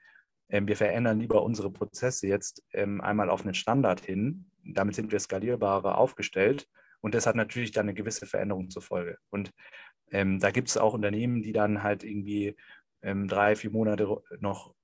ähm, 0.48 0.66
wir 0.66 0.76
verändern 0.76 1.20
lieber 1.20 1.42
unsere 1.42 1.70
Prozesse 1.70 2.26
jetzt 2.26 2.64
ähm, 2.72 3.00
einmal 3.00 3.30
auf 3.30 3.42
einen 3.42 3.54
Standard 3.54 4.00
hin. 4.00 4.46
Damit 4.64 4.94
sind 4.94 5.12
wir 5.12 5.20
skalierbarer 5.20 5.98
aufgestellt. 5.98 6.68
Und 7.00 7.14
das 7.14 7.26
hat 7.26 7.36
natürlich 7.36 7.72
dann 7.72 7.84
eine 7.84 7.94
gewisse 7.94 8.26
Veränderung 8.26 8.70
zur 8.70 8.82
Folge. 8.82 9.18
Und 9.30 9.52
ähm, 10.10 10.40
da 10.40 10.50
gibt 10.50 10.68
es 10.68 10.76
auch 10.76 10.94
Unternehmen, 10.94 11.42
die 11.42 11.52
dann 11.52 11.82
halt 11.82 12.02
irgendwie 12.02 12.56
ähm, 13.02 13.28
drei, 13.28 13.54
vier 13.54 13.70
Monate 13.70 14.22
noch 14.40 14.74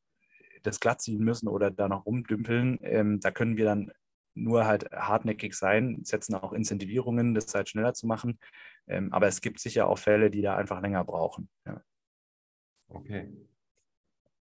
das 0.64 0.80
glatt 0.80 1.00
ziehen 1.00 1.22
müssen 1.22 1.48
oder 1.48 1.70
da 1.70 1.88
noch 1.88 2.06
rumdümpeln. 2.06 2.78
Ähm, 2.82 3.20
da 3.20 3.30
können 3.30 3.56
wir 3.56 3.66
dann 3.66 3.92
nur 4.34 4.66
halt 4.66 4.90
hartnäckig 4.90 5.54
sein, 5.54 6.00
setzen 6.02 6.34
auch 6.34 6.52
Incentivierungen, 6.52 7.34
das 7.34 7.54
halt 7.54 7.68
schneller 7.68 7.94
zu 7.94 8.06
machen. 8.06 8.38
Ähm, 8.88 9.12
aber 9.12 9.28
es 9.28 9.40
gibt 9.40 9.60
sicher 9.60 9.88
auch 9.88 9.98
Fälle, 9.98 10.30
die 10.30 10.42
da 10.42 10.56
einfach 10.56 10.80
länger 10.80 11.04
brauchen. 11.04 11.48
Ja. 11.66 11.82
Okay. 12.88 13.32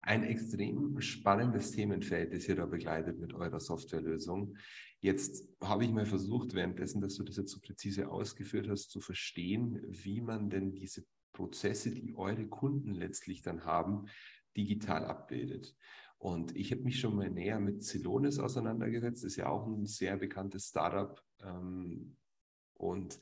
Ein 0.00 0.24
extrem 0.24 1.00
spannendes 1.00 1.70
Themenfeld, 1.72 2.34
das 2.34 2.48
ihr 2.48 2.56
da 2.56 2.66
begleitet 2.66 3.20
mit 3.20 3.34
eurer 3.34 3.60
Softwarelösung. 3.60 4.56
Jetzt 5.00 5.48
habe 5.62 5.84
ich 5.84 5.92
mal 5.92 6.06
versucht, 6.06 6.54
währenddessen, 6.54 7.00
dass 7.00 7.14
du 7.14 7.22
das 7.22 7.36
jetzt 7.36 7.52
so 7.52 7.60
präzise 7.60 8.08
ausgeführt 8.08 8.68
hast, 8.68 8.90
zu 8.90 9.00
verstehen, 9.00 9.80
wie 9.86 10.20
man 10.20 10.50
denn 10.50 10.74
diese 10.74 11.04
Prozesse, 11.32 11.92
die 11.92 12.14
eure 12.16 12.46
Kunden 12.46 12.94
letztlich 12.94 13.42
dann 13.42 13.64
haben, 13.64 14.06
digital 14.56 15.04
abbildet. 15.04 15.76
Und 16.22 16.54
ich 16.54 16.70
habe 16.70 16.82
mich 16.82 17.00
schon 17.00 17.16
mal 17.16 17.28
näher 17.28 17.58
mit 17.58 17.82
Celonis 17.82 18.38
auseinandergesetzt, 18.38 19.24
ist 19.24 19.34
ja 19.34 19.48
auch 19.48 19.66
ein 19.66 19.86
sehr 19.86 20.16
bekanntes 20.16 20.68
Startup. 20.68 21.20
Ähm, 21.40 22.16
und 22.74 23.18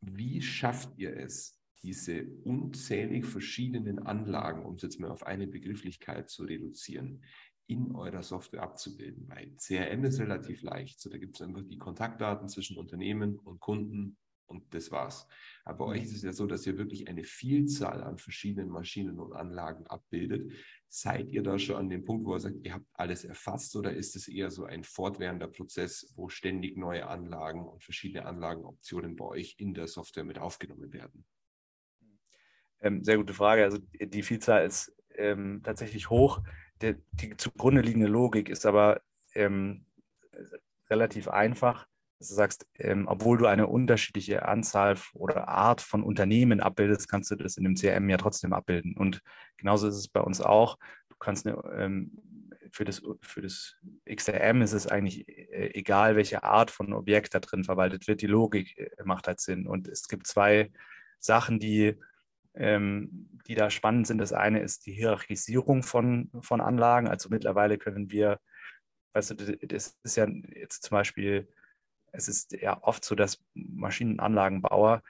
wie 0.00 0.40
schafft 0.40 0.96
ihr 0.96 1.16
es, 1.16 1.60
diese 1.82 2.24
unzählig 2.44 3.26
verschiedenen 3.26 3.98
Anlagen, 3.98 4.64
um 4.64 4.76
es 4.76 4.82
jetzt 4.82 5.00
mal 5.00 5.10
auf 5.10 5.26
eine 5.26 5.48
Begrifflichkeit 5.48 6.30
zu 6.30 6.44
reduzieren, 6.44 7.24
in 7.66 7.90
eurer 7.96 8.22
Software 8.22 8.62
abzubilden? 8.62 9.28
Weil 9.28 9.56
CRM 9.56 10.04
ist 10.04 10.20
relativ 10.20 10.62
leicht. 10.62 11.00
So, 11.00 11.10
da 11.10 11.18
gibt 11.18 11.34
es 11.34 11.42
einfach 11.42 11.64
die 11.64 11.78
Kontaktdaten 11.78 12.48
zwischen 12.48 12.78
Unternehmen 12.78 13.40
und 13.40 13.58
Kunden 13.58 14.16
und 14.48 14.72
das 14.72 14.90
war's. 14.90 15.26
Aber 15.64 15.86
bei 15.86 15.92
euch 15.92 16.04
ist 16.04 16.14
es 16.14 16.22
ja 16.22 16.32
so, 16.32 16.46
dass 16.46 16.66
ihr 16.66 16.78
wirklich 16.78 17.08
eine 17.08 17.24
Vielzahl 17.24 18.02
an 18.02 18.18
verschiedenen 18.18 18.70
Maschinen 18.70 19.20
und 19.20 19.34
Anlagen 19.34 19.86
abbildet. 19.86 20.52
Seid 20.90 21.28
ihr 21.28 21.42
da 21.42 21.58
schon 21.58 21.76
an 21.76 21.90
dem 21.90 22.04
Punkt, 22.04 22.24
wo 22.24 22.34
ihr 22.34 22.40
sagt, 22.40 22.56
ihr 22.64 22.72
habt 22.72 22.86
alles 22.94 23.24
erfasst 23.24 23.76
oder 23.76 23.92
ist 23.92 24.16
es 24.16 24.26
eher 24.26 24.50
so 24.50 24.64
ein 24.64 24.84
fortwährender 24.84 25.46
Prozess, 25.46 26.12
wo 26.16 26.28
ständig 26.28 26.78
neue 26.78 27.06
Anlagen 27.06 27.66
und 27.66 27.82
verschiedene 27.82 28.24
Anlagenoptionen 28.24 29.14
bei 29.16 29.26
euch 29.26 29.56
in 29.58 29.74
der 29.74 29.86
Software 29.86 30.24
mit 30.24 30.38
aufgenommen 30.38 30.92
werden? 30.92 31.26
Ähm, 32.80 33.04
sehr 33.04 33.16
gute 33.16 33.34
Frage. 33.34 33.64
Also 33.64 33.78
die 34.00 34.22
Vielzahl 34.22 34.64
ist 34.64 34.96
ähm, 35.16 35.60
tatsächlich 35.62 36.10
hoch. 36.10 36.40
Der, 36.80 36.96
die 37.12 37.36
zugrunde 37.36 37.82
liegende 37.82 38.06
Logik 38.06 38.48
ist 38.48 38.64
aber 38.64 39.02
ähm, 39.34 39.84
relativ 40.88 41.28
einfach 41.28 41.87
dass 42.18 42.28
du 42.28 42.34
sagst, 42.34 42.66
ähm, 42.78 43.06
obwohl 43.06 43.38
du 43.38 43.46
eine 43.46 43.68
unterschiedliche 43.68 44.46
Anzahl 44.46 44.96
oder 45.14 45.48
Art 45.48 45.80
von 45.80 46.02
Unternehmen 46.02 46.60
abbildest, 46.60 47.08
kannst 47.08 47.30
du 47.30 47.36
das 47.36 47.56
in 47.56 47.64
dem 47.64 47.76
CRM 47.76 48.08
ja 48.10 48.16
trotzdem 48.16 48.52
abbilden. 48.52 48.96
Und 48.96 49.22
genauso 49.56 49.86
ist 49.88 49.94
es 49.94 50.08
bei 50.08 50.20
uns 50.20 50.40
auch. 50.40 50.78
Du 51.08 51.16
kannst 51.18 51.46
eine, 51.46 51.62
ähm, 51.76 52.10
für, 52.72 52.84
das, 52.84 53.02
für 53.22 53.42
das 53.42 53.76
XRM 54.12 54.62
ist 54.62 54.72
es 54.72 54.88
eigentlich 54.88 55.28
äh, 55.28 55.70
egal, 55.74 56.16
welche 56.16 56.42
Art 56.42 56.72
von 56.72 56.92
Objekt 56.92 57.34
da 57.34 57.38
drin 57.38 57.62
verwaltet 57.62 58.08
wird. 58.08 58.20
Die 58.20 58.26
Logik 58.26 58.76
äh, 58.76 58.90
macht 59.04 59.28
halt 59.28 59.40
Sinn. 59.40 59.68
Und 59.68 59.86
es 59.86 60.08
gibt 60.08 60.26
zwei 60.26 60.72
Sachen, 61.20 61.60
die, 61.60 61.96
ähm, 62.54 63.28
die 63.46 63.54
da 63.54 63.70
spannend 63.70 64.08
sind. 64.08 64.18
Das 64.18 64.32
eine 64.32 64.60
ist 64.60 64.86
die 64.86 64.92
Hierarchisierung 64.92 65.84
von, 65.84 66.30
von 66.40 66.60
Anlagen. 66.60 67.06
Also 67.06 67.28
mittlerweile 67.28 67.78
können 67.78 68.10
wir, 68.10 68.40
weißt 69.12 69.30
du, 69.30 69.34
das 69.34 69.96
ist 70.02 70.16
ja 70.16 70.26
jetzt 70.26 70.82
zum 70.82 70.96
Beispiel 70.96 71.48
es 72.18 72.28
ist 72.28 72.52
ja 72.52 72.82
oft 72.82 73.04
so, 73.04 73.14
dass 73.14 73.42
Maschinenanlagenbauer 73.54 75.02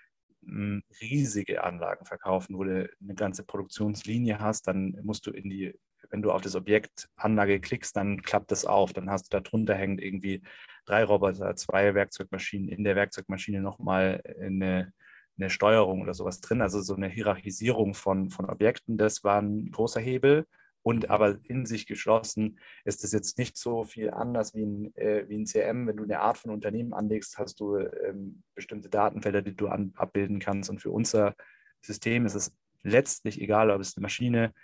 hm, 0.44 0.82
riesige 1.00 1.64
Anlagen 1.64 2.04
verkaufen, 2.04 2.56
wo 2.56 2.64
du 2.64 2.88
eine 3.00 3.14
ganze 3.14 3.44
Produktionslinie 3.44 4.38
hast, 4.38 4.68
dann 4.68 4.98
musst 5.02 5.26
du 5.26 5.30
in 5.30 5.48
die, 5.48 5.74
wenn 6.10 6.22
du 6.22 6.30
auf 6.30 6.42
das 6.42 6.54
Objekt 6.54 7.08
Anlage 7.16 7.60
klickst, 7.60 7.96
dann 7.96 8.22
klappt 8.22 8.50
das 8.50 8.64
auf. 8.64 8.92
Dann 8.92 9.10
hast 9.10 9.24
du 9.32 9.36
da 9.36 9.40
drunter 9.40 9.74
hängt 9.74 10.00
irgendwie 10.00 10.42
drei 10.84 11.02
Roboter, 11.04 11.56
zwei 11.56 11.94
Werkzeugmaschinen, 11.94 12.68
in 12.68 12.84
der 12.84 12.94
Werkzeugmaschine 12.94 13.60
nochmal 13.60 14.22
eine, 14.40 14.92
eine 15.38 15.50
Steuerung 15.50 16.02
oder 16.02 16.14
sowas 16.14 16.40
drin. 16.40 16.62
Also 16.62 16.80
so 16.82 16.94
eine 16.94 17.08
Hierarchisierung 17.08 17.94
von, 17.94 18.30
von 18.30 18.48
Objekten, 18.48 18.98
das 18.98 19.24
war 19.24 19.40
ein 19.40 19.70
großer 19.70 20.00
Hebel. 20.00 20.46
Und 20.88 21.10
aber 21.10 21.36
in 21.44 21.66
sich 21.66 21.84
geschlossen 21.84 22.58
ist 22.86 23.04
es 23.04 23.12
jetzt 23.12 23.36
nicht 23.36 23.58
so 23.58 23.84
viel 23.84 24.08
anders 24.10 24.54
wie 24.54 24.64
ein, 24.64 24.96
äh, 24.96 25.28
wie 25.28 25.36
ein 25.36 25.44
CM. 25.44 25.86
Wenn 25.86 25.98
du 25.98 26.04
eine 26.04 26.20
Art 26.20 26.38
von 26.38 26.50
Unternehmen 26.50 26.94
anlegst, 26.94 27.36
hast 27.36 27.60
du 27.60 27.76
ähm, 27.76 28.42
bestimmte 28.54 28.88
Datenfelder, 28.88 29.42
die 29.42 29.54
du 29.54 29.68
an, 29.68 29.92
abbilden 29.96 30.38
kannst. 30.38 30.70
Und 30.70 30.80
für 30.80 30.90
unser 30.90 31.34
System 31.82 32.24
ist 32.24 32.36
es 32.36 32.56
letztlich 32.84 33.38
egal, 33.38 33.70
ob 33.70 33.82
es 33.82 33.98
eine 33.98 34.02
Maschine, 34.02 34.54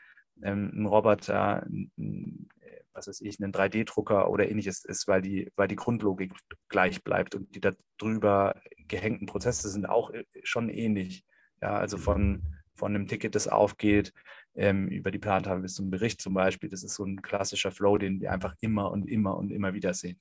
ähm, 0.43 0.73
ein 0.75 0.87
Roboter, 0.87 1.67
ein, 1.67 2.49
was 2.95 3.07
weiß 3.07 3.21
ich, 3.21 3.39
ein 3.39 3.53
3D-Drucker 3.53 4.31
oder 4.31 4.49
ähnliches 4.49 4.83
ist, 4.87 5.07
weil 5.07 5.21
die, 5.21 5.53
weil 5.57 5.69
die 5.69 5.77
Grundlogik 5.77 6.33
gleich 6.71 7.05
bleibt 7.05 7.35
und 7.35 7.55
die 7.55 7.61
darüber 7.61 8.59
gehängten 8.89 9.27
Prozesse 9.27 9.69
sind 9.69 9.87
auch 9.87 10.09
äh, 10.09 10.25
schon 10.43 10.71
ähnlich. 10.71 11.23
Ja, 11.61 11.77
also 11.77 11.99
von, 11.99 12.43
von 12.75 12.95
einem 12.95 13.09
Ticket, 13.09 13.35
das 13.35 13.47
aufgeht, 13.47 14.15
ähm, 14.55 14.89
über 14.89 15.11
die 15.11 15.19
Plantafel 15.19 15.63
bis 15.63 15.75
zum 15.75 15.91
Bericht 15.91 16.21
zum 16.21 16.35
Beispiel. 16.35 16.69
Das 16.69 16.83
ist 16.83 16.95
so 16.95 17.05
ein 17.05 17.23
klassischer 17.23 17.71
Flow, 17.71 17.99
den 17.99 18.21
wir 18.21 18.33
einfach 18.33 18.55
immer 18.61 18.91
und 18.91 19.09
immer 19.09 19.37
und 19.37 19.51
immer 19.51 19.75
wieder 19.75 19.95
sehen. 19.95 20.21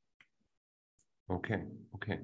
Okay, 1.27 1.65
okay. 1.91 2.19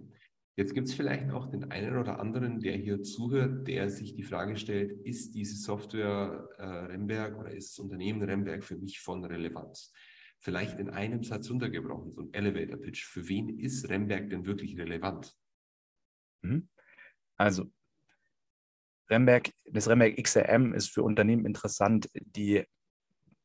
Jetzt 0.55 0.73
gibt 0.73 0.89
es 0.89 0.93
vielleicht 0.93 1.29
auch 1.31 1.49
den 1.49 1.71
einen 1.71 1.97
oder 1.97 2.19
anderen, 2.19 2.59
der 2.59 2.75
hier 2.75 3.01
zuhört, 3.01 3.65
der 3.67 3.89
sich 3.89 4.13
die 4.15 4.23
Frage 4.23 4.57
stellt, 4.57 4.91
ist 5.05 5.33
diese 5.33 5.55
Software 5.55 6.49
äh, 6.57 6.63
Remberg 6.63 7.37
oder 7.37 7.51
ist 7.51 7.69
das 7.69 7.79
Unternehmen 7.79 8.21
Remberg 8.21 8.65
für 8.65 8.75
mich 8.75 8.99
von 8.99 9.23
Relevanz? 9.23 9.93
Vielleicht 10.37 10.77
in 10.77 10.89
einem 10.89 11.23
Satz 11.23 11.49
runtergebrochen, 11.49 12.11
so 12.11 12.21
ein 12.21 12.33
Elevator 12.33 12.77
Pitch. 12.77 13.05
Für 13.05 13.27
wen 13.29 13.57
ist 13.57 13.89
Remberg 13.89 14.29
denn 14.29 14.45
wirklich 14.45 14.77
relevant? 14.77 15.33
Mhm. 16.41 16.67
Also 17.37 17.71
Remberg, 19.10 19.51
das 19.71 19.87
Remberg 19.87 20.21
XRM 20.21 20.73
ist 20.73 20.89
für 20.89 21.03
Unternehmen 21.03 21.45
interessant, 21.45 22.10
die 22.13 22.65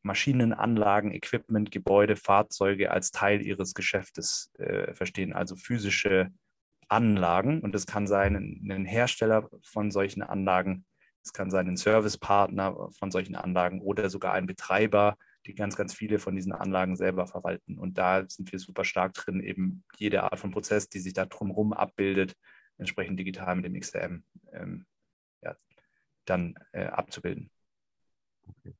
Maschinen, 0.02 0.52
Anlagen, 0.52 1.12
Equipment, 1.12 1.70
Gebäude, 1.70 2.16
Fahrzeuge 2.16 2.90
als 2.90 3.10
Teil 3.10 3.40
ihres 3.40 3.72
Geschäftes 3.72 4.52
äh, 4.58 4.92
verstehen, 4.92 5.32
also 5.32 5.56
physische 5.56 6.30
Anlagen. 6.88 7.60
Und 7.60 7.74
das 7.74 7.86
kann 7.86 8.06
sein 8.06 8.36
ein 8.36 8.84
Hersteller 8.84 9.48
von 9.62 9.90
solchen 9.90 10.22
Anlagen, 10.22 10.84
es 11.24 11.32
kann 11.32 11.50
sein 11.50 11.68
ein 11.68 11.78
Servicepartner 11.78 12.90
von 12.98 13.10
solchen 13.10 13.34
Anlagen 13.34 13.80
oder 13.80 14.10
sogar 14.10 14.34
ein 14.34 14.44
Betreiber, 14.44 15.16
die 15.46 15.54
ganz, 15.54 15.74
ganz 15.74 15.94
viele 15.94 16.18
von 16.18 16.36
diesen 16.36 16.52
Anlagen 16.52 16.96
selber 16.96 17.26
verwalten. 17.26 17.78
Und 17.78 17.96
da 17.96 18.28
sind 18.28 18.52
wir 18.52 18.58
super 18.58 18.84
stark 18.84 19.14
drin, 19.14 19.40
eben 19.40 19.84
jede 19.96 20.22
Art 20.24 20.38
von 20.38 20.50
Prozess, 20.50 20.90
die 20.90 21.00
sich 21.00 21.14
da 21.14 21.24
drumherum 21.24 21.72
abbildet, 21.72 22.34
entsprechend 22.76 23.18
digital 23.18 23.56
mit 23.56 23.64
dem 23.64 23.80
XRM 23.80 24.22
ähm, 24.52 24.84
dann 26.24 26.54
äh, 26.72 26.84
abzubilden. 26.84 27.50
Okay. 28.46 28.74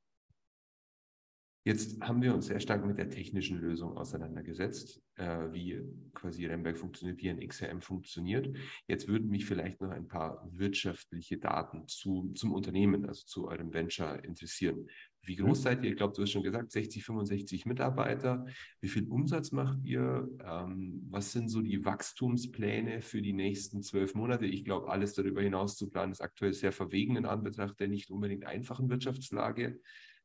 Jetzt 1.67 1.99
haben 2.03 2.21
wir 2.21 2.35
uns 2.35 2.47
sehr 2.47 2.61
stark 2.61 2.85
mit 2.85 2.99
der 2.99 3.09
technischen 3.09 3.59
Lösung 3.59 3.97
auseinandergesetzt, 3.97 5.03
äh, 5.15 5.51
wie 5.51 5.81
quasi 6.13 6.45
Remberg 6.45 6.77
funktioniert, 6.77 7.23
wie 7.23 7.31
ein 7.31 7.41
XRM 7.41 7.81
funktioniert. 7.81 8.55
Jetzt 8.87 9.09
würden 9.09 9.31
mich 9.31 9.47
vielleicht 9.47 9.81
noch 9.81 9.89
ein 9.89 10.07
paar 10.07 10.47
wirtschaftliche 10.53 11.39
Daten 11.39 11.89
zu, 11.89 12.35
zum 12.35 12.53
Unternehmen, 12.53 13.07
also 13.07 13.25
zu 13.25 13.49
eurem 13.49 13.73
Venture 13.73 14.23
interessieren. 14.25 14.91
Wie 15.27 15.37
groß 15.37 15.63
seid 15.63 15.83
ihr? 15.83 15.91
Ich 15.91 15.97
glaube, 15.97 16.15
du 16.15 16.23
hast 16.23 16.31
schon 16.31 16.43
gesagt, 16.43 16.71
60, 16.71 17.05
65 17.05 17.67
Mitarbeiter. 17.67 18.47
Wie 18.81 18.89
viel 18.89 19.09
Umsatz 19.09 19.53
macht 19.53 19.79
ihr? 19.85 20.29
Ähm, 20.45 21.07
was 21.11 21.33
sind 21.33 21.49
so 21.49 21.63
die 21.63 21.85
Wachstumspläne 21.85 23.01
für 23.01 23.23
die 23.23 23.33
nächsten 23.33 23.83
zwölf 23.83 24.15
Monate? 24.15 24.47
Ich 24.47 24.65
glaube, 24.65 24.91
alles 24.91 25.15
darüber 25.15 25.43
hinaus 25.43 25.77
zu 25.77 25.89
planen 25.91 26.13
ist 26.13 26.21
aktuell 26.21 26.53
sehr 26.53 26.73
verwegen 26.73 27.17
in 27.17 27.27
Anbetracht 27.27 27.79
der 27.81 27.89
nicht 27.89 28.11
unbedingt 28.11 28.47
einfachen 28.47 28.89
Wirtschaftslage 28.89 29.81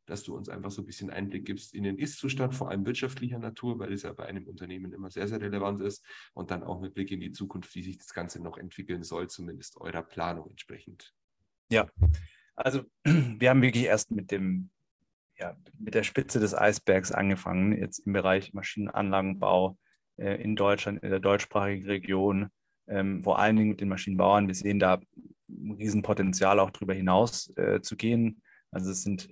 dass 0.10 0.24
du 0.24 0.36
uns 0.36 0.50
einfach 0.50 0.72
so 0.72 0.82
ein 0.82 0.86
bisschen 0.86 1.10
Einblick 1.10 1.46
gibst 1.46 1.74
in 1.74 1.84
den 1.84 1.98
Ist-Zustand, 1.98 2.56
vor 2.56 2.70
allem 2.70 2.86
wirtschaftlicher 2.86 3.40
Natur, 3.40 3.80
weil 3.80 3.94
es 3.94 4.04
ja 4.04 4.12
bei 4.12 4.26
einem 4.26 4.48
Unternehmen 4.48 4.92
immer 4.92 5.12
sehr, 5.12 5.28
sehr 5.28 5.40
relevant 5.40 5.82
ist 5.82 6.04
und 6.34 6.52
dann 6.52 6.64
auch 6.64 6.82
mit 6.82 6.94
Blick 6.96 7.12
in 7.12 7.20
die 7.20 7.32
Zukunft, 7.32 7.74
wie 7.76 7.84
sich 7.84 7.98
das 7.98 8.14
Ganze 8.14 8.42
noch 8.42 8.58
entwickeln 8.58 9.04
soll, 9.04 9.30
zumindest 9.30 9.78
eurer 9.78 10.02
Planung 10.02 10.50
entsprechend. 10.50 11.14
Ja, 11.72 11.88
also 12.56 12.84
wir 13.04 13.50
haben 13.50 13.62
wirklich 13.62 13.86
erst 13.86 14.12
mit 14.12 14.32
dem 14.32 14.72
ja, 15.40 15.56
mit 15.78 15.96
der 15.96 16.04
Spitze 16.04 16.40
des 16.40 16.54
Eisbergs 16.54 17.12
angefangen, 17.12 17.78
jetzt 17.78 18.00
im 18.00 18.14
Bereich 18.14 18.54
Maschinenanlagenbau 18.54 19.78
äh, 20.18 20.42
in 20.42 20.56
Deutschland, 20.56 21.02
in 21.02 21.10
der 21.10 21.20
deutschsprachigen 21.20 21.86
Region, 21.86 22.50
ähm, 22.88 23.24
vor 23.24 23.40
allen 23.40 23.56
Dingen 23.56 23.70
mit 23.70 23.82
den 23.82 23.90
Maschinenbauern. 23.90 24.48
Wir 24.48 24.56
sehen 24.56 24.80
da 24.80 25.00
ein 25.48 25.72
Riesenpotenzial 25.72 26.60
auch 26.60 26.72
darüber 26.72 26.94
hinaus 26.94 27.56
äh, 27.56 27.82
zu 27.82 27.96
gehen. 27.96 28.42
Also 28.72 28.92
es 28.92 29.04
sind 29.04 29.30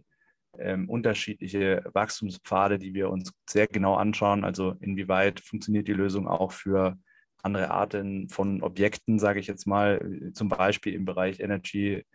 ähm, 0.59 0.89
unterschiedliche 0.89 1.83
Wachstumspfade, 1.93 2.79
die 2.79 2.93
wir 2.93 3.09
uns 3.09 3.33
sehr 3.47 3.67
genau 3.67 3.95
anschauen. 3.95 4.43
Also 4.43 4.75
inwieweit 4.79 5.39
funktioniert 5.41 5.87
die 5.87 5.93
Lösung 5.93 6.27
auch 6.27 6.51
für 6.51 6.97
andere 7.43 7.69
Arten 7.69 8.29
von 8.29 8.63
Objekten, 8.63 9.19
sage 9.19 9.39
ich 9.39 9.47
jetzt 9.47 9.67
mal, 9.67 10.31
zum 10.33 10.49
Beispiel 10.49 10.93
im 10.93 11.05
Bereich 11.05 11.39
Energy, 11.39 12.05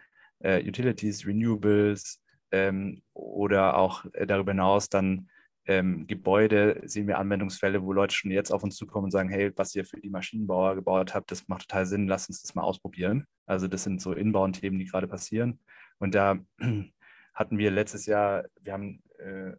äh, 0.40 0.66
Utilities, 0.66 1.26
Renewables 1.26 2.22
ähm, 2.52 3.02
oder 3.14 3.76
auch 3.76 4.04
äh, 4.12 4.26
darüber 4.26 4.52
hinaus 4.52 4.88
dann 4.88 5.28
ähm, 5.66 6.06
Gebäude 6.06 6.80
sehen 6.84 7.06
wir 7.06 7.18
Anwendungsfälle, 7.18 7.82
wo 7.82 7.92
Leute 7.92 8.14
schon 8.14 8.30
jetzt 8.30 8.50
auf 8.50 8.64
uns 8.64 8.76
zukommen 8.76 9.04
und 9.04 9.10
sagen, 9.12 9.28
hey, 9.28 9.52
was 9.56 9.74
ihr 9.74 9.84
für 9.84 10.00
die 10.00 10.10
Maschinenbauer 10.10 10.74
gebaut 10.74 11.14
habt, 11.14 11.30
das 11.30 11.46
macht 11.48 11.68
total 11.68 11.86
Sinn, 11.86 12.08
lasst 12.08 12.28
uns 12.28 12.42
das 12.42 12.54
mal 12.54 12.62
ausprobieren. 12.62 13.26
Also 13.46 13.68
das 13.68 13.84
sind 13.84 14.00
so 14.00 14.12
Inbound-Themen, 14.12 14.78
die 14.78 14.86
gerade 14.86 15.06
passieren. 15.06 15.60
Und 15.98 16.14
da 16.14 16.38
hatten 17.34 17.58
wir 17.58 17.70
letztes 17.70 18.06
Jahr, 18.06 18.44
wir 18.60 18.72
haben 18.72 19.02
äh, 19.18 19.52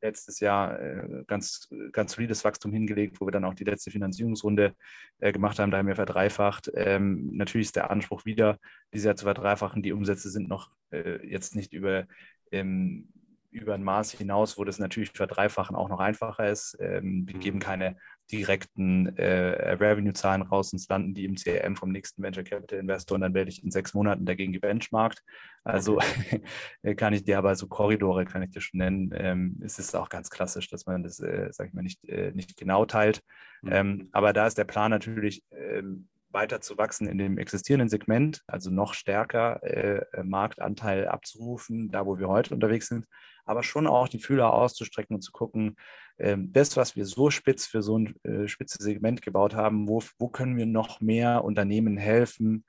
letztes 0.00 0.40
Jahr 0.40 0.80
äh, 0.80 1.24
ganz, 1.26 1.68
ganz 1.92 2.12
solides 2.12 2.44
Wachstum 2.44 2.72
hingelegt, 2.72 3.20
wo 3.20 3.26
wir 3.26 3.32
dann 3.32 3.44
auch 3.44 3.54
die 3.54 3.64
letzte 3.64 3.90
Finanzierungsrunde 3.90 4.74
äh, 5.18 5.32
gemacht 5.32 5.58
haben. 5.58 5.70
Da 5.70 5.78
haben 5.78 5.88
wir 5.88 5.96
verdreifacht. 5.96 6.70
Ähm, 6.74 7.30
natürlich 7.32 7.68
ist 7.68 7.76
der 7.76 7.90
Anspruch 7.90 8.24
wieder, 8.24 8.58
dieses 8.92 9.06
Jahr 9.06 9.16
zu 9.16 9.24
verdreifachen. 9.24 9.82
Die 9.82 9.92
Umsätze 9.92 10.30
sind 10.30 10.48
noch 10.48 10.70
äh, 10.90 11.26
jetzt 11.26 11.54
nicht 11.54 11.72
über, 11.72 12.06
ähm, 12.52 13.08
über 13.50 13.74
ein 13.74 13.84
Maß 13.84 14.12
hinaus, 14.12 14.58
wo 14.58 14.64
das 14.64 14.78
natürlich 14.78 15.10
verdreifachen 15.10 15.76
auch 15.76 15.88
noch 15.88 16.00
einfacher 16.00 16.48
ist. 16.48 16.76
Ähm, 16.80 17.26
wir 17.26 17.38
geben 17.38 17.58
mhm. 17.58 17.62
keine 17.62 17.96
direkten 18.30 19.16
äh, 19.16 19.74
Revenue-Zahlen 19.74 20.42
raus, 20.42 20.70
sonst 20.70 20.88
landen 20.90 21.14
die 21.14 21.24
im 21.24 21.36
CRM 21.36 21.76
vom 21.76 21.90
nächsten 21.90 22.22
Venture 22.22 22.44
Capital 22.44 22.78
Investor 22.78 23.14
und 23.16 23.22
dann 23.22 23.34
werde 23.34 23.50
ich 23.50 23.64
in 23.64 23.70
sechs 23.70 23.94
Monaten 23.94 24.26
dagegen 24.26 24.52
gebenchmarkt. 24.52 25.22
Also 25.64 25.98
kann 26.96 27.12
ich 27.12 27.24
dir 27.24 27.38
aber 27.38 27.54
so 27.56 27.66
Korridore, 27.66 28.24
kann 28.24 28.42
ich 28.42 28.50
dir 28.50 28.60
schon 28.60 28.78
nennen. 28.78 29.12
Ähm, 29.14 29.60
es 29.64 29.78
ist 29.78 29.94
auch 29.96 30.08
ganz 30.08 30.30
klassisch, 30.30 30.68
dass 30.68 30.86
man 30.86 31.02
das, 31.02 31.20
äh, 31.20 31.48
sag 31.52 31.68
ich 31.68 31.74
mal, 31.74 31.82
nicht, 31.82 32.04
äh, 32.08 32.32
nicht 32.32 32.56
genau 32.56 32.84
teilt. 32.84 33.22
Mhm. 33.62 33.72
Ähm, 33.72 34.08
aber 34.12 34.32
da 34.32 34.46
ist 34.46 34.58
der 34.58 34.64
Plan 34.64 34.90
natürlich, 34.90 35.42
ähm, 35.50 36.08
weiter 36.30 36.60
zu 36.60 36.76
wachsen 36.76 37.08
in 37.08 37.18
dem 37.18 37.38
existierenden 37.38 37.88
Segment, 37.88 38.42
also 38.46 38.70
noch 38.70 38.94
stärker 38.94 39.62
äh, 39.62 40.22
Marktanteil 40.22 41.08
abzurufen, 41.08 41.90
da 41.90 42.06
wo 42.06 42.18
wir 42.18 42.28
heute 42.28 42.54
unterwegs 42.54 42.88
sind, 42.88 43.06
aber 43.44 43.62
schon 43.62 43.86
auch 43.86 44.08
die 44.08 44.18
Fühler 44.18 44.52
auszustrecken 44.52 45.16
und 45.16 45.22
zu 45.22 45.32
gucken, 45.32 45.76
das, 46.18 46.76
was 46.76 46.96
wir 46.96 47.06
so 47.06 47.30
spitz 47.30 47.66
für 47.66 47.80
so 47.80 47.96
ein 47.96 48.14
äh, 48.24 48.48
spitzes 48.48 48.84
Segment 48.84 49.22
gebaut 49.22 49.54
haben, 49.54 49.86
wo, 49.86 50.02
wo 50.18 50.28
können 50.28 50.56
wir 50.56 50.66
noch 50.66 51.00
mehr 51.00 51.44
Unternehmen 51.44 51.96
helfen, 51.96 52.64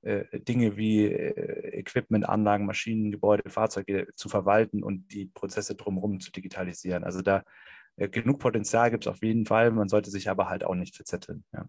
äh, 0.00 0.40
Dinge 0.40 0.78
wie 0.78 1.04
äh, 1.04 1.78
Equipment, 1.78 2.26
Anlagen, 2.26 2.64
Maschinen, 2.64 3.10
Gebäude, 3.10 3.50
Fahrzeuge 3.50 4.08
zu 4.14 4.30
verwalten 4.30 4.82
und 4.82 5.12
die 5.12 5.26
Prozesse 5.26 5.74
drumherum 5.74 6.20
zu 6.20 6.32
digitalisieren. 6.32 7.04
Also 7.04 7.20
da 7.20 7.44
genug 7.96 8.40
Potenzial 8.40 8.90
gibt 8.90 9.04
es 9.06 9.12
auf 9.12 9.22
jeden 9.22 9.46
Fall, 9.46 9.70
man 9.70 9.88
sollte 9.88 10.10
sich 10.10 10.28
aber 10.28 10.48
halt 10.48 10.64
auch 10.64 10.74
nicht 10.74 10.96
verzetteln. 10.96 11.44
Ja. 11.52 11.68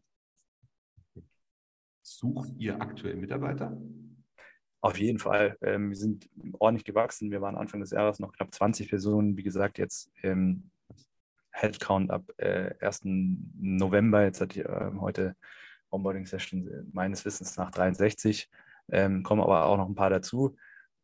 Sucht 2.02 2.50
ihr 2.58 2.82
aktuell 2.82 3.16
Mitarbeiter? 3.16 3.78
Auf 4.80 5.00
jeden 5.00 5.18
Fall. 5.18 5.58
Ähm, 5.62 5.90
wir 5.90 5.98
sind 5.98 6.30
ordentlich 6.60 6.86
gewachsen. 6.86 7.32
Wir 7.32 7.42
waren 7.42 7.56
Anfang 7.56 7.80
des 7.80 7.90
Jahres 7.90 8.20
noch 8.20 8.32
knapp 8.32 8.54
20 8.54 8.90
Personen. 8.90 9.36
Wie 9.36 9.44
gesagt, 9.44 9.80
jetzt 9.80 10.12
ähm, 10.22 10.70
Headcount 11.56 12.12
ab 12.12 12.24
äh, 12.38 12.74
1. 12.82 13.02
November. 13.06 14.24
Jetzt 14.24 14.42
hat 14.42 14.56
die, 14.56 14.62
äh, 14.62 14.92
heute 15.00 15.36
Onboarding-Session 15.90 16.68
äh, 16.68 16.84
meines 16.92 17.24
Wissens 17.26 17.56
nach 17.58 17.72
63. 17.72 18.50
Ähm, 18.92 19.24
kommen 19.24 19.42
aber 19.42 19.66
auch 19.66 19.78
noch 19.78 19.88
ein 19.88 19.96
paar 19.96 20.10
dazu. 20.10 20.56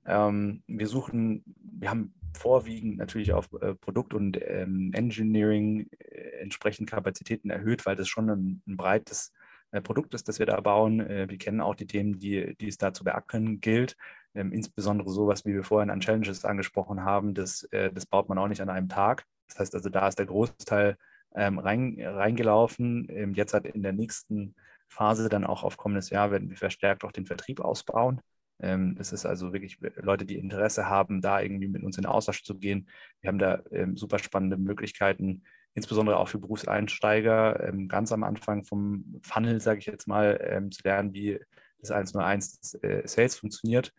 Ähm, 0.06 0.64
wir 0.68 0.88
suchen, 0.88 1.44
wir 1.56 1.90
haben 1.90 2.14
vorwiegend 2.34 2.98
natürlich 2.98 3.34
auf 3.34 3.50
äh, 3.62 3.76
Produkt- 3.76 4.14
und 4.14 4.38
ähm, 4.42 4.92
Engineering 4.94 5.88
äh, 6.00 6.42
entsprechend 6.42 6.90
Kapazitäten 6.90 7.50
erhöht, 7.50 7.86
weil 7.86 7.96
das 7.96 8.10
schon 8.10 8.30
ein, 8.30 8.62
ein 8.68 8.78
breites 8.78 9.32
äh, 9.72 9.82
Produkt 9.82 10.14
ist, 10.14 10.28
das 10.28 10.40
wir 10.40 10.46
da 10.46 10.60
bauen. 10.60 11.00
Wir 11.00 11.38
kennen 11.38 11.62
auch 11.62 11.76
die 11.76 11.88
Themen, 11.88 12.20
die, 12.20 12.56
die 12.58 12.68
es 12.68 12.78
da 12.78 12.94
zu 12.94 13.06
beackern 13.06 13.62
gilt. 13.62 13.96
Ähm, 14.34 14.52
insbesondere 14.52 15.10
sowas, 15.10 15.46
wie 15.46 15.54
wir 15.54 15.64
vorhin 15.64 15.90
an 15.90 16.02
Challenges 16.02 16.46
angesprochen 16.46 17.04
haben, 17.04 17.34
das, 17.34 17.68
das 17.72 18.06
baut 18.06 18.28
man 18.30 18.38
auch 18.38 18.48
nicht 18.48 18.62
an 18.62 18.70
einem 18.70 18.90
Tag. 18.90 19.26
Das 19.52 19.60
heißt 19.60 19.76
also, 19.76 19.90
da 19.90 20.08
ist 20.08 20.18
der 20.18 20.26
Großteil 20.26 20.98
ähm, 21.36 21.60
rein, 21.60 21.98
reingelaufen. 22.00 23.08
Ähm, 23.10 23.34
jetzt 23.34 23.54
hat 23.54 23.66
in 23.66 23.84
der 23.84 23.94
nächsten 23.94 24.56
Phase 24.88 25.30
dann 25.30 25.46
auch 25.46 25.64
auf 25.64 25.78
kommendes 25.78 26.10
Jahr 26.10 26.32
werden 26.32 26.50
wir 26.50 26.58
verstärkt 26.58 27.04
auch 27.04 27.12
den 27.12 27.26
Vertrieb 27.26 27.62
ausbauen. 27.62 28.22
Ähm, 28.62 28.96
das 28.96 29.12
ist 29.12 29.26
also 29.26 29.54
wirklich 29.54 29.78
Leute, 29.96 30.26
die 30.26 30.38
Interesse 30.38 30.88
haben, 30.88 31.22
da 31.22 31.42
irgendwie 31.42 31.68
mit 31.68 31.84
uns 31.84 31.98
in 31.98 32.06
Austausch 32.06 32.44
zu 32.44 32.58
gehen. 32.58 32.90
Wir 33.22 33.30
haben 33.30 33.40
da 33.40 33.62
ähm, 33.72 33.98
super 33.98 34.20
spannende 34.20 34.58
Möglichkeiten, 34.58 35.44
insbesondere 35.74 36.18
auch 36.18 36.28
für 36.28 36.40
Berufseinsteiger, 36.40 37.68
ähm, 37.68 37.88
ganz 37.88 38.12
am 38.12 38.24
Anfang 38.24 38.64
vom 38.64 39.20
Funnel, 39.24 39.62
sage 39.62 39.80
ich 39.80 39.86
jetzt 39.86 40.08
mal, 40.08 40.70
zu 40.72 40.82
lernen, 40.84 41.14
wie 41.14 41.40
das 41.80 41.92
101 41.92 42.76
äh, 42.84 43.08
Sales 43.08 43.36
funktioniert. 43.38 43.94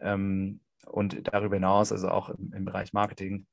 Und 0.00 0.60
darüber 1.32 1.56
hinaus, 1.56 1.90
also 1.90 2.08
auch 2.08 2.28
im, 2.30 2.64
Bereich 2.64 2.92
Marketing, 2.92 3.46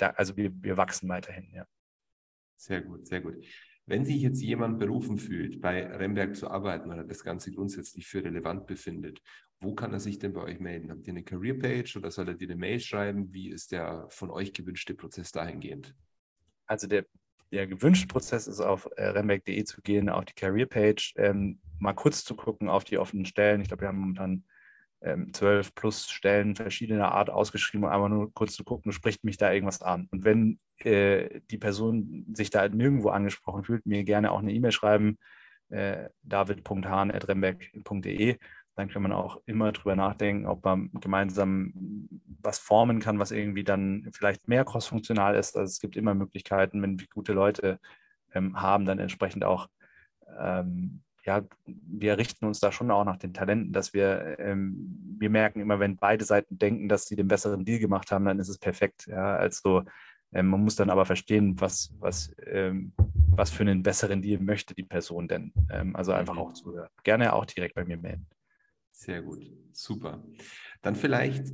da, 0.00 0.10
also 0.10 0.36
wir, 0.36 0.50
wir 0.62 0.76
wachsen 0.76 1.08
weiterhin, 1.08 1.50
ja. 1.52 1.66
Sehr 2.56 2.82
gut, 2.82 3.06
sehr 3.06 3.20
gut. 3.20 3.36
Wenn 3.86 4.04
sich 4.04 4.20
jetzt 4.22 4.40
jemand 4.40 4.78
berufen 4.78 5.18
fühlt, 5.18 5.60
bei 5.60 5.84
Remberg 5.84 6.36
zu 6.36 6.48
arbeiten 6.50 6.92
oder 6.92 7.04
das 7.04 7.24
Ganze 7.24 7.50
grundsätzlich 7.50 8.06
für 8.06 8.22
relevant 8.22 8.66
befindet, 8.66 9.20
wo 9.60 9.74
kann 9.74 9.92
er 9.92 10.00
sich 10.00 10.18
denn 10.18 10.32
bei 10.32 10.42
euch 10.42 10.60
melden? 10.60 10.90
Habt 10.90 11.06
ihr 11.06 11.12
eine 11.12 11.24
Career-Page 11.24 11.96
oder 11.96 12.10
soll 12.10 12.28
er 12.28 12.34
dir 12.34 12.48
eine 12.48 12.56
Mail 12.56 12.80
schreiben? 12.80 13.32
Wie 13.32 13.50
ist 13.50 13.72
der 13.72 14.06
von 14.10 14.30
euch 14.30 14.52
gewünschte 14.52 14.94
Prozess 14.94 15.32
dahingehend? 15.32 15.94
Also 16.66 16.86
der, 16.86 17.04
der 17.50 17.66
gewünschte 17.66 18.06
Prozess 18.06 18.46
ist 18.46 18.60
auf 18.60 18.88
äh, 18.96 19.06
remberg.de 19.06 19.64
zu 19.64 19.82
gehen, 19.82 20.08
auf 20.08 20.24
die 20.24 20.34
Career-Page, 20.34 21.14
ähm, 21.16 21.60
mal 21.78 21.94
kurz 21.94 22.24
zu 22.24 22.36
gucken 22.36 22.68
auf 22.68 22.84
die 22.84 22.98
offenen 22.98 23.26
Stellen. 23.26 23.60
Ich 23.60 23.68
glaube, 23.68 23.82
wir 23.82 23.88
haben 23.88 23.98
momentan 23.98 24.44
zwölf 25.32 25.74
plus 25.74 26.10
Stellen 26.10 26.56
verschiedener 26.56 27.12
Art 27.12 27.30
ausgeschrieben, 27.30 27.84
um 27.84 27.90
einmal 27.90 28.10
nur 28.10 28.34
kurz 28.34 28.54
zu 28.54 28.64
gucken, 28.64 28.92
spricht 28.92 29.24
mich 29.24 29.38
da 29.38 29.50
irgendwas 29.52 29.80
an. 29.80 30.08
Und 30.10 30.24
wenn 30.24 30.58
äh, 30.78 31.40
die 31.50 31.58
Person 31.58 32.26
sich 32.34 32.50
da 32.50 32.68
nirgendwo 32.68 33.08
angesprochen 33.08 33.64
fühlt, 33.64 33.86
mir 33.86 34.04
gerne 34.04 34.30
auch 34.30 34.40
eine 34.40 34.52
E-Mail 34.52 34.72
schreiben, 34.72 35.18
äh, 35.70 36.10
david.hahn.remberg.de. 36.22 38.36
Dann 38.76 38.88
kann 38.88 39.02
man 39.02 39.12
auch 39.12 39.40
immer 39.46 39.72
drüber 39.72 39.96
nachdenken, 39.96 40.46
ob 40.46 40.64
man 40.64 40.90
gemeinsam 41.00 42.08
was 42.42 42.58
formen 42.58 43.00
kann, 43.00 43.18
was 43.18 43.30
irgendwie 43.30 43.64
dann 43.64 44.08
vielleicht 44.12 44.48
mehr 44.48 44.64
crossfunktional 44.64 45.34
ist. 45.34 45.56
Also 45.56 45.70
es 45.70 45.80
gibt 45.80 45.96
immer 45.96 46.14
Möglichkeiten, 46.14 46.82
wenn 46.82 47.00
wir 47.00 47.06
gute 47.12 47.32
Leute 47.32 47.78
ähm, 48.34 48.60
haben, 48.60 48.84
dann 48.84 48.98
entsprechend 48.98 49.44
auch 49.44 49.68
ähm, 50.38 51.02
ja, 51.24 51.42
wir 51.66 52.18
richten 52.18 52.46
uns 52.46 52.60
da 52.60 52.72
schon 52.72 52.90
auch 52.90 53.04
nach 53.04 53.18
den 53.18 53.34
Talenten, 53.34 53.72
dass 53.72 53.92
wir, 53.92 54.38
ähm, 54.38 55.16
wir 55.18 55.30
merken 55.30 55.60
immer, 55.60 55.78
wenn 55.78 55.96
beide 55.96 56.24
Seiten 56.24 56.58
denken, 56.58 56.88
dass 56.88 57.06
sie 57.06 57.16
den 57.16 57.28
besseren 57.28 57.64
Deal 57.64 57.78
gemacht 57.78 58.10
haben, 58.10 58.24
dann 58.24 58.38
ist 58.38 58.48
es 58.48 58.58
perfekt. 58.58 59.06
Ja, 59.06 59.36
also 59.36 59.84
ähm, 60.32 60.48
man 60.48 60.62
muss 60.62 60.76
dann 60.76 60.90
aber 60.90 61.04
verstehen, 61.04 61.60
was, 61.60 61.92
was, 61.98 62.32
ähm, 62.46 62.92
was 62.96 63.50
für 63.50 63.62
einen 63.62 63.82
besseren 63.82 64.22
Deal 64.22 64.40
möchte 64.40 64.74
die 64.74 64.84
Person 64.84 65.28
denn. 65.28 65.52
Ähm, 65.70 65.94
also 65.96 66.12
einfach 66.12 66.34
mhm. 66.34 66.40
auch 66.40 66.52
zuhören. 66.52 66.90
Gerne 67.02 67.32
auch 67.32 67.44
direkt 67.44 67.74
bei 67.74 67.84
mir 67.84 67.96
melden. 67.96 68.26
Sehr 68.92 69.22
gut, 69.22 69.50
super. 69.72 70.22
Dann 70.82 70.94
vielleicht, 70.94 71.52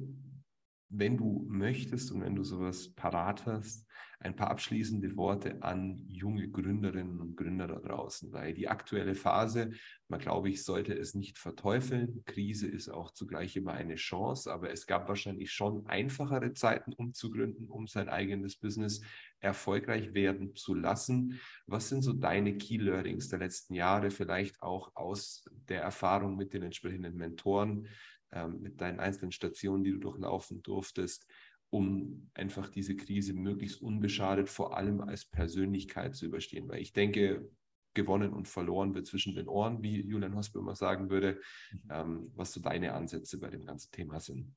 wenn 0.88 1.16
du 1.16 1.44
möchtest 1.48 2.10
und 2.12 2.22
wenn 2.22 2.34
du 2.34 2.44
sowas 2.44 2.92
parat 2.94 3.46
hast, 3.46 3.86
ein 4.20 4.34
paar 4.34 4.50
abschließende 4.50 5.16
Worte 5.16 5.62
an 5.62 6.04
junge 6.08 6.48
Gründerinnen 6.48 7.20
und 7.20 7.36
Gründer 7.36 7.66
da 7.66 7.76
draußen, 7.76 8.32
weil 8.32 8.54
die 8.54 8.68
aktuelle 8.68 9.14
Phase, 9.14 9.72
man 10.08 10.20
glaube 10.20 10.48
ich, 10.48 10.64
sollte 10.64 10.94
es 10.94 11.14
nicht 11.14 11.38
verteufeln. 11.38 12.22
Krise 12.24 12.66
ist 12.66 12.88
auch 12.88 13.10
zugleich 13.10 13.56
immer 13.56 13.72
eine 13.72 13.96
Chance, 13.96 14.52
aber 14.52 14.70
es 14.70 14.86
gab 14.86 15.08
wahrscheinlich 15.08 15.52
schon 15.52 15.86
einfachere 15.86 16.52
Zeiten, 16.54 16.92
um 16.94 17.12
zu 17.12 17.30
gründen, 17.30 17.68
um 17.68 17.86
sein 17.86 18.08
eigenes 18.08 18.56
Business 18.56 19.02
erfolgreich 19.40 20.14
werden 20.14 20.54
zu 20.54 20.74
lassen. 20.74 21.40
Was 21.66 21.88
sind 21.88 22.02
so 22.02 22.12
deine 22.12 22.56
Key 22.56 22.78
Learnings 22.78 23.28
der 23.28 23.38
letzten 23.38 23.74
Jahre, 23.74 24.10
vielleicht 24.10 24.62
auch 24.62 24.94
aus 24.94 25.44
der 25.68 25.82
Erfahrung 25.82 26.36
mit 26.36 26.52
den 26.52 26.62
entsprechenden 26.62 27.16
Mentoren, 27.16 27.86
ähm, 28.32 28.60
mit 28.60 28.80
deinen 28.80 28.98
einzelnen 28.98 29.32
Stationen, 29.32 29.84
die 29.84 29.92
du 29.92 29.98
durchlaufen 29.98 30.62
durftest? 30.62 31.26
Um 31.70 32.30
einfach 32.34 32.68
diese 32.68 32.96
Krise 32.96 33.34
möglichst 33.34 33.80
unbeschadet, 33.82 34.48
vor 34.48 34.76
allem 34.76 35.00
als 35.00 35.24
Persönlichkeit 35.24 36.14
zu 36.14 36.26
überstehen. 36.26 36.68
Weil 36.68 36.80
ich 36.80 36.92
denke, 36.92 37.48
gewonnen 37.96 38.32
und 38.32 38.46
verloren 38.46 38.94
wird 38.94 39.06
zwischen 39.06 39.34
den 39.34 39.48
Ohren, 39.48 39.82
wie 39.82 40.00
Julian 40.00 40.36
Hosper 40.36 40.60
immer 40.60 40.76
sagen 40.76 41.10
würde, 41.10 41.40
mhm. 41.72 41.90
ähm, 41.90 42.32
was 42.36 42.52
so 42.52 42.60
deine 42.60 42.92
Ansätze 42.92 43.40
bei 43.40 43.50
dem 43.50 43.64
ganzen 43.64 43.90
Thema 43.90 44.20
sind. 44.20 44.54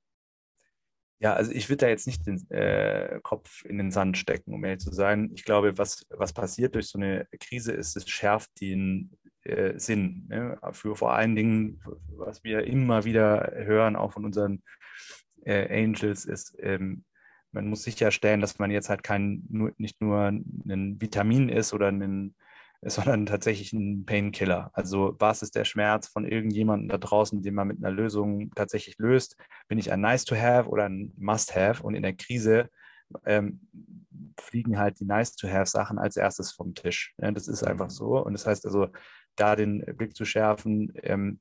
Ja, 1.22 1.34
also 1.34 1.51
ich 1.51 1.68
würde 1.68 1.86
da 1.86 1.89
jetzt 1.89 2.07
nicht 2.07 2.26
den 2.26 2.49
äh, 2.49 3.20
Kopf 3.24 3.66
in 3.66 3.78
den 3.78 3.91
Sand 3.91 4.18
stecken, 4.18 4.53
um 4.53 4.64
ehrlich 4.64 4.80
zu 4.80 4.93
sein. 4.93 5.32
Ich 5.34 5.43
glaube, 5.43 5.78
was, 5.78 6.05
was 6.10 6.32
passiert 6.32 6.76
durch 6.76 6.88
so 6.88 6.97
eine 6.97 7.28
Krise 7.41 7.74
ist, 7.74 7.97
es 7.97 8.07
schärft 8.10 8.62
den 8.62 9.18
äh, 9.43 9.78
Sinn. 9.78 10.28
Ne? 10.30 10.57
Für 10.72 10.95
vor 10.95 11.14
allen 11.14 11.36
Dingen, 11.36 11.82
was 12.07 12.43
wir 12.45 12.64
immer 12.64 13.03
wieder 13.03 13.51
hören, 13.53 13.97
auch 13.97 14.14
von 14.14 14.24
unseren 14.24 14.64
äh, 15.50 15.84
Angels, 15.84 16.26
ist, 16.26 16.56
ähm, 16.60 17.04
man 17.52 17.68
muss 17.68 17.84
sicherstellen, 17.84 18.41
dass 18.41 18.60
man 18.60 18.72
jetzt 18.72 18.89
halt 18.89 19.04
kein, 19.04 19.43
nur, 19.50 19.74
nicht 19.78 20.02
nur 20.02 20.28
ein 20.28 20.97
Vitamin 21.02 21.50
ist 21.50 21.74
oder 21.74 21.88
ein, 21.88 22.36
sondern 22.82 23.26
tatsächlich 23.26 23.74
ein 23.74 24.06
Painkiller. 24.06 24.70
Also 24.74 25.16
was 25.20 25.41
ist 25.41 25.56
der 25.56 25.66
Schmerz 25.66 26.08
von 26.08 26.26
irgendjemandem 26.26 26.88
da 26.88 26.97
draußen, 26.97 27.41
den 27.41 27.56
man 27.56 27.68
mit 27.68 27.80
einer 27.80 27.91
Lösung 27.91 28.52
tatsächlich 28.56 28.97
löst? 29.00 29.36
Bin 29.68 29.80
ich 29.80 29.91
ein 29.91 30.00
Nice-to-have 30.00 30.70
oder 30.70 30.86
ein 30.86 31.12
Must-have? 31.18 31.84
Und 31.84 31.95
in 31.95 32.04
der 32.04 32.14
Krise 32.14 32.70
ähm, 33.26 33.60
fliegen 34.39 34.78
halt 34.78 35.00
die 35.00 35.06
Nice-to-have-Sachen 35.06 35.97
als 35.97 36.16
erstes 36.16 36.52
vom 36.52 36.74
Tisch. 36.74 37.14
Ja, 37.18 37.32
das 37.32 37.47
ist 37.47 37.64
einfach 37.64 37.89
so. 37.89 38.24
Und 38.24 38.34
das 38.34 38.45
heißt 38.45 38.66
also, 38.66 38.88
da 39.36 39.56
den 39.56 39.84
Blick 39.97 40.16
zu 40.16 40.24
schärfen, 40.26 40.93
ähm, 41.04 41.39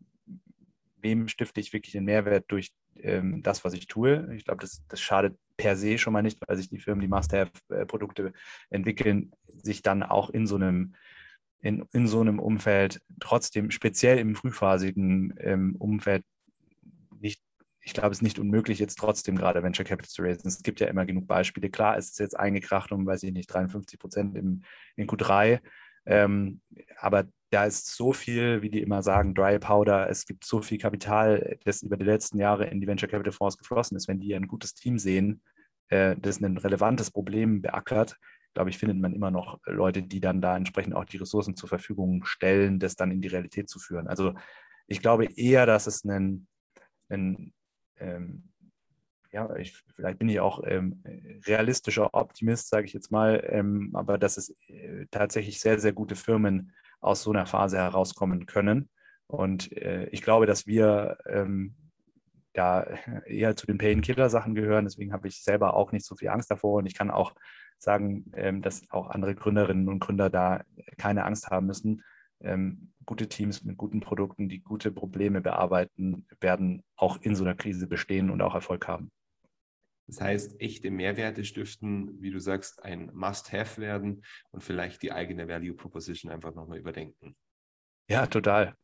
wem 1.01 1.29
stifte 1.29 1.61
ich 1.61 1.73
wirklich 1.73 1.93
den 1.93 2.05
Mehrwert 2.05 2.45
durch 2.49 2.73
ähm, 2.97 3.43
das, 3.43 3.65
was 3.65 3.75
ich 3.75 3.87
tue. 3.87 4.35
Ich 4.35 4.45
glaube, 4.45 4.61
das, 4.61 4.83
das 4.89 5.01
schadet 5.01 5.37
per 5.57 5.77
se 5.77 5.99
schon 5.99 6.13
mal 6.13 6.23
nicht, 6.23 6.39
weil 6.47 6.57
sich 6.57 6.69
die 6.69 6.79
Firmen, 6.79 7.01
die 7.01 7.09
Must-Have-Produkte 7.09 8.33
entwickeln, 8.71 9.33
sich 9.47 9.83
dann 9.83 10.03
auch 10.03 10.31
in 10.31 10.47
so 10.47 10.57
einem 10.57 10.95
in, 11.61 11.85
in 11.93 12.07
so 12.07 12.21
einem 12.21 12.39
Umfeld 12.39 13.01
trotzdem, 13.21 13.71
speziell 13.71 14.19
im 14.19 14.35
frühphasigen 14.35 15.35
ähm, 15.39 15.75
Umfeld, 15.77 16.25
nicht, 17.21 17.43
ich 17.81 17.95
glaube, 17.95 18.11
es 18.11 18.19
ist 18.19 18.23
nicht 18.23 18.39
unmöglich, 18.39 18.79
jetzt 18.79 18.97
trotzdem 18.97 19.37
gerade 19.37 19.63
Venture 19.63 19.85
Capital 19.85 20.09
zu 20.09 20.23
raisen. 20.23 20.47
Es 20.47 20.63
gibt 20.63 20.79
ja 20.79 20.87
immer 20.87 21.05
genug 21.05 21.27
Beispiele. 21.27 21.69
Klar, 21.69 21.97
es 21.97 22.11
ist 22.11 22.21
jetzt 22.21 22.39
eingekracht 22.39 22.93
um, 22.93 23.07
weiß 23.07 23.25
ich 23.25 23.33
nicht, 23.33 23.53
53 23.53 23.99
Prozent 23.99 24.37
in 24.37 24.63
Q3. 24.97 25.61
Ähm, 26.07 26.61
aber 26.97 27.27
da 27.51 27.65
ist 27.65 27.95
so 27.95 28.13
viel, 28.13 28.63
wie 28.63 28.71
die 28.71 28.83
immer 28.83 29.03
sagen, 29.03 29.35
Dry 29.35 29.59
Powder. 29.59 30.11
Es 30.11 30.27
gibt 30.27 30.45
so 30.45 30.61
viel 30.61 30.79
Kapital, 30.79 31.59
das 31.65 31.83
über 31.83 31.97
die 31.97 32.05
letzten 32.05 32.39
Jahre 32.39 32.67
in 32.67 32.81
die 32.81 32.87
Venture 32.87 33.09
Capital 33.09 33.33
Fonds 33.33 33.57
geflossen 33.57 33.97
ist. 33.97 34.09
Wenn 34.09 34.21
die 34.21 34.35
ein 34.35 34.49
gutes 34.49 34.75
Team 34.75 34.99
sehen, 34.99 35.43
äh, 35.89 36.17
das 36.19 36.41
ein 36.41 36.59
relevantes 36.59 37.11
Problem 37.11 37.63
beackert, 37.63 38.17
glaube 38.55 38.71
ich, 38.71 38.79
findet 38.79 38.99
man 38.99 39.15
immer 39.15 39.31
noch 39.31 39.61
Leute, 39.67 40.03
die 40.03 40.21
dann 40.21 40.41
da 40.41 40.57
entsprechend 40.57 40.95
auch 40.95 41.05
die 41.05 41.19
Ressourcen 41.19 41.57
zur 41.57 41.69
Verfügung 41.69 42.25
stellen, 42.25 42.79
das 42.79 42.97
dann 42.97 43.11
in 43.11 43.21
die 43.21 43.29
Realität 43.29 43.69
zu 43.69 43.79
führen. 43.79 44.09
Also 44.09 44.35
ich 44.87 45.01
glaube 45.01 45.27
eher, 45.37 45.65
dass 45.65 45.87
es 45.87 46.05
ein, 46.05 46.47
ein 47.09 47.53
ähm, 47.99 48.49
ja, 49.33 49.55
ich, 49.57 49.77
vielleicht 49.95 50.19
bin 50.19 50.29
ich 50.29 50.41
auch 50.41 50.63
ähm, 50.65 51.03
realistischer 51.47 52.15
Optimist, 52.15 52.69
sage 52.69 52.87
ich 52.87 52.93
jetzt 52.95 53.11
mal, 53.11 53.43
ähm, 53.49 53.91
aber 53.95 54.19
dass 54.19 54.39
es 54.39 54.51
äh, 54.69 55.07
tatsächlich 55.11 55.61
sehr, 55.61 55.79
sehr 55.79 55.93
gute 55.93 56.17
Firmen 56.17 56.73
aus 57.01 57.23
so 57.23 57.31
einer 57.31 57.47
Phase 57.47 57.79
herauskommen 57.79 58.47
können. 58.47 58.89
Und 59.27 59.73
äh, 59.73 60.07
ich 60.11 60.23
glaube, 60.23 60.47
dass 60.47 60.67
wir 60.67 61.19
ähm, 61.27 61.75
da 62.55 62.87
eher 63.27 63.57
zu 63.57 63.67
den 63.67 63.79
Painkiller-Sachen 63.79 64.55
gehören. 64.55 64.85
Deswegen 64.85 65.13
habe 65.13 65.29
ich 65.29 65.43
selber 65.43 65.75
auch 65.75 65.93
nicht 65.93 66.05
so 66.05 66.17
viel 66.17 66.29
Angst 66.29 66.51
davor. 66.51 66.79
Und 66.79 66.87
ich 66.87 66.95
kann 66.95 67.11
auch 67.11 67.35
sagen, 67.79 68.33
ähm, 68.35 68.63
dass 68.63 68.83
auch 68.91 69.11
andere 69.11 69.35
Gründerinnen 69.35 69.89
und 69.89 70.01
Gründer 70.01 70.31
da 70.31 70.63
keine 70.97 71.25
Angst 71.25 71.49
haben 71.49 71.67
müssen. 71.67 72.03
Ähm, 72.41 72.93
gute 73.05 73.29
Teams 73.29 73.65
mit 73.65 73.77
guten 73.77 74.01
Produkten, 74.01 74.49
die 74.49 74.61
gute 74.61 74.93
Probleme 74.93 75.41
bearbeiten, 75.41 76.27
werden 76.41 76.83
auch 76.97 77.21
in 77.21 77.35
so 77.35 77.45
einer 77.45 77.55
Krise 77.55 77.87
bestehen 77.87 78.31
und 78.31 78.43
auch 78.43 78.55
Erfolg 78.55 78.89
haben. 78.89 79.11
Das 80.09 80.23
heißt, 80.23 80.61
echte 80.61 80.91
Mehrwerte 80.91 81.45
stiften, 81.45 82.21
wie 82.21 82.31
du 82.31 82.41
sagst, 82.41 82.83
ein 82.83 83.11
Must-Have 83.13 83.81
werden 83.81 84.25
und 84.51 84.65
vielleicht 84.65 85.03
die 85.03 85.13
eigene 85.13 85.49
Value 85.49 85.75
Proposition 85.75 86.33
einfach 86.33 86.55
nochmal 86.55 86.79
überdenken. 86.79 87.37
Ja, 88.09 88.27
total. 88.27 88.75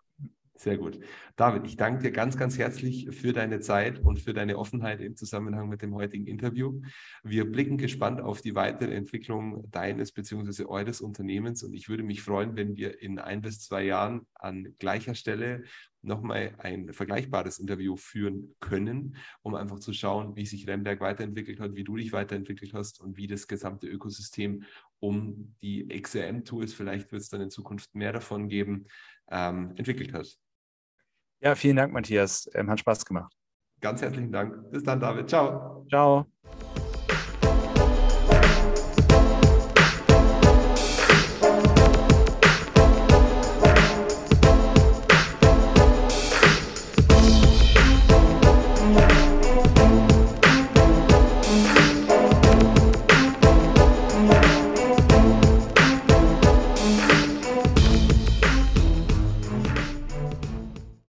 Sehr 0.56 0.78
gut. 0.78 1.00
David, 1.34 1.66
ich 1.66 1.76
danke 1.76 2.04
dir 2.04 2.12
ganz, 2.12 2.36
ganz 2.36 2.56
herzlich 2.58 3.10
für 3.10 3.32
deine 3.32 3.58
Zeit 3.58 3.98
und 3.98 4.20
für 4.20 4.32
deine 4.32 4.56
Offenheit 4.56 5.00
im 5.00 5.16
Zusammenhang 5.16 5.68
mit 5.68 5.82
dem 5.82 5.94
heutigen 5.94 6.28
Interview. 6.28 6.80
Wir 7.24 7.50
blicken 7.50 7.76
gespannt 7.76 8.20
auf 8.20 8.40
die 8.40 8.54
weitere 8.54 8.94
Entwicklung 8.94 9.68
deines 9.72 10.12
bzw. 10.12 10.66
eures 10.66 11.00
Unternehmens 11.00 11.64
und 11.64 11.74
ich 11.74 11.88
würde 11.88 12.04
mich 12.04 12.22
freuen, 12.22 12.54
wenn 12.54 12.76
wir 12.76 13.02
in 13.02 13.18
ein 13.18 13.40
bis 13.40 13.60
zwei 13.60 13.82
Jahren 13.82 14.28
an 14.34 14.76
gleicher 14.78 15.16
Stelle 15.16 15.64
nochmal 16.02 16.54
ein 16.58 16.92
vergleichbares 16.92 17.58
Interview 17.58 17.96
führen 17.96 18.54
können, 18.60 19.16
um 19.42 19.56
einfach 19.56 19.80
zu 19.80 19.92
schauen, 19.92 20.36
wie 20.36 20.46
sich 20.46 20.68
Remberg 20.68 21.00
weiterentwickelt 21.00 21.58
hat, 21.58 21.74
wie 21.74 21.84
du 21.84 21.96
dich 21.96 22.12
weiterentwickelt 22.12 22.74
hast 22.74 23.00
und 23.00 23.16
wie 23.16 23.26
das 23.26 23.48
gesamte 23.48 23.88
Ökosystem 23.88 24.64
um 25.00 25.56
die 25.62 25.88
XRM-Tools, 25.88 26.74
vielleicht 26.74 27.10
wird 27.10 27.22
es 27.22 27.28
dann 27.28 27.40
in 27.40 27.50
Zukunft 27.50 27.94
mehr 27.94 28.12
davon 28.12 28.48
geben, 28.48 28.86
ähm, 29.30 29.72
entwickelt 29.76 30.12
hat. 30.12 30.38
Ja, 31.44 31.54
vielen 31.54 31.76
Dank, 31.76 31.92
Matthias. 31.92 32.50
Ähm, 32.54 32.70
hat 32.70 32.80
Spaß 32.80 33.04
gemacht. 33.04 33.32
Ganz 33.80 34.00
herzlichen 34.02 34.32
Dank. 34.32 34.70
Bis 34.70 34.82
dann, 34.82 34.98
David. 34.98 35.28
Ciao. 35.28 35.86
Ciao. 35.88 36.26